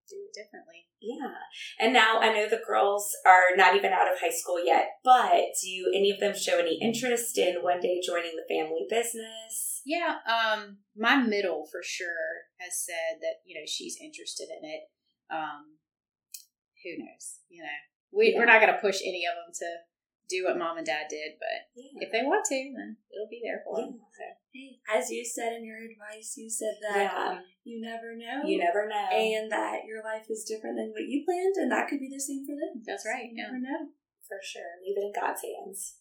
do 0.09 0.17
it 0.25 0.33
differently. 0.33 0.85
Yeah. 0.99 1.33
And 1.79 1.93
now 1.93 2.19
I 2.19 2.33
know 2.33 2.47
the 2.49 2.61
girls 2.65 3.09
are 3.25 3.55
not 3.55 3.75
even 3.75 3.91
out 3.93 4.11
of 4.11 4.19
high 4.19 4.29
school 4.29 4.63
yet, 4.63 4.97
but 5.03 5.53
do 5.63 5.91
any 5.95 6.11
of 6.11 6.19
them 6.19 6.35
show 6.35 6.59
any 6.59 6.77
interest 6.81 7.37
in 7.37 7.63
one 7.63 7.79
day 7.79 8.01
joining 8.05 8.35
the 8.35 8.45
family 8.53 8.85
business? 8.89 9.70
Yeah, 9.86 10.17
um, 10.30 10.78
my 10.96 11.17
middle 11.17 11.65
for 11.72 11.82
sure 11.84 12.50
has 12.60 12.78
said 12.86 13.20
that 13.22 13.41
you 13.46 13.56
know 13.56 13.65
she's 13.65 13.98
interested 14.02 14.48
in 14.50 14.67
it. 14.67 14.84
Um, 15.30 15.78
who 16.84 16.98
knows? 17.04 17.39
You 17.50 17.63
know, 17.63 17.80
we 18.12 18.32
Yeah. 18.34 18.39
we're 18.39 18.46
not 18.50 18.62
going 18.62 18.74
to 18.74 18.82
push 18.82 19.02
any 19.02 19.26
of 19.26 19.36
them 19.36 19.54
to 19.54 19.67
do 20.30 20.46
what 20.46 20.58
mom 20.58 20.78
and 20.78 20.86
dad 20.86 21.08
did, 21.10 21.36
but 21.39 21.67
Yeah. 21.76 22.08
if 22.08 22.12
they 22.12 22.24
want 22.24 22.46
to, 22.46 22.56
then 22.76 22.96
it'll 23.12 23.28
be 23.28 23.41
there 23.44 23.62
for 23.65 23.82
them. 23.82 24.00
So. 24.00 24.24
Hey, 24.54 24.80
as 24.88 25.10
you 25.12 25.26
said 25.26 25.54
in 25.54 25.65
your 25.65 25.78
advice, 25.78 26.38
you 26.38 26.50
said 26.50 26.76
that 26.82 26.96
Yeah. 27.12 27.41
you 27.63 27.82
never 27.82 28.15
know. 28.15 28.44
You 28.48 28.58
never 28.58 28.88
know. 28.88 29.10
and 29.12 29.52
that 29.52 29.84
your 29.86 30.02
life 30.04 30.30
is 30.30 30.46
different 30.46 30.78
than 30.78 30.91
what 30.91 31.04
you 31.04 31.26
planned, 31.26 31.56
and 31.58 31.72
that 31.72 31.89
could 31.89 32.00
be 32.00 32.10
the 32.10 32.20
same 32.20 32.46
for 32.46 32.56
them. 32.56 32.82
That's 32.86 33.06
right, 33.06 33.26
You 33.30 33.36
yeah. 33.38 33.44
never 33.52 33.60
know. 33.60 33.89
For 34.28 34.39
sure. 34.41 34.80
Leave 34.82 34.98
it 34.98 35.04
in 35.04 35.12
God's 35.12 35.41
hands. 35.44 35.98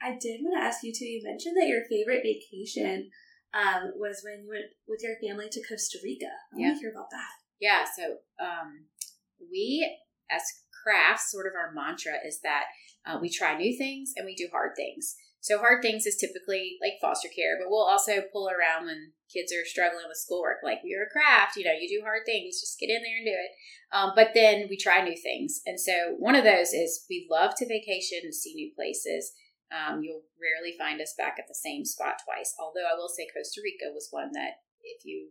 I 0.00 0.16
did 0.20 0.40
want 0.42 0.60
to 0.60 0.64
ask 0.66 0.82
you 0.82 0.92
too. 0.92 1.04
You 1.06 1.22
mentioned 1.24 1.56
that 1.56 1.66
your 1.68 1.84
favorite 1.88 2.22
vacation 2.22 3.10
um, 3.54 3.92
was 3.96 4.22
when 4.22 4.44
you 4.44 4.48
went 4.48 4.70
with 4.86 5.00
your 5.02 5.16
family 5.20 5.48
to 5.50 5.62
Costa 5.66 5.98
Rica. 6.04 6.26
I 6.26 6.56
want 6.56 6.66
Yeah. 6.66 6.74
to 6.74 6.80
hear 6.80 6.90
about 6.90 7.10
that. 7.10 7.30
Yeah, 7.60 7.84
so 7.84 8.18
um, 8.38 8.86
we, 9.50 9.98
as 10.30 10.42
crafts, 10.84 11.32
sort 11.32 11.46
of 11.46 11.54
our 11.54 11.72
mantra 11.72 12.14
is 12.24 12.40
that 12.42 12.64
uh, 13.06 13.18
we 13.20 13.28
try 13.30 13.56
new 13.56 13.76
things 13.76 14.12
and 14.16 14.24
we 14.26 14.34
do 14.34 14.48
hard 14.52 14.72
things. 14.76 15.16
So 15.40 15.58
hard 15.58 15.82
things 15.82 16.04
is 16.04 16.16
typically 16.16 16.76
like 16.80 16.94
foster 17.00 17.28
care, 17.34 17.56
but 17.58 17.70
we'll 17.70 17.86
also 17.86 18.20
pull 18.32 18.48
around 18.50 18.86
when 18.86 19.12
kids 19.32 19.52
are 19.52 19.64
struggling 19.64 20.04
with 20.08 20.18
schoolwork. 20.18 20.58
Like 20.62 20.80
you're 20.84 21.04
a 21.04 21.10
craft, 21.10 21.56
you 21.56 21.64
know, 21.64 21.72
you 21.72 21.88
do 21.88 22.04
hard 22.04 22.22
things, 22.26 22.60
just 22.60 22.78
get 22.78 22.90
in 22.90 23.02
there 23.02 23.16
and 23.16 23.26
do 23.26 23.32
it. 23.32 23.50
Um, 23.92 24.12
but 24.14 24.32
then 24.34 24.66
we 24.68 24.76
try 24.76 25.02
new 25.02 25.16
things, 25.16 25.62
and 25.64 25.80
so 25.80 26.14
one 26.18 26.34
of 26.34 26.44
those 26.44 26.74
is 26.74 27.06
we 27.08 27.26
love 27.30 27.54
to 27.56 27.66
vacation 27.66 28.18
and 28.22 28.34
see 28.34 28.52
new 28.54 28.70
places. 28.74 29.32
Um, 29.68 30.02
you'll 30.02 30.24
rarely 30.40 30.76
find 30.78 31.00
us 31.00 31.14
back 31.16 31.36
at 31.38 31.48
the 31.48 31.54
same 31.54 31.84
spot 31.84 32.16
twice. 32.24 32.54
Although 32.58 32.88
I 32.88 32.96
will 32.96 33.08
say 33.08 33.28
Costa 33.28 33.60
Rica 33.62 33.92
was 33.92 34.08
one 34.10 34.32
that 34.32 34.64
if 34.82 35.04
you 35.04 35.30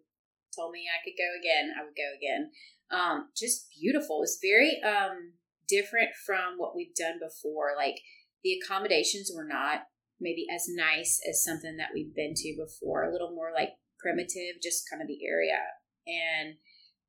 told 0.56 0.72
me 0.72 0.86
I 0.86 1.04
could 1.04 1.18
go 1.18 1.30
again, 1.34 1.74
I 1.74 1.84
would 1.84 1.98
go 1.98 2.10
again. 2.16 2.52
Um, 2.90 3.30
just 3.36 3.70
beautiful. 3.74 4.22
It's 4.24 4.40
very 4.42 4.82
um, 4.82 5.34
different 5.68 6.14
from 6.26 6.58
what 6.58 6.76
we've 6.76 6.96
done 6.96 7.20
before. 7.20 7.74
Like 7.76 7.98
the 8.44 8.58
accommodations 8.62 9.32
were 9.34 9.48
not 9.48 9.90
maybe 10.20 10.46
as 10.54 10.66
nice 10.68 11.20
as 11.30 11.44
something 11.44 11.78
that 11.78 11.90
we've 11.94 12.14
been 12.14 12.34
to 12.36 12.58
before. 12.58 13.04
A 13.04 13.12
little 13.12 13.32
more 13.34 13.52
like 13.54 13.78
primitive, 14.00 14.62
just 14.62 14.90
kind 14.90 15.02
of 15.02 15.08
the 15.08 15.26
area, 15.26 15.62
and 16.06 16.56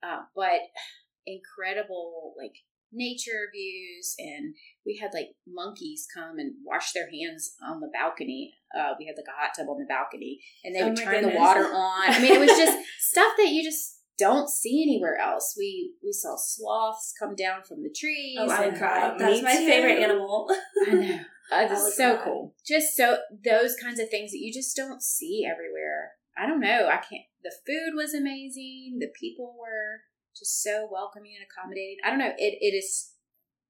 uh, 0.03 0.24
but 0.35 0.61
incredible 1.26 2.35
like 2.39 2.55
nature 2.93 3.49
views 3.53 4.14
and 4.18 4.55
we 4.86 4.97
had 4.97 5.11
like 5.12 5.28
monkeys 5.47 6.07
come 6.14 6.39
and 6.39 6.55
wash 6.64 6.93
their 6.93 7.09
hands 7.11 7.55
on 7.62 7.80
the 7.80 7.91
balcony 7.93 8.55
uh, 8.78 8.93
we 8.99 9.07
had 9.07 9.16
like 9.16 9.28
a 9.28 9.41
hot 9.41 9.51
tub 9.57 9.68
on 9.68 9.78
the 9.78 9.86
balcony 9.89 10.41
and 10.64 10.74
they 10.74 10.80
Oh 10.80 10.89
would 10.89 10.97
turn 10.97 11.22
the 11.22 11.36
water 11.36 11.64
on 11.64 12.11
i 12.11 12.18
mean 12.20 12.32
it 12.32 12.41
was 12.41 12.57
just 12.57 12.78
stuff 12.99 13.32
that 13.36 13.49
you 13.49 13.62
just 13.62 13.99
don't 14.18 14.51
see 14.51 14.82
anywhere 14.82 15.16
else. 15.16 15.55
We 15.57 15.95
we 16.03 16.12
saw 16.12 16.36
sloths 16.36 17.14
come 17.18 17.34
down 17.34 17.62
from 17.66 17.82
the 17.82 17.95
trees. 17.97 18.36
Oh, 18.39 18.51
I 18.51 18.66
would 18.66 18.78
cry. 18.78 19.14
That's 19.16 19.43
my 19.43 19.57
too. 19.57 19.66
favorite 19.66 20.03
animal. 20.03 20.51
I 20.86 20.91
know. 20.93 21.18
Uh, 21.51 21.66
so 21.74 22.16
cry. 22.16 22.24
cool. 22.26 22.55
Just 22.66 22.95
so 22.95 23.16
those 23.43 23.74
kinds 23.82 23.99
of 23.99 24.11
things 24.11 24.32
that 24.32 24.39
you 24.39 24.53
just 24.53 24.76
don't 24.76 25.03
see 25.03 25.49
everywhere. 25.51 26.11
I 26.36 26.47
don't 26.47 26.61
know. 26.61 26.89
I 26.89 26.97
can't. 26.97 27.24
The 27.43 27.53
food 27.66 27.97
was 27.97 28.12
amazing. 28.12 28.99
The 29.01 29.09
people 29.18 29.57
were 29.59 30.03
just 30.39 30.62
so 30.62 30.89
welcoming 30.91 31.34
and 31.34 31.45
accommodating. 31.45 31.99
I 32.05 32.11
don't 32.11 32.22
know. 32.22 32.32
It 32.39 32.59
it 32.62 32.74
is 32.76 33.14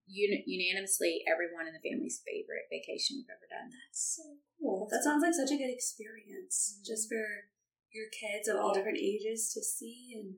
un- 0.08 0.44
unanimously 0.46 1.24
everyone 1.26 1.66
in 1.66 1.74
the 1.74 1.82
family's 1.84 2.20
favorite 2.24 2.68
vacation 2.70 3.20
we've 3.20 3.32
ever 3.32 3.48
done. 3.48 3.68
That's 3.72 4.20
so 4.20 4.38
cool. 4.60 4.88
That 4.90 5.04
sounds 5.04 5.22
like 5.24 5.34
such 5.34 5.52
a 5.52 5.60
good 5.60 5.72
experience, 5.72 6.78
mm-hmm. 6.78 6.86
just 6.88 7.08
for 7.08 7.48
your 7.92 8.08
kids 8.12 8.48
of 8.48 8.56
all 8.56 8.72
Yeah. 8.72 8.80
different 8.84 9.00
ages 9.00 9.52
to 9.56 9.60
see 9.64 10.12
and 10.16 10.36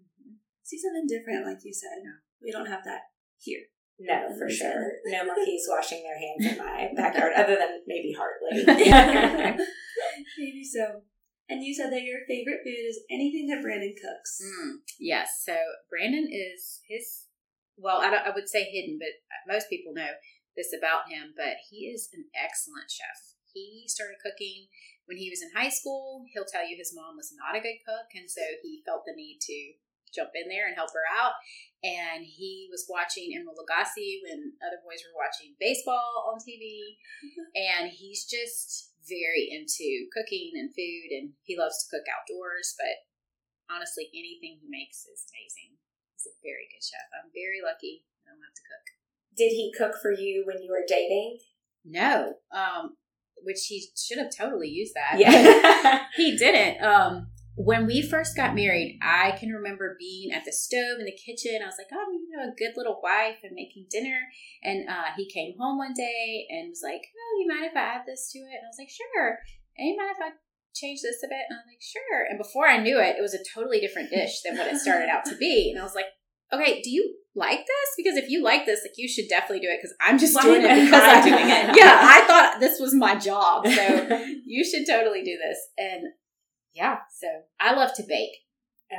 see 0.62 0.78
something 0.78 1.06
different, 1.10 1.46
like 1.46 1.64
you 1.64 1.74
said. 1.74 2.02
We 2.42 2.50
don't 2.54 2.70
have 2.70 2.84
that 2.84 3.10
here. 3.38 3.66
No, 4.00 4.32
for 4.38 4.48
sure. 4.48 4.92
No 5.06 5.24
monkeys 5.28 5.66
washing 5.68 6.02
their 6.02 6.18
hands 6.18 6.52
in 6.52 6.58
my 6.58 6.88
backyard, 6.96 7.32
other 7.36 7.56
than 7.56 7.82
maybe 7.86 8.14
Hartley. 8.16 8.64
Maybe 10.38 10.64
so. 10.64 11.02
And 11.50 11.64
you 11.64 11.74
said 11.74 11.90
that 11.90 12.06
your 12.06 12.22
favorite 12.28 12.62
food 12.62 12.86
is 12.86 13.02
anything 13.10 13.48
that 13.48 13.60
Brandon 13.60 13.94
cooks. 13.98 14.38
Mm, 14.38 14.86
yes. 14.98 15.42
So 15.44 15.56
Brandon 15.90 16.30
is 16.30 16.80
his. 16.86 17.26
Well, 17.76 17.98
I, 17.98 18.30
I 18.30 18.30
would 18.30 18.48
say 18.48 18.70
hidden, 18.70 19.00
but 19.02 19.18
most 19.50 19.68
people 19.68 19.92
know 19.92 20.14
this 20.56 20.70
about 20.70 21.10
him. 21.10 21.34
But 21.36 21.58
he 21.68 21.90
is 21.90 22.08
an 22.14 22.30
excellent 22.38 22.90
chef. 22.90 23.34
He 23.52 23.84
started 23.88 24.22
cooking 24.22 24.70
when 25.10 25.18
he 25.18 25.26
was 25.28 25.42
in 25.42 25.50
high 25.50 25.74
school. 25.74 26.22
He'll 26.30 26.46
tell 26.46 26.62
you 26.62 26.78
his 26.78 26.94
mom 26.94 27.18
was 27.18 27.34
not 27.34 27.58
a 27.58 27.64
good 27.64 27.82
cook, 27.82 28.14
and 28.14 28.30
so 28.30 28.42
he 28.62 28.86
felt 28.86 29.02
the 29.02 29.18
need 29.18 29.42
to 29.42 29.58
jump 30.14 30.30
in 30.34 30.48
there 30.48 30.66
and 30.66 30.76
help 30.76 30.90
her 30.92 31.06
out. 31.10 31.34
And 31.82 32.26
he 32.26 32.68
was 32.68 32.84
watching 32.90 33.32
Emeril 33.32 33.56
Lagasse 33.56 34.20
when 34.26 34.52
other 34.60 34.82
boys 34.84 35.00
were 35.00 35.16
watching 35.16 35.56
baseball 35.56 36.28
on 36.28 36.36
TV, 36.36 37.00
and 37.56 37.88
he's 37.88 38.28
just 38.28 38.92
very 39.08 39.48
into 39.48 40.10
cooking 40.12 40.52
and 40.60 40.68
food, 40.76 41.08
and 41.08 41.32
he 41.42 41.56
loves 41.56 41.80
to 41.80 41.88
cook 41.88 42.04
outdoors. 42.04 42.76
But 42.76 43.08
honestly, 43.72 44.12
anything 44.12 44.60
he 44.60 44.68
makes 44.68 45.08
is 45.08 45.24
amazing. 45.32 45.80
He's 46.12 46.28
a 46.28 46.36
very 46.44 46.68
good 46.68 46.84
chef. 46.84 47.08
I'm 47.16 47.32
very 47.32 47.64
lucky. 47.64 48.04
I 48.28 48.36
don't 48.36 48.44
have 48.44 48.52
to 48.52 48.66
cook. 48.68 48.86
Did 49.40 49.56
he 49.56 49.72
cook 49.72 49.96
for 50.02 50.12
you 50.12 50.44
when 50.44 50.60
you 50.60 50.68
were 50.68 50.84
dating? 50.86 51.40
No, 51.84 52.34
um, 52.52 52.96
which 53.42 53.66
he 53.68 53.88
should 53.96 54.18
have 54.18 54.36
totally 54.36 54.68
used 54.68 54.94
that. 54.94 55.16
Yeah. 55.18 56.04
he 56.16 56.36
didn't. 56.36 56.84
Um, 56.84 57.28
when 57.60 57.86
we 57.86 58.00
first 58.00 58.36
got 58.36 58.54
married, 58.54 58.98
I 59.02 59.32
can 59.32 59.50
remember 59.50 59.96
being 59.98 60.32
at 60.32 60.44
the 60.46 60.52
stove 60.52 60.98
in 60.98 61.04
the 61.04 61.12
kitchen. 61.12 61.60
I 61.62 61.66
was 61.66 61.76
like, 61.76 61.92
"Oh, 61.92 62.10
you 62.10 62.28
know, 62.32 62.48
a 62.48 62.56
good 62.56 62.72
little 62.76 63.00
wife 63.02 63.44
and 63.44 63.52
making 63.54 63.86
dinner." 63.90 64.18
And 64.64 64.88
uh, 64.88 65.12
he 65.16 65.28
came 65.28 65.54
home 65.58 65.76
one 65.76 65.92
day 65.92 66.46
and 66.48 66.70
was 66.70 66.80
like, 66.82 67.02
"Oh, 67.04 67.40
you 67.40 67.48
mind 67.48 67.66
if 67.66 67.76
I 67.76 68.00
add 68.00 68.02
this 68.06 68.32
to 68.32 68.38
it?" 68.38 68.56
And 68.56 68.64
I 68.64 68.72
was 68.72 68.80
like, 68.80 68.88
"Sure." 68.88 69.38
And 69.76 69.88
you 69.88 69.96
mind 69.96 70.16
if 70.16 70.22
I 70.24 70.30
change 70.74 71.02
this 71.02 71.22
a 71.22 71.28
bit? 71.28 71.44
And 71.48 71.56
I 71.56 71.60
was 71.60 71.68
like, 71.68 71.84
"Sure." 71.84 72.24
And 72.24 72.38
before 72.38 72.66
I 72.66 72.80
knew 72.80 72.98
it, 72.98 73.16
it 73.18 73.22
was 73.22 73.34
a 73.34 73.44
totally 73.52 73.80
different 73.80 74.10
dish 74.10 74.40
than 74.42 74.56
what 74.56 74.72
it 74.72 74.80
started 74.80 75.10
out 75.10 75.26
to 75.26 75.36
be. 75.36 75.70
And 75.70 75.78
I 75.78 75.84
was 75.84 75.94
like, 75.94 76.08
"Okay, 76.52 76.80
do 76.80 76.88
you 76.88 77.20
like 77.34 77.60
this? 77.60 77.88
Because 77.96 78.16
if 78.16 78.28
you 78.30 78.42
like 78.42 78.64
this, 78.64 78.80
like 78.82 78.96
you 78.96 79.08
should 79.08 79.28
definitely 79.28 79.60
do 79.60 79.68
it. 79.68 79.78
Because 79.82 79.94
I'm 80.00 80.18
just 80.18 80.34
Why 80.34 80.42
doing 80.42 80.62
it 80.64 80.84
because 80.84 81.04
I'm 81.04 81.24
doing 81.24 81.44
it? 81.44 81.76
Yeah, 81.76 81.98
I 82.00 82.24
thought 82.26 82.56
this 82.58 82.80
was 82.80 82.94
my 82.94 83.16
job, 83.16 83.66
so 83.66 84.24
you 84.46 84.64
should 84.64 84.86
totally 84.88 85.22
do 85.22 85.36
this. 85.36 85.58
And 85.76 86.08
yeah, 86.74 87.06
so 87.10 87.26
I 87.58 87.74
love 87.74 87.94
to 87.96 88.04
bake, 88.06 88.46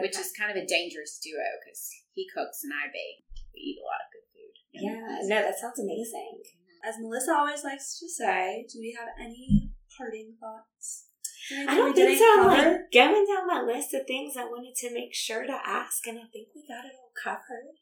which 0.01 0.17
is 0.17 0.32
kind 0.38 0.51
of 0.51 0.57
a 0.57 0.67
dangerous 0.67 1.19
duo 1.22 1.45
because 1.63 1.89
he 2.13 2.28
cooks 2.28 2.63
and 2.63 2.74
I 2.74 2.88
bake. 2.88 3.26
We 3.53 3.59
eat 3.59 3.80
a 3.80 3.88
lot 3.88 4.03
of 4.03 4.11
good 4.11 4.28
food. 4.32 4.55
Yeah, 4.72 5.28
no, 5.28 5.41
that 5.43 5.59
sounds 5.59 5.80
amazing. 5.80 6.43
Mm-hmm. 6.43 6.89
As 6.89 6.95
Melissa 6.99 7.34
always 7.34 7.63
likes 7.63 7.99
to 7.99 8.09
say, 8.09 8.65
do 8.72 8.80
we 8.80 8.95
have 8.97 9.09
any 9.19 9.72
parting 9.97 10.36
thoughts? 10.39 11.07
I 11.51 11.76
don't 11.76 11.93
think 11.93 12.17
so. 12.17 12.26
I'm 12.26 12.47
like 12.47 12.91
going 12.93 13.26
down 13.28 13.47
my 13.47 13.61
list 13.61 13.93
of 13.93 14.07
things 14.07 14.38
I 14.38 14.45
wanted 14.45 14.76
to 14.76 14.93
make 14.93 15.13
sure 15.13 15.45
to 15.45 15.57
ask, 15.65 16.05
and 16.07 16.17
I 16.17 16.28
think 16.32 16.49
we 16.55 16.63
got 16.67 16.86
it 16.86 16.95
all 16.95 17.11
covered. 17.17 17.76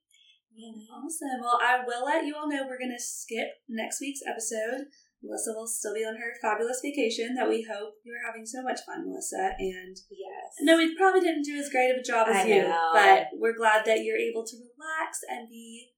You 0.55 0.73
know? 0.73 1.05
Awesome. 1.05 1.41
Well, 1.41 1.59
I 1.61 1.83
will 1.85 2.05
let 2.05 2.25
you 2.25 2.35
all 2.35 2.49
know 2.49 2.65
we're 2.67 2.79
going 2.79 2.95
to 2.95 3.03
skip 3.03 3.47
next 3.67 4.01
week's 4.01 4.21
episode. 4.27 4.87
Melissa 5.21 5.51
will 5.51 5.67
still 5.67 5.93
be 5.93 6.05
on 6.07 6.15
her 6.15 6.31
fabulous 6.41 6.79
vacation 6.79 7.35
that 7.35 7.49
we 7.49 7.67
hope 7.67 7.95
you're 8.07 8.23
having 8.25 8.45
so 8.45 8.63
much 8.63 8.79
fun, 8.87 9.03
Melissa. 9.03 9.51
And 9.59 9.95
Yes. 10.09 10.55
no, 10.61 10.77
we 10.77 10.95
probably 10.95 11.19
didn't 11.21 11.43
do 11.43 11.57
as 11.59 11.69
great 11.69 11.91
of 11.91 11.97
a 11.97 12.03
job 12.03 12.27
as 12.29 12.45
I 12.45 12.47
you, 12.47 12.61
know. 12.63 12.89
but 12.93 13.27
we're 13.35 13.57
glad 13.57 13.83
that 13.85 13.99
you're 14.03 14.17
able 14.17 14.45
to 14.47 14.55
relax 14.55 15.19
and 15.27 15.49
be 15.49 15.91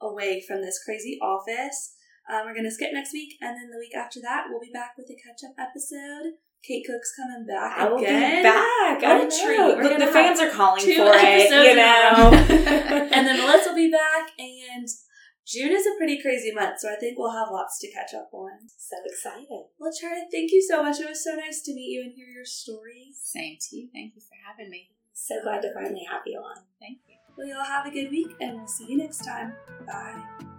away 0.00 0.44
from 0.46 0.60
this 0.60 0.78
crazy 0.84 1.18
office. 1.22 1.94
Um, 2.28 2.44
we're 2.44 2.52
going 2.52 2.68
to 2.68 2.70
skip 2.70 2.92
next 2.92 3.12
week, 3.14 3.36
and 3.40 3.56
then 3.56 3.70
the 3.72 3.78
week 3.80 3.96
after 3.96 4.20
that, 4.20 4.44
we'll 4.50 4.60
be 4.60 4.70
back 4.72 4.92
with 4.98 5.08
a 5.08 5.16
catch 5.16 5.48
up 5.48 5.56
episode. 5.56 6.36
Kate 6.66 6.84
Cook's 6.84 7.14
coming 7.16 7.46
back 7.46 7.78
I 7.78 7.88
will 7.88 7.98
again. 7.98 8.42
be 8.42 8.42
back. 8.42 9.00
What 9.00 9.16
I 9.16 9.24
a 9.24 9.30
treat. 9.30 9.98
The, 9.98 10.12
fans 10.12 10.40
are 10.40 10.50
calling 10.50 10.82
for 10.82 11.08
it. 11.16 11.48
You 11.48 11.74
know. 11.76 12.34
and 13.14 13.26
then 13.26 13.38
Melissa 13.38 13.70
will 13.70 13.76
be 13.76 13.90
back, 13.90 14.28
and 14.38 14.86
June 15.48 15.72
is 15.72 15.86
a 15.86 15.96
pretty 15.96 16.20
crazy 16.20 16.52
month, 16.52 16.80
so 16.80 16.92
I 16.92 16.96
think 16.96 17.18
we'll 17.18 17.32
have 17.32 17.48
lots 17.50 17.78
to 17.78 17.90
catch 17.90 18.12
up 18.12 18.28
on. 18.32 18.50
so 18.76 18.96
excited. 19.06 19.64
Well, 19.78 19.90
Charlie, 19.98 20.28
thank 20.30 20.52
you 20.52 20.60
so 20.60 20.82
much. 20.82 21.00
It 21.00 21.08
was 21.08 21.24
so 21.24 21.36
nice 21.36 21.62
to 21.62 21.74
meet 21.74 21.88
you 21.88 22.02
and 22.02 22.12
hear 22.12 22.26
your 22.26 22.44
stories. 22.44 23.18
Same 23.22 23.56
to 23.58 23.76
you. 23.76 23.88
Thank 23.90 24.14
you 24.14 24.20
for 24.20 24.36
having 24.46 24.70
me. 24.70 24.90
So 25.14 25.36
glad 25.42 25.62
to 25.62 25.72
finally 25.72 26.06
have 26.10 26.20
you 26.26 26.38
on. 26.38 26.64
Thank 26.78 26.98
you. 27.08 27.16
Well, 27.36 27.46
y'all 27.46 27.64
have 27.64 27.86
a 27.86 27.90
good 27.90 28.10
week, 28.10 28.36
and 28.42 28.58
we'll 28.58 28.66
see 28.66 28.86
you 28.88 28.98
next 28.98 29.24
time. 29.24 29.54
Bye. 29.86 30.57